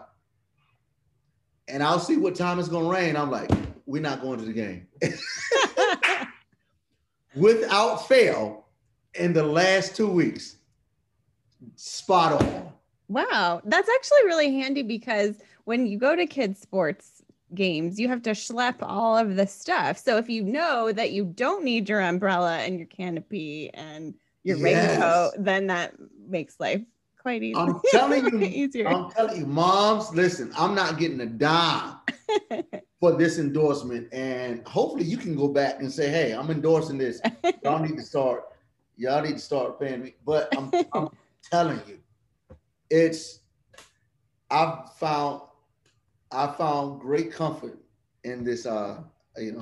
And 1.68 1.82
I'll 1.82 2.00
see 2.00 2.18
what 2.18 2.36
time 2.36 2.60
it's 2.60 2.68
gonna 2.68 2.90
rain. 2.90 3.16
I'm 3.16 3.32
like, 3.32 3.50
we're 3.86 4.02
not 4.02 4.22
going 4.22 4.40
to 4.40 4.46
the 4.46 4.54
game. 4.54 4.88
Without 7.36 8.08
fail, 8.08 8.66
in 9.16 9.34
the 9.34 9.44
last 9.44 9.96
two 9.96 10.08
weeks, 10.08 10.58
spot 11.76 12.42
on. 12.42 12.74
Wow, 13.08 13.62
that's 13.66 13.90
actually 13.90 14.26
really 14.26 14.54
handy 14.54 14.84
because 14.84 15.38
when 15.66 15.86
you 15.86 15.98
go 15.98 16.16
to 16.16 16.26
kids' 16.26 16.60
sports 16.60 17.22
games, 17.54 18.00
you 18.00 18.08
have 18.08 18.24
to 18.24 18.32
schlep 18.32 18.76
all 18.82 19.18
of 19.18 19.36
the 19.36 19.46
stuff. 19.46 19.98
So 19.98 20.18
if 20.18 20.30
you 20.30 20.44
know 20.44 20.92
that 20.92 21.12
you 21.12 21.26
don't 21.26 21.64
need 21.64 21.88
your 21.88 22.02
umbrella 22.02 22.58
and 22.60 22.78
your 22.78 22.88
canopy 22.88 23.70
and 23.74 24.16
your 24.44 24.58
yes. 24.58 24.64
raincoat, 24.64 25.34
then 25.38 25.68
that 25.68 25.94
makes 26.28 26.60
life 26.60 26.82
quite 27.24 27.42
easy. 27.42 27.56
I'm 27.58 27.80
telling 27.90 28.26
you, 28.42 28.42
easier. 28.42 28.88
I'm 28.88 29.10
telling 29.10 29.40
you, 29.40 29.48
moms, 29.48 30.12
listen, 30.14 30.52
I'm 30.56 30.76
not 30.76 31.00
getting 31.00 31.20
a 31.22 31.26
dime 31.26 31.96
for 33.00 33.14
this 33.14 33.40
endorsement. 33.40 34.14
And 34.14 34.66
hopefully 34.68 35.06
you 35.06 35.18
can 35.18 35.36
go 35.36 35.48
back 35.48 35.80
and 35.80 35.92
say, 35.92 36.10
hey, 36.10 36.34
I'm 36.34 36.52
endorsing 36.52 37.00
this. 37.00 37.20
Y'all 37.64 37.80
need 37.80 37.98
to 37.98 38.04
start, 38.04 38.44
y'all 38.98 39.24
need 39.24 39.34
to 39.34 39.40
start 39.40 39.80
paying 39.80 40.04
me. 40.04 40.14
But 40.24 40.56
I'm, 40.56 40.72
I'm 40.94 41.10
telling 41.52 41.82
you, 41.88 41.98
it's 42.92 43.40
I've 44.52 44.94
found 44.94 45.42
I 46.32 46.48
found 46.48 47.02
great 47.02 47.32
comfort 47.32 47.80
in 48.24 48.44
this 48.44 48.68
uh 48.68 49.02
you 49.38 49.54
know 49.54 49.62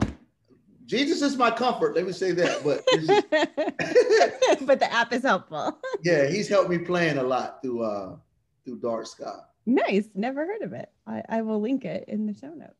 Jesus 0.91 1.21
is 1.21 1.37
my 1.37 1.49
comfort. 1.49 1.95
Let 1.95 2.05
me 2.05 2.11
say 2.11 2.33
that. 2.33 2.65
But 2.65 2.83
just, 2.91 4.65
but 4.65 4.77
the 4.77 4.91
app 4.91 5.13
is 5.13 5.23
helpful. 5.23 5.79
yeah, 6.03 6.27
he's 6.27 6.49
helped 6.49 6.69
me 6.69 6.79
playing 6.79 7.17
a 7.17 7.23
lot 7.23 7.61
through 7.61 7.83
uh 7.83 8.17
through 8.65 8.79
Dark 8.79 9.07
Sky. 9.07 9.37
Nice. 9.65 10.09
Never 10.15 10.45
heard 10.45 10.63
of 10.63 10.73
it. 10.73 10.89
I, 11.07 11.23
I 11.29 11.41
will 11.43 11.61
link 11.61 11.85
it 11.85 12.03
in 12.09 12.25
the 12.25 12.33
show 12.33 12.49
notes. 12.49 12.75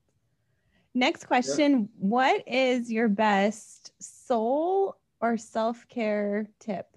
Next 0.94 1.26
question. 1.26 1.72
Yep. 1.72 1.90
What 2.00 2.44
is 2.48 2.92
your 2.92 3.08
best 3.08 3.94
soul 4.02 4.98
or 5.22 5.38
self-care 5.38 6.50
tip? 6.60 6.88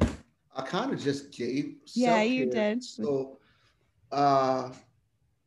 I 0.00 0.62
kind 0.64 0.94
of 0.94 0.98
just 0.98 1.30
gave. 1.30 1.74
Yeah, 1.94 2.22
you 2.22 2.46
did. 2.46 2.82
So, 2.82 3.38
uh, 4.10 4.70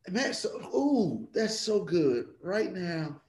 man, 0.08 0.32
so 0.32 0.48
ooh, 0.72 1.28
that's 1.34 1.58
so 1.58 1.82
good. 1.82 2.26
Right 2.40 2.72
now, 2.72 3.20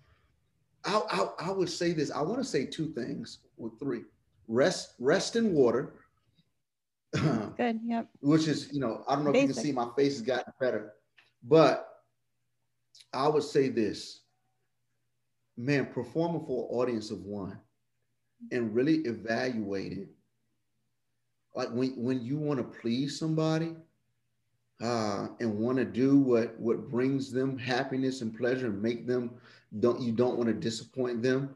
I 0.86 1.02
I, 1.10 1.48
I 1.48 1.52
would 1.52 1.70
say 1.70 1.94
this. 1.94 2.12
I 2.12 2.22
want 2.22 2.40
to 2.40 2.44
say 2.44 2.66
two 2.66 2.94
things 2.94 3.40
or 3.58 3.72
three. 3.80 4.02
Rest, 4.48 4.94
rest 5.00 5.36
in 5.36 5.54
water. 5.54 5.94
good. 7.14 7.80
Yep. 7.86 8.10
Which 8.22 8.48
is, 8.48 8.72
you 8.74 8.80
know, 8.80 9.04
I 9.08 9.16
don't 9.16 9.24
know 9.26 9.32
Basic. 9.32 9.44
if 9.44 9.50
you 9.50 9.54
can 9.56 9.64
see 9.64 9.72
my 9.72 9.88
face 9.96 10.14
has 10.14 10.22
gotten 10.22 10.54
better, 10.60 10.94
but 11.44 11.88
I 13.14 13.28
would 13.28 13.44
say 13.44 13.70
this. 13.70 14.22
Man, 15.56 15.86
performing 15.86 16.46
for 16.46 16.64
an 16.68 16.76
audience 16.76 17.12
of 17.12 17.22
one 17.22 17.60
and 18.52 18.74
really 18.74 18.98
evaluating 19.02 20.08
like 21.56 21.70
when 21.70 21.92
when 21.92 22.22
you 22.22 22.38
want 22.38 22.60
to 22.60 22.80
please 22.80 23.20
somebody 23.20 23.76
uh, 24.84 25.30
and 25.40 25.58
want 25.58 25.78
to 25.78 25.86
do 25.86 26.18
what 26.18 26.60
what 26.60 26.90
brings 26.90 27.32
them 27.32 27.58
happiness 27.58 28.22
and 28.22 28.38
pleasure 28.38 28.68
and 28.68 28.82
make 28.82 29.08
them 29.08 29.32
don't 29.80 30.02
you 30.02 30.12
don't 30.12 30.38
want 30.38 30.48
to 30.48 30.54
disappoint 30.54 31.24
them 31.24 31.56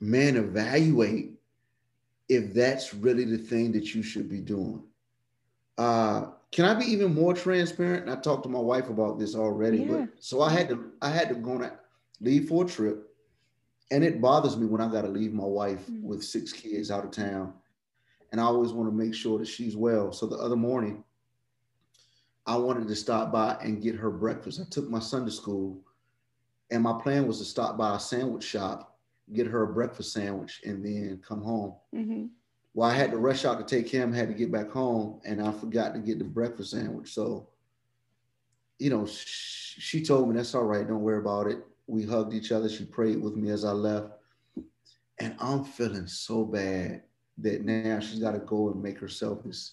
man 0.00 0.36
evaluate 0.36 1.32
if 2.30 2.54
that's 2.54 2.94
really 2.94 3.24
the 3.24 3.36
thing 3.36 3.70
that 3.70 3.94
you 3.94 4.02
should 4.02 4.30
be 4.30 4.40
doing 4.40 4.82
uh, 5.76 6.26
can 6.50 6.64
i 6.64 6.72
be 6.72 6.86
even 6.86 7.14
more 7.14 7.34
transparent 7.34 8.08
i 8.08 8.16
talked 8.16 8.42
to 8.42 8.48
my 8.48 8.58
wife 8.58 8.88
about 8.88 9.18
this 9.18 9.34
already 9.34 9.80
yeah. 9.80 9.92
but 9.92 10.08
so 10.18 10.40
i 10.40 10.50
had 10.50 10.70
to 10.70 10.90
i 11.02 11.10
had 11.10 11.28
to 11.28 11.34
go 11.34 11.58
to 11.58 11.70
leave 12.22 12.48
for 12.48 12.64
a 12.64 12.68
trip 12.68 13.14
and 13.90 14.02
it 14.02 14.22
bothers 14.22 14.56
me 14.56 14.64
when 14.66 14.80
i 14.80 14.90
got 14.90 15.02
to 15.02 15.08
leave 15.08 15.34
my 15.34 15.44
wife 15.44 15.82
mm-hmm. 15.82 16.02
with 16.02 16.24
six 16.24 16.50
kids 16.50 16.90
out 16.90 17.04
of 17.04 17.10
town 17.10 17.52
and 18.32 18.40
I 18.40 18.44
always 18.44 18.72
want 18.72 18.88
to 18.88 18.94
make 18.94 19.14
sure 19.14 19.38
that 19.38 19.48
she's 19.48 19.76
well. 19.76 20.12
So 20.12 20.26
the 20.26 20.36
other 20.36 20.54
morning, 20.54 21.02
I 22.46 22.56
wanted 22.56 22.88
to 22.88 22.96
stop 22.96 23.32
by 23.32 23.56
and 23.62 23.82
get 23.82 23.94
her 23.96 24.10
breakfast. 24.10 24.60
I 24.60 24.64
took 24.70 24.88
my 24.88 24.98
son 24.98 25.24
to 25.24 25.30
school, 25.30 25.78
and 26.70 26.82
my 26.82 26.98
plan 27.00 27.26
was 27.26 27.38
to 27.38 27.44
stop 27.44 27.76
by 27.76 27.96
a 27.96 28.00
sandwich 28.00 28.44
shop, 28.44 28.98
get 29.32 29.46
her 29.46 29.62
a 29.62 29.72
breakfast 29.72 30.12
sandwich, 30.12 30.60
and 30.64 30.84
then 30.84 31.20
come 31.26 31.42
home. 31.42 31.74
Mm-hmm. 31.94 32.26
Well, 32.74 32.88
I 32.88 32.94
had 32.94 33.10
to 33.10 33.18
rush 33.18 33.44
out 33.44 33.58
to 33.58 33.64
take 33.64 33.88
him, 33.88 34.12
had 34.12 34.28
to 34.28 34.34
get 34.34 34.52
back 34.52 34.70
home, 34.70 35.20
and 35.24 35.42
I 35.42 35.52
forgot 35.52 35.92
to 35.94 36.00
get 36.00 36.18
the 36.18 36.24
breakfast 36.24 36.70
sandwich. 36.70 37.12
So, 37.12 37.48
you 38.78 38.90
know, 38.90 39.06
she, 39.06 39.80
she 39.80 40.02
told 40.02 40.28
me 40.28 40.36
that's 40.36 40.54
all 40.54 40.64
right, 40.64 40.86
don't 40.86 41.02
worry 41.02 41.18
about 41.18 41.46
it. 41.48 41.58
We 41.86 42.04
hugged 42.04 42.32
each 42.32 42.52
other. 42.52 42.68
She 42.68 42.84
prayed 42.84 43.20
with 43.20 43.34
me 43.34 43.50
as 43.50 43.64
I 43.64 43.72
left, 43.72 44.12
and 45.18 45.34
I'm 45.40 45.64
feeling 45.64 46.06
so 46.06 46.44
bad 46.44 47.02
that 47.38 47.64
now 47.64 47.98
she's 48.00 48.20
got 48.20 48.32
to 48.32 48.38
go 48.38 48.70
and 48.70 48.82
make 48.82 48.98
herself 48.98 49.42
this 49.44 49.72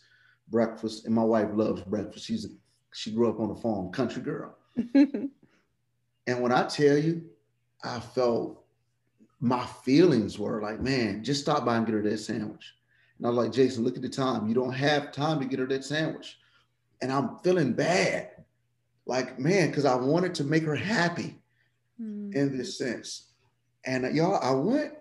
breakfast. 0.49 1.05
And 1.05 1.13
my 1.13 1.23
wife 1.23 1.49
loves 1.53 1.81
breakfast. 1.81 2.25
She's 2.25 2.45
a, 2.45 2.49
she 2.93 3.11
grew 3.11 3.29
up 3.29 3.39
on 3.39 3.51
a 3.51 3.55
farm, 3.55 3.91
country 3.91 4.21
girl. 4.21 4.55
and 4.95 5.31
when 6.27 6.51
I 6.51 6.63
tell 6.63 6.97
you, 6.97 7.23
I 7.83 7.99
felt 7.99 8.63
my 9.39 9.65
feelings 9.83 10.39
were 10.39 10.61
like, 10.61 10.79
man, 10.79 11.23
just 11.23 11.41
stop 11.41 11.65
by 11.65 11.77
and 11.77 11.85
get 11.85 11.93
her 11.93 12.01
that 12.01 12.17
sandwich. 12.17 12.73
And 13.17 13.27
I 13.27 13.29
was 13.29 13.37
like, 13.37 13.51
Jason, 13.51 13.83
look 13.83 13.95
at 13.95 14.01
the 14.01 14.09
time. 14.09 14.47
You 14.47 14.55
don't 14.55 14.73
have 14.73 15.11
time 15.11 15.39
to 15.39 15.45
get 15.45 15.59
her 15.59 15.67
that 15.67 15.83
sandwich. 15.83 16.37
And 17.01 17.11
I'm 17.11 17.37
feeling 17.43 17.73
bad. 17.73 18.31
Like, 19.05 19.39
man, 19.39 19.69
because 19.69 19.85
I 19.85 19.95
wanted 19.95 20.35
to 20.35 20.43
make 20.43 20.63
her 20.63 20.75
happy 20.75 21.39
mm. 22.01 22.33
in 22.35 22.57
this 22.57 22.77
sense. 22.77 23.27
And 23.85 24.05
uh, 24.05 24.09
y'all, 24.09 24.39
I 24.41 24.51
went 24.51 24.93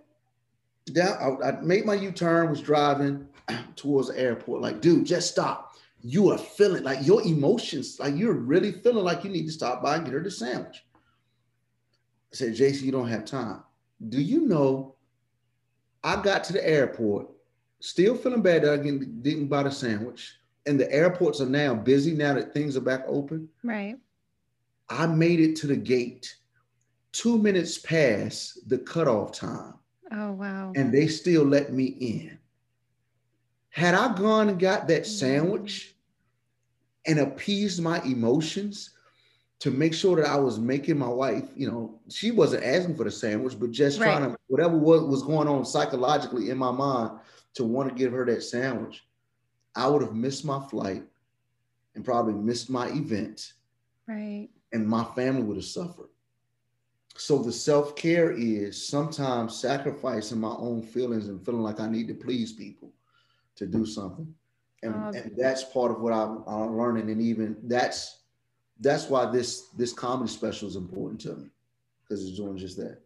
down, 0.93 1.41
I, 1.43 1.49
I 1.49 1.61
made 1.61 1.85
my 1.85 1.95
U-turn, 1.95 2.51
was 2.51 2.61
driving 2.61 3.27
towards 3.77 4.09
the 4.09 4.19
airport. 4.19 4.63
Like, 4.63 4.81
dude, 4.81 5.07
just 5.07 5.31
stop. 5.31 5.75
you 6.03 6.31
are 6.31 6.39
feeling 6.39 6.85
like 6.85 7.05
your 7.07 7.23
emotions, 7.23 7.99
like 7.99 8.17
you're 8.17 8.33
really 8.33 8.73
feeling 8.73 9.05
like 9.05 9.25
you 9.25 9.31
need 9.31 9.47
to 9.47 9.53
stop 9.53 9.83
by 9.83 9.97
and 9.97 10.05
get 10.05 10.15
her 10.15 10.23
the 10.23 10.31
sandwich. 10.31 10.85
I 12.33 12.37
said, 12.37 12.55
Jason, 12.55 12.87
you 12.87 12.93
don't 12.93 13.09
have 13.09 13.25
time. 13.25 13.63
Do 14.09 14.21
you 14.21 14.47
know 14.47 14.97
I 16.07 16.23
got 16.23 16.45
to 16.45 16.53
the 16.53 16.65
airport, 16.65 17.27
still 17.81 18.17
feeling 18.17 18.41
bad 18.41 18.63
that 18.63 18.75
I 18.75 18.77
didn't 18.77 19.49
buy 19.49 19.65
the 19.65 19.73
sandwich. 19.73 20.37
And 20.65 20.79
the 20.79 20.91
airports 20.93 21.41
are 21.41 21.49
now 21.49 21.75
busy 21.75 22.13
now 22.13 22.35
that 22.35 22.55
things 22.55 22.77
are 22.77 22.81
back 22.81 23.03
open. 23.09 23.49
Right. 23.65 23.97
I 24.89 25.09
made 25.09 25.41
it 25.41 25.57
to 25.57 25.67
the 25.67 25.77
gate 25.77 26.33
two 27.11 27.39
minutes 27.39 27.79
past 27.79 28.69
the 28.69 28.79
cutoff 28.79 29.33
time. 29.33 29.75
Oh, 30.13 30.31
wow. 30.31 30.73
And 30.77 30.95
they 30.95 31.09
still 31.09 31.43
let 31.43 31.73
me 31.73 31.85
in. 31.87 32.39
Had 33.77 33.95
I 33.95 34.15
gone 34.15 34.49
and 34.49 34.59
got 34.59 34.89
that 34.89 35.03
mm-hmm. 35.03 35.11
sandwich 35.11 35.95
and 37.07 37.19
appeased 37.19 37.83
my 37.83 38.01
emotions 38.05 38.93
to 39.59 39.71
make 39.71 39.93
sure 39.93 40.17
that 40.17 40.27
I 40.27 40.37
was 40.37 40.59
making 40.59 40.97
my 40.97 41.09
wife, 41.09 41.45
you 41.55 41.71
know, 41.71 42.01
she 42.09 42.31
wasn't 42.31 42.65
asking 42.65 42.97
for 42.97 43.05
the 43.05 43.11
sandwich, 43.11 43.61
but 43.61 43.73
just 43.73 44.01
right. 44.01 44.07
trying 44.07 44.31
to, 44.31 44.39
whatever 44.47 44.79
was, 44.79 45.03
was 45.03 45.23
going 45.23 45.47
on 45.47 45.67
psychologically 45.67 46.49
in 46.49 46.57
my 46.57 46.71
mind 46.71 47.19
to 47.53 47.65
want 47.65 47.91
to 47.91 47.95
give 47.95 48.13
her 48.13 48.25
that 48.25 48.43
sandwich, 48.43 49.05
I 49.75 49.87
would 49.89 50.01
have 50.01 50.15
missed 50.15 50.47
my 50.47 50.67
flight 50.71 51.03
and 51.95 52.03
probably 52.03 52.33
missed 52.33 52.71
my 52.71 52.89
event. 52.89 53.53
Right. 54.09 54.49
And 54.73 54.89
my 54.89 55.05
family 55.05 55.43
would 55.43 55.57
have 55.57 55.67
suffered. 55.67 56.09
So 57.19 57.43
the 57.43 57.53
self 57.53 57.95
care 57.95 58.31
is 58.31 58.89
sometimes 58.89 59.55
sacrificing 59.55 60.41
my 60.41 60.55
own 60.57 60.81
feelings 60.81 61.29
and 61.29 61.45
feeling 61.45 61.63
like 61.63 61.79
I 61.79 61.91
need 61.91 62.09
to 62.09 62.15
please 62.15 62.55
people 62.55 62.95
to 63.57 63.67
do 63.67 63.85
something. 63.85 64.33
And, 64.83 64.95
oh, 64.95 65.09
and 65.09 65.33
that's 65.37 65.65
part 65.65 65.91
of 65.91 66.01
what 66.01 66.13
I'm, 66.13 66.45
I'm 66.47 66.77
learning. 66.77 67.11
And 67.11 67.21
even 67.21 67.57
that's 67.65 68.21
that's 68.81 69.09
why 69.09 69.31
this 69.31 69.69
this 69.77 69.93
comedy 69.93 70.31
special 70.31 70.69
is 70.69 70.77
important 70.77 71.21
to 71.23 71.35
me 71.35 71.49
because 72.03 72.27
it's 72.27 72.37
doing 72.37 72.57
just 72.57 72.77
that. 72.77 73.01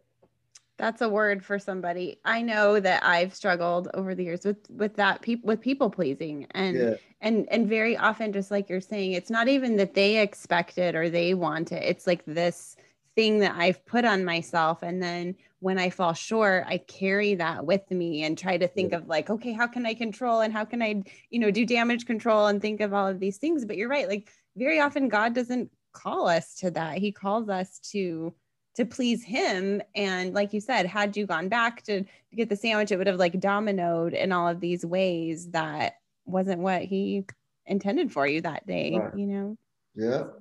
That's 0.77 1.01
a 1.01 1.09
word 1.09 1.45
for 1.45 1.59
somebody. 1.59 2.19
I 2.25 2.41
know 2.41 2.79
that 2.79 3.05
I've 3.05 3.35
struggled 3.35 3.89
over 3.93 4.15
the 4.15 4.23
years 4.23 4.43
with 4.43 4.69
with 4.69 4.95
that 4.95 5.21
people 5.21 5.47
with 5.47 5.61
people 5.61 5.89
pleasing 5.89 6.47
and 6.51 6.77
yeah. 6.77 6.93
and 7.21 7.47
and 7.51 7.67
very 7.67 7.95
often 7.95 8.33
just 8.33 8.51
like 8.51 8.69
you're 8.69 8.81
saying 8.81 9.13
it's 9.13 9.29
not 9.29 9.47
even 9.47 9.77
that 9.77 9.93
they 9.93 10.17
expect 10.17 10.77
it 10.77 10.95
or 10.95 11.09
they 11.09 11.33
want 11.33 11.71
it. 11.71 11.83
It's 11.83 12.07
like 12.07 12.25
this 12.25 12.75
thing 13.15 13.39
that 13.39 13.55
I've 13.55 13.85
put 13.85 14.05
on 14.05 14.23
myself 14.25 14.83
and 14.83 15.01
then 15.01 15.35
when 15.59 15.77
I 15.77 15.91
fall 15.91 16.13
short, 16.13 16.65
I 16.67 16.79
carry 16.79 17.35
that 17.35 17.65
with 17.65 17.89
me 17.91 18.23
and 18.23 18.35
try 18.35 18.57
to 18.57 18.67
think 18.67 18.93
of 18.93 19.07
like, 19.07 19.29
okay, 19.29 19.53
how 19.53 19.67
can 19.67 19.85
I 19.85 19.93
control 19.93 20.41
and 20.41 20.51
how 20.51 20.65
can 20.65 20.81
I, 20.81 21.03
you 21.29 21.39
know, 21.39 21.51
do 21.51 21.67
damage 21.67 22.07
control 22.07 22.47
and 22.47 22.59
think 22.59 22.81
of 22.81 22.95
all 22.95 23.07
of 23.07 23.19
these 23.19 23.37
things. 23.37 23.63
But 23.63 23.77
you're 23.77 23.87
right, 23.87 24.07
like 24.07 24.27
very 24.55 24.79
often 24.79 25.07
God 25.07 25.35
doesn't 25.35 25.69
call 25.93 26.27
us 26.27 26.55
to 26.55 26.71
that. 26.71 26.97
He 26.97 27.11
calls 27.11 27.47
us 27.47 27.79
to 27.91 28.33
to 28.75 28.85
please 28.85 29.23
him. 29.23 29.81
And 29.95 30.33
like 30.33 30.53
you 30.53 30.61
said, 30.61 30.85
had 30.85 31.17
you 31.17 31.25
gone 31.25 31.49
back 31.49 31.83
to, 31.83 32.03
to 32.03 32.35
get 32.35 32.49
the 32.49 32.55
sandwich, 32.55 32.91
it 32.91 32.97
would 32.97 33.07
have 33.07 33.19
like 33.19 33.39
dominoed 33.39 34.13
in 34.13 34.31
all 34.31 34.47
of 34.47 34.61
these 34.61 34.85
ways 34.85 35.49
that 35.51 35.95
wasn't 36.25 36.61
what 36.61 36.83
he 36.83 37.25
intended 37.65 38.11
for 38.11 38.25
you 38.25 38.41
that 38.41 38.65
day, 38.65 38.97
right. 38.97 39.17
you 39.17 39.27
know? 39.27 39.57
Yeah. 39.93 40.17
So, 40.19 40.33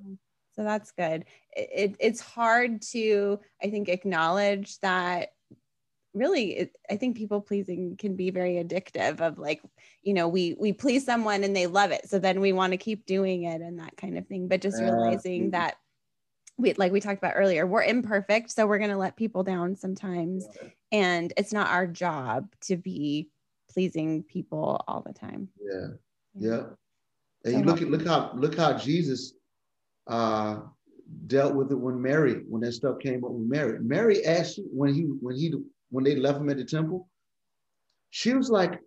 so 0.61 0.65
that's 0.65 0.91
good. 0.91 1.25
It, 1.57 1.71
it, 1.75 1.97
it's 2.01 2.21
hard 2.21 2.83
to, 2.93 3.41
I 3.63 3.71
think, 3.71 3.89
acknowledge 3.89 4.79
that 4.81 5.31
really 6.13 6.57
it, 6.57 6.77
i 6.91 6.97
think 6.97 7.17
people 7.17 7.41
pleasing 7.41 7.97
can 7.97 8.17
be 8.17 8.31
very 8.31 8.55
addictive 8.55 9.21
of 9.21 9.39
like 9.39 9.63
you 10.03 10.13
know 10.13 10.27
we 10.27 10.57
we 10.59 10.73
please 10.73 11.05
someone 11.05 11.45
and 11.45 11.55
they 11.55 11.69
love 11.69 11.93
it. 11.93 12.11
So 12.11 12.19
then 12.19 12.41
we 12.41 12.53
want 12.53 12.73
to 12.73 12.77
keep 12.77 13.07
doing 13.07 13.45
it 13.45 13.63
and 13.63 13.79
that 13.79 13.97
kind 13.97 14.19
of 14.19 14.27
thing. 14.27 14.49
But 14.49 14.61
just 14.61 14.83
realizing 14.83 15.53
that 15.53 15.77
we 16.59 16.75
like 16.75 16.93
we 16.93 17.01
talked 17.01 17.19
about 17.19 17.35
earlier 17.37 17.67
we're 17.67 17.85
imperfect. 17.85 18.51
So 18.51 18.67
we're 18.67 18.79
going 18.79 18.91
to 18.91 18.99
let 18.99 19.17
people 19.17 19.43
down 19.43 19.77
sometimes. 19.77 20.47
And 20.93 21.33
it's 21.39 21.55
not 21.55 21.69
our 21.69 21.87
job 21.87 22.53
to 22.63 22.77
be 22.77 23.31
pleasing 23.71 24.25
people 24.25 24.85
all 24.87 25.01
the 25.01 25.15
time. 25.15 25.49
Yeah. 25.59 25.87
Yeah. 26.35 26.63
And 27.45 27.55
so 27.55 27.59
you 27.61 27.65
look 27.65 27.81
at 27.81 27.89
look 27.89 28.07
how 28.07 28.33
look 28.35 28.57
how 28.57 28.77
jesus 28.77 29.33
uh 30.11 30.59
dealt 31.27 31.55
with 31.55 31.73
it 31.73 31.77
when 31.77 32.01
mary 32.01 32.43
when 32.49 32.61
that 32.61 32.73
stuff 32.73 32.99
came 33.01 33.25
up 33.25 33.33
with 33.33 33.49
mary 33.49 33.79
mary 33.81 34.25
asked 34.25 34.61
when 34.71 34.95
he 34.95 35.03
when 35.21 35.35
he 35.35 35.53
when 35.91 36.05
they 36.05 36.17
left 36.17 36.41
him 36.41 36.49
at 36.49 36.57
the 36.57 36.65
temple, 36.65 37.09
she 38.11 38.33
was 38.33 38.49
like, 38.49 38.81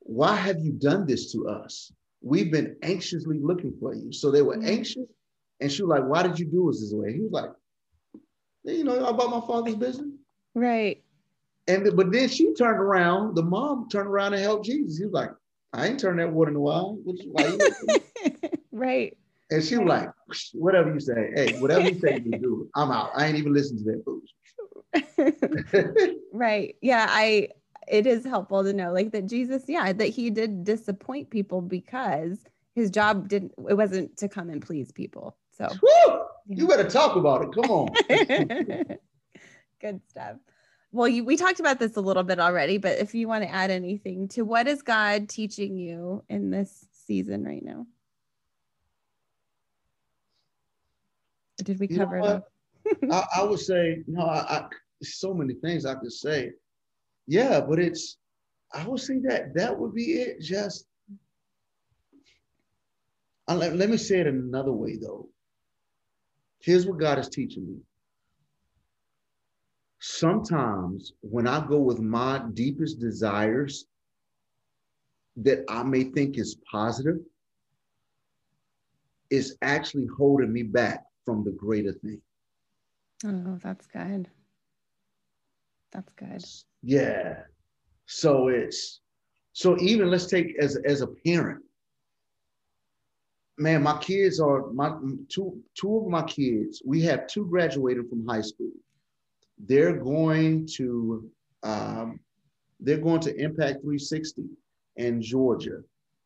Why 0.00 0.34
have 0.34 0.58
you 0.60 0.72
done 0.72 1.06
this 1.06 1.32
to 1.32 1.48
us? 1.48 1.92
We've 2.20 2.50
been 2.50 2.76
anxiously 2.82 3.38
looking 3.38 3.74
for 3.78 3.94
you. 3.94 4.12
So 4.12 4.30
they 4.30 4.42
were 4.42 4.56
mm-hmm. 4.56 4.68
anxious. 4.68 5.06
And 5.60 5.70
she 5.70 5.82
was 5.82 5.90
like, 5.90 6.08
Why 6.08 6.22
did 6.22 6.38
you 6.38 6.46
do 6.46 6.68
us 6.70 6.80
this 6.80 6.92
way? 6.92 7.12
He 7.12 7.20
was 7.20 7.32
like, 7.32 7.50
You 8.64 8.84
know 8.84 9.04
about 9.04 9.30
my 9.30 9.46
father's 9.46 9.76
business. 9.76 10.10
Right. 10.54 11.02
And 11.68 11.96
but 11.96 12.10
then 12.10 12.28
she 12.28 12.52
turned 12.54 12.80
around, 12.80 13.36
the 13.36 13.42
mom 13.42 13.88
turned 13.88 14.08
around 14.08 14.34
and 14.34 14.42
helped 14.42 14.66
Jesus. 14.66 14.98
He 14.98 15.04
was 15.04 15.14
like, 15.14 15.30
I 15.72 15.86
ain't 15.86 16.00
turning 16.00 16.26
that 16.26 16.32
water 16.32 16.50
in 16.50 16.54
the 16.54 16.60
wine. 16.60 17.02
right. 18.72 19.16
And 19.52 19.62
she 19.62 19.76
was 19.76 19.86
like, 19.86 20.08
whatever 20.54 20.92
you 20.92 21.00
say. 21.00 21.30
Hey, 21.34 21.60
whatever 21.60 21.88
you 21.88 22.00
say, 22.00 22.22
you 22.24 22.38
do. 22.38 22.70
I'm 22.74 22.90
out. 22.90 23.10
I 23.14 23.26
ain't 23.26 23.36
even 23.36 23.52
listening 23.52 23.84
to 23.84 23.92
that 23.92 24.04
food. 25.84 26.16
right. 26.32 26.74
Yeah. 26.80 27.06
I, 27.08 27.48
it 27.86 28.06
is 28.06 28.24
helpful 28.24 28.64
to 28.64 28.72
know 28.72 28.92
like 28.92 29.12
that 29.12 29.26
Jesus, 29.26 29.64
yeah, 29.68 29.92
that 29.92 30.06
he 30.06 30.30
did 30.30 30.64
disappoint 30.64 31.28
people 31.28 31.60
because 31.60 32.38
his 32.74 32.90
job 32.90 33.28
didn't, 33.28 33.52
it 33.68 33.74
wasn't 33.74 34.16
to 34.18 34.28
come 34.28 34.48
and 34.48 34.62
please 34.62 34.90
people. 34.90 35.36
So 35.50 35.68
Woo! 35.82 36.20
you 36.48 36.66
better 36.66 36.88
talk 36.88 37.16
about 37.16 37.42
it. 37.42 37.52
Come 37.52 37.70
on. 37.70 37.94
Good 39.80 40.00
stuff. 40.08 40.36
Well, 40.92 41.08
you, 41.08 41.24
we 41.24 41.36
talked 41.36 41.60
about 41.60 41.78
this 41.78 41.96
a 41.96 42.00
little 42.00 42.22
bit 42.22 42.38
already, 42.38 42.78
but 42.78 42.98
if 42.98 43.14
you 43.14 43.28
want 43.28 43.44
to 43.44 43.50
add 43.50 43.70
anything 43.70 44.28
to 44.28 44.42
what 44.42 44.66
is 44.66 44.80
God 44.80 45.28
teaching 45.28 45.76
you 45.76 46.24
in 46.30 46.50
this 46.50 46.86
season 47.06 47.44
right 47.44 47.62
now? 47.62 47.86
Did 51.58 51.78
we 51.78 51.88
cover 51.88 52.18
it? 52.18 52.42
I, 53.10 53.24
I, 53.36 53.42
would 53.44 53.60
say, 53.60 54.02
no, 54.06 54.22
I, 54.22 54.38
I, 54.38 54.66
so 55.02 55.34
many 55.34 55.54
things 55.54 55.86
I 55.86 55.94
could 55.94 56.12
say. 56.12 56.52
Yeah, 57.26 57.60
but 57.60 57.78
it's, 57.78 58.18
I 58.72 58.86
would 58.86 59.00
say 59.00 59.18
that 59.28 59.54
that 59.54 59.78
would 59.78 59.94
be 59.94 60.14
it. 60.14 60.40
Just, 60.40 60.86
I, 63.46 63.54
let, 63.54 63.76
let 63.76 63.90
me 63.90 63.96
say 63.96 64.20
it 64.20 64.26
another 64.26 64.72
way 64.72 64.96
though. 64.96 65.28
Here's 66.60 66.86
what 66.86 66.98
God 66.98 67.18
is 67.18 67.28
teaching 67.28 67.66
me. 67.66 67.76
Sometimes 70.00 71.12
when 71.20 71.46
I 71.46 71.64
go 71.64 71.78
with 71.78 72.00
my 72.00 72.42
deepest 72.54 72.98
desires 72.98 73.86
that 75.36 75.64
I 75.68 75.82
may 75.82 76.04
think 76.04 76.38
is 76.38 76.56
positive, 76.70 77.18
is 79.30 79.56
actually 79.62 80.06
holding 80.18 80.52
me 80.52 80.62
back 80.62 81.04
from 81.24 81.44
the 81.44 81.52
greater 81.52 81.92
thing. 81.92 82.20
Oh, 83.24 83.58
that's 83.62 83.86
good. 83.86 84.28
That's 85.92 86.12
good. 86.14 86.44
Yeah. 86.82 87.42
So 88.06 88.48
it's 88.48 89.00
so 89.52 89.78
even 89.78 90.10
let's 90.10 90.26
take 90.26 90.56
as 90.58 90.76
as 90.84 91.02
a 91.02 91.06
parent. 91.06 91.62
Man, 93.58 93.82
my 93.82 93.98
kids 93.98 94.40
are 94.40 94.72
my 94.72 94.92
two 95.28 95.62
two 95.74 95.98
of 95.98 96.08
my 96.08 96.22
kids. 96.22 96.82
We 96.84 97.02
have 97.02 97.26
two 97.26 97.46
graduated 97.46 98.08
from 98.08 98.26
high 98.26 98.40
school. 98.40 98.72
They're 99.58 99.96
going 99.96 100.66
to 100.76 101.30
um, 101.62 102.18
they're 102.80 102.98
going 102.98 103.20
to 103.20 103.36
Impact 103.36 103.82
360 103.82 104.42
in 104.96 105.22
Georgia, 105.22 105.82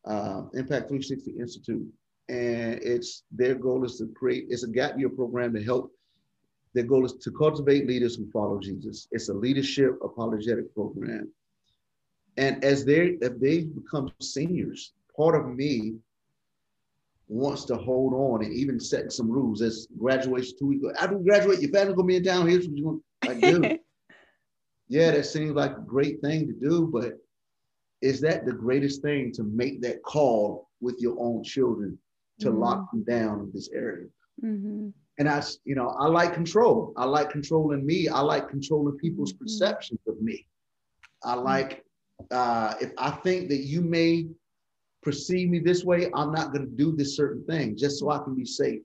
uh, 0.07 0.42
Impact 0.55 0.88
360 0.88 1.32
Institute, 1.38 1.86
and 2.29 2.81
it's 2.83 3.22
their 3.31 3.55
goal 3.55 3.85
is 3.85 3.99
to 3.99 4.07
create. 4.14 4.47
It's 4.49 4.64
a 4.64 4.68
gap 4.68 4.99
year 4.99 5.09
program 5.09 5.55
to 5.55 5.62
help 5.62 5.93
their 6.77 6.85
goal 6.85 7.07
is 7.07 7.14
to 7.14 7.31
cultivate 7.31 7.87
leaders 7.87 8.16
who 8.16 8.31
follow 8.31 8.61
Jesus. 8.61 9.09
It's 9.11 9.31
a 9.31 9.35
leadership 9.35 9.99
apologetic 10.05 10.74
program. 10.74 11.33
And 12.37 12.62
as 12.62 12.85
they 12.85 13.16
if 13.22 13.41
they 13.41 13.62
become 13.62 14.12
seniors, 14.20 14.93
part 15.16 15.35
of 15.35 15.57
me 15.57 15.95
wants 17.29 17.64
to 17.64 17.77
hold 17.77 18.12
on 18.12 18.45
and 18.45 18.53
even 18.53 18.79
set 18.79 19.11
some 19.11 19.31
rules 19.31 19.62
as 19.62 19.89
graduation 19.99 20.55
two 20.59 20.66
weeks. 20.66 20.85
After 21.01 21.16
we 21.16 21.24
graduate, 21.24 21.61
your 21.61 21.70
family's 21.70 21.97
gonna 21.97 22.07
be 22.07 22.16
in 22.16 22.24
town. 22.24 22.47
Here's 22.47 22.68
what 22.68 22.77
you 22.77 22.85
want. 22.85 23.03
to 23.22 23.41
do. 23.41 23.79
yeah, 24.89 25.12
that 25.12 25.24
seems 25.24 25.53
like 25.53 25.79
a 25.79 25.81
great 25.81 26.20
thing 26.20 26.47
to 26.47 26.53
do, 26.53 26.91
but 26.93 27.18
is 28.03 28.20
that 28.20 28.45
the 28.45 28.53
greatest 28.53 29.01
thing 29.01 29.33
to 29.33 29.43
make 29.45 29.81
that 29.81 30.03
call 30.03 30.68
with 30.83 30.97
your 31.01 31.16
own 31.18 31.43
children 31.43 31.99
to 32.41 32.49
mm-hmm. 32.49 32.59
lock 32.59 32.91
them 32.91 33.05
down 33.05 33.41
in 33.41 33.51
this 33.53 33.70
area? 33.72 34.07
Mm-hmm 34.45 34.89
and 35.18 35.28
I, 35.28 35.43
you 35.64 35.74
know, 35.74 35.89
I 35.99 36.07
like 36.09 36.34
control. 36.34 36.93
I 36.97 37.05
like 37.07 37.30
controlling 37.30 37.87
me. 37.87 38.09
I 38.09 38.20
like 38.20 38.49
controlling 38.49 38.99
people's 38.99 39.32
mm-hmm. 39.32 39.45
perceptions 39.45 40.01
of 40.07 40.20
me. 40.20 40.47
I 41.24 41.34
like 41.34 41.84
uh, 42.30 42.74
if 42.80 42.93
I 42.99 43.11
think 43.11 43.49
that 43.49 43.61
you 43.61 43.80
may 43.80 44.26
perceive 45.03 45.49
me 45.49 45.59
this 45.59 45.84
way, 45.84 46.11
I'm 46.14 46.32
not 46.32 46.53
going 46.53 46.66
to 46.66 46.76
do 46.76 46.95
this 46.95 47.16
certain 47.16 47.45
thing 47.45 47.76
just 47.76 47.99
so 47.99 48.11
I 48.11 48.18
can 48.18 48.34
be 48.34 48.45
safe. 48.45 48.82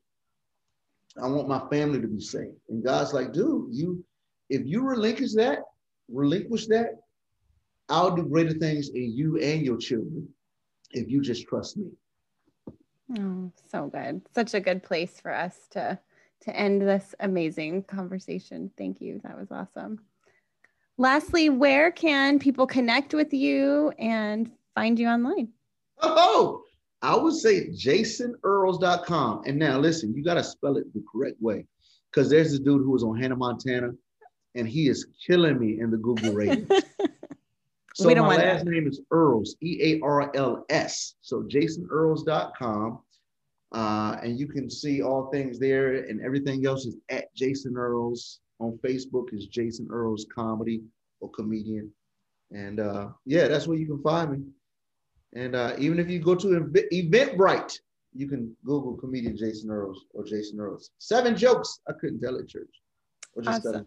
I 1.21 1.27
want 1.27 1.49
my 1.49 1.67
family 1.69 1.99
to 1.99 2.07
be 2.07 2.21
safe. 2.21 2.53
And 2.69 2.83
God's 2.83 3.13
like, 3.13 3.33
dude, 3.33 3.67
you, 3.71 4.03
if 4.49 4.65
you 4.65 4.83
relinquish 4.83 5.33
that, 5.33 5.59
relinquish 6.09 6.67
that, 6.67 6.99
I'll 7.89 8.15
do 8.15 8.23
greater 8.23 8.53
things 8.53 8.89
in 8.89 9.11
you 9.11 9.37
and 9.39 9.65
your 9.65 9.77
children 9.77 10.27
if 10.91 11.09
you 11.09 11.21
just 11.21 11.47
trust 11.47 11.77
me. 11.77 11.89
Oh, 13.19 13.51
so 13.69 13.87
good. 13.87 14.21
Such 14.33 14.53
a 14.53 14.59
good 14.59 14.83
place 14.83 15.19
for 15.19 15.33
us 15.33 15.55
to 15.71 15.99
to 16.41 16.55
end 16.55 16.81
this 16.81 17.13
amazing 17.19 17.83
conversation. 17.83 18.71
Thank 18.77 18.99
you. 18.99 19.21
That 19.23 19.37
was 19.37 19.51
awesome. 19.51 19.99
Lastly, 20.97 21.49
where 21.49 21.91
can 21.91 22.39
people 22.39 22.65
connect 22.65 23.13
with 23.13 23.33
you 23.33 23.91
and 23.99 24.51
find 24.73 24.97
you 24.97 25.07
online? 25.07 25.49
Oh, 26.01 26.63
I 27.01 27.15
would 27.15 27.35
say 27.35 27.69
jasonearls.com. 27.69 29.43
And 29.45 29.57
now 29.57 29.77
listen, 29.77 30.13
you 30.15 30.23
got 30.23 30.35
to 30.35 30.43
spell 30.43 30.77
it 30.77 30.91
the 30.93 31.03
correct 31.11 31.37
way 31.39 31.65
because 32.11 32.29
there's 32.29 32.51
this 32.51 32.59
dude 32.59 32.81
who 32.81 32.91
was 32.91 33.03
on 33.03 33.19
Hannah 33.19 33.35
Montana 33.35 33.91
and 34.55 34.67
he 34.67 34.87
is 34.89 35.07
killing 35.25 35.59
me 35.59 35.79
in 35.79 35.91
the 35.91 35.97
Google 35.97 36.33
ratings. 36.35 36.69
So 37.93 38.09
my 38.09 38.37
last 38.37 38.65
that. 38.65 38.71
name 38.71 38.87
is 38.87 39.01
Earls, 39.11 39.55
E 39.61 39.79
A 39.81 39.99
R 40.01 40.31
L 40.35 40.65
S. 40.69 41.15
So 41.21 41.43
jasonearls.com. 41.43 42.99
Uh, 43.73 44.17
and 44.21 44.37
you 44.37 44.47
can 44.47 44.69
see 44.69 45.01
all 45.01 45.29
things 45.31 45.57
there, 45.57 45.93
and 45.93 46.21
everything 46.21 46.65
else 46.65 46.85
is 46.85 46.97
at 47.09 47.33
Jason 47.35 47.77
Earls. 47.77 48.39
On 48.59 48.77
Facebook 48.85 49.33
is 49.33 49.47
Jason 49.47 49.87
Earls 49.89 50.27
Comedy 50.33 50.83
or 51.19 51.29
Comedian. 51.31 51.91
And 52.51 52.79
uh, 52.79 53.09
yeah, 53.25 53.47
that's 53.47 53.67
where 53.67 53.77
you 53.77 53.87
can 53.87 54.01
find 54.03 54.31
me. 54.31 54.43
And 55.33 55.55
uh, 55.55 55.73
even 55.79 55.99
if 55.99 56.09
you 56.09 56.19
go 56.19 56.35
to 56.35 56.47
Eventbrite, 56.93 57.79
you 58.13 58.27
can 58.27 58.55
Google 58.65 58.95
comedian 58.95 59.37
Jason 59.37 59.71
Earls 59.71 60.05
or 60.13 60.23
Jason 60.25 60.59
Earls. 60.59 60.91
Seven 60.97 61.35
jokes 61.35 61.79
I 61.87 61.93
couldn't 61.93 62.19
tell 62.19 62.37
at 62.37 62.47
church. 62.47 62.69
awesome. 63.47 63.85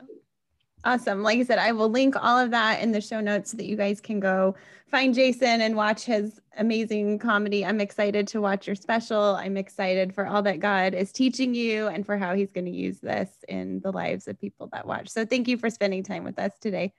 Awesome. 0.84 1.22
Like 1.22 1.38
I 1.38 1.44
said, 1.44 1.58
I 1.58 1.72
will 1.72 1.88
link 1.88 2.14
all 2.20 2.38
of 2.38 2.50
that 2.50 2.82
in 2.82 2.92
the 2.92 3.00
show 3.00 3.20
notes 3.20 3.50
so 3.50 3.56
that 3.56 3.64
you 3.64 3.76
guys 3.76 4.00
can 4.00 4.20
go 4.20 4.54
find 4.86 5.14
Jason 5.14 5.62
and 5.62 5.74
watch 5.74 6.04
his 6.04 6.40
amazing 6.58 7.18
comedy. 7.18 7.64
I'm 7.64 7.80
excited 7.80 8.28
to 8.28 8.40
watch 8.40 8.66
your 8.66 8.76
special. 8.76 9.34
I'm 9.36 9.56
excited 9.56 10.14
for 10.14 10.26
all 10.26 10.42
that 10.42 10.60
God 10.60 10.92
is 10.92 11.10
teaching 11.10 11.54
you 11.54 11.88
and 11.88 12.04
for 12.04 12.18
how 12.18 12.34
he's 12.34 12.52
going 12.52 12.66
to 12.66 12.70
use 12.70 13.00
this 13.00 13.30
in 13.48 13.80
the 13.80 13.90
lives 13.90 14.28
of 14.28 14.38
people 14.38 14.68
that 14.72 14.86
watch. 14.86 15.08
So 15.08 15.24
thank 15.24 15.48
you 15.48 15.56
for 15.56 15.70
spending 15.70 16.02
time 16.02 16.22
with 16.22 16.38
us 16.38 16.52
today. 16.60 16.92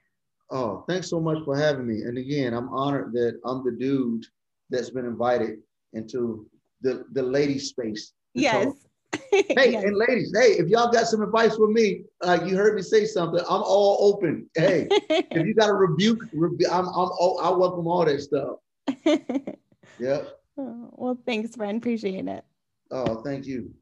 Oh, 0.50 0.84
thanks 0.88 1.08
so 1.08 1.20
much 1.20 1.38
for 1.44 1.56
having 1.56 1.86
me. 1.86 2.02
And 2.02 2.18
again, 2.18 2.54
I'm 2.54 2.68
honored 2.70 3.12
that 3.12 3.40
I'm 3.44 3.64
the 3.64 3.72
dude 3.72 4.26
that's 4.68 4.90
been 4.90 5.06
invited 5.06 5.60
into 5.92 6.46
the, 6.82 7.04
the 7.12 7.22
lady 7.22 7.58
space. 7.58 8.12
Yes. 8.34 8.85
hey, 9.30 9.72
yes. 9.72 9.84
and 9.84 9.96
ladies, 9.96 10.32
hey, 10.34 10.52
if 10.52 10.68
y'all 10.68 10.90
got 10.90 11.06
some 11.06 11.22
advice 11.22 11.56
for 11.56 11.68
me, 11.68 12.02
like 12.22 12.42
uh, 12.42 12.44
you 12.44 12.56
heard 12.56 12.74
me 12.74 12.82
say 12.82 13.04
something, 13.04 13.40
I'm 13.40 13.62
all 13.62 13.98
open. 14.14 14.48
Hey, 14.54 14.88
if 14.90 15.46
you 15.46 15.54
got 15.54 15.70
a 15.70 15.74
rebuke, 15.74 16.22
rebu- 16.32 16.68
I'm, 16.70 16.86
I'm, 16.86 16.94
all, 16.94 17.40
I 17.42 17.50
welcome 17.50 17.86
all 17.86 18.04
that 18.04 18.20
stuff. 18.20 18.56
yeah. 19.98 20.22
Oh, 20.58 20.90
well, 20.92 21.18
thanks, 21.26 21.54
friend. 21.54 21.78
Appreciate 21.78 22.26
it. 22.26 22.44
Oh, 22.90 23.22
thank 23.22 23.46
you. 23.46 23.72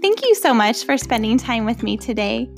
Thank 0.00 0.22
you 0.24 0.34
so 0.34 0.52
much 0.52 0.84
for 0.84 0.96
spending 0.98 1.38
time 1.38 1.64
with 1.64 1.82
me 1.82 1.96
today. 1.96 2.48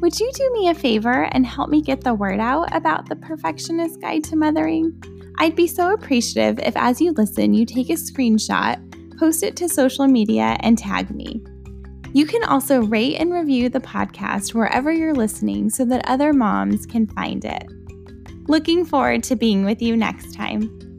Would 0.00 0.18
you 0.18 0.30
do 0.32 0.50
me 0.52 0.68
a 0.68 0.74
favor 0.74 1.28
and 1.32 1.46
help 1.46 1.70
me 1.70 1.80
get 1.80 2.02
the 2.02 2.14
word 2.14 2.40
out 2.40 2.74
about 2.74 3.08
the 3.08 3.16
Perfectionist 3.16 4.00
Guide 4.00 4.24
to 4.24 4.36
Mothering? 4.36 5.00
I'd 5.42 5.56
be 5.56 5.66
so 5.66 5.92
appreciative 5.92 6.60
if, 6.60 6.76
as 6.76 7.00
you 7.00 7.10
listen, 7.10 7.52
you 7.52 7.66
take 7.66 7.90
a 7.90 7.94
screenshot, 7.94 8.78
post 9.18 9.42
it 9.42 9.56
to 9.56 9.68
social 9.68 10.06
media, 10.06 10.56
and 10.60 10.78
tag 10.78 11.10
me. 11.10 11.42
You 12.12 12.26
can 12.26 12.44
also 12.44 12.82
rate 12.82 13.16
and 13.16 13.32
review 13.32 13.68
the 13.68 13.80
podcast 13.80 14.54
wherever 14.54 14.92
you're 14.92 15.16
listening 15.16 15.68
so 15.68 15.84
that 15.86 16.08
other 16.08 16.32
moms 16.32 16.86
can 16.86 17.08
find 17.08 17.44
it. 17.44 17.64
Looking 18.46 18.84
forward 18.84 19.24
to 19.24 19.34
being 19.34 19.64
with 19.64 19.82
you 19.82 19.96
next 19.96 20.32
time. 20.32 20.91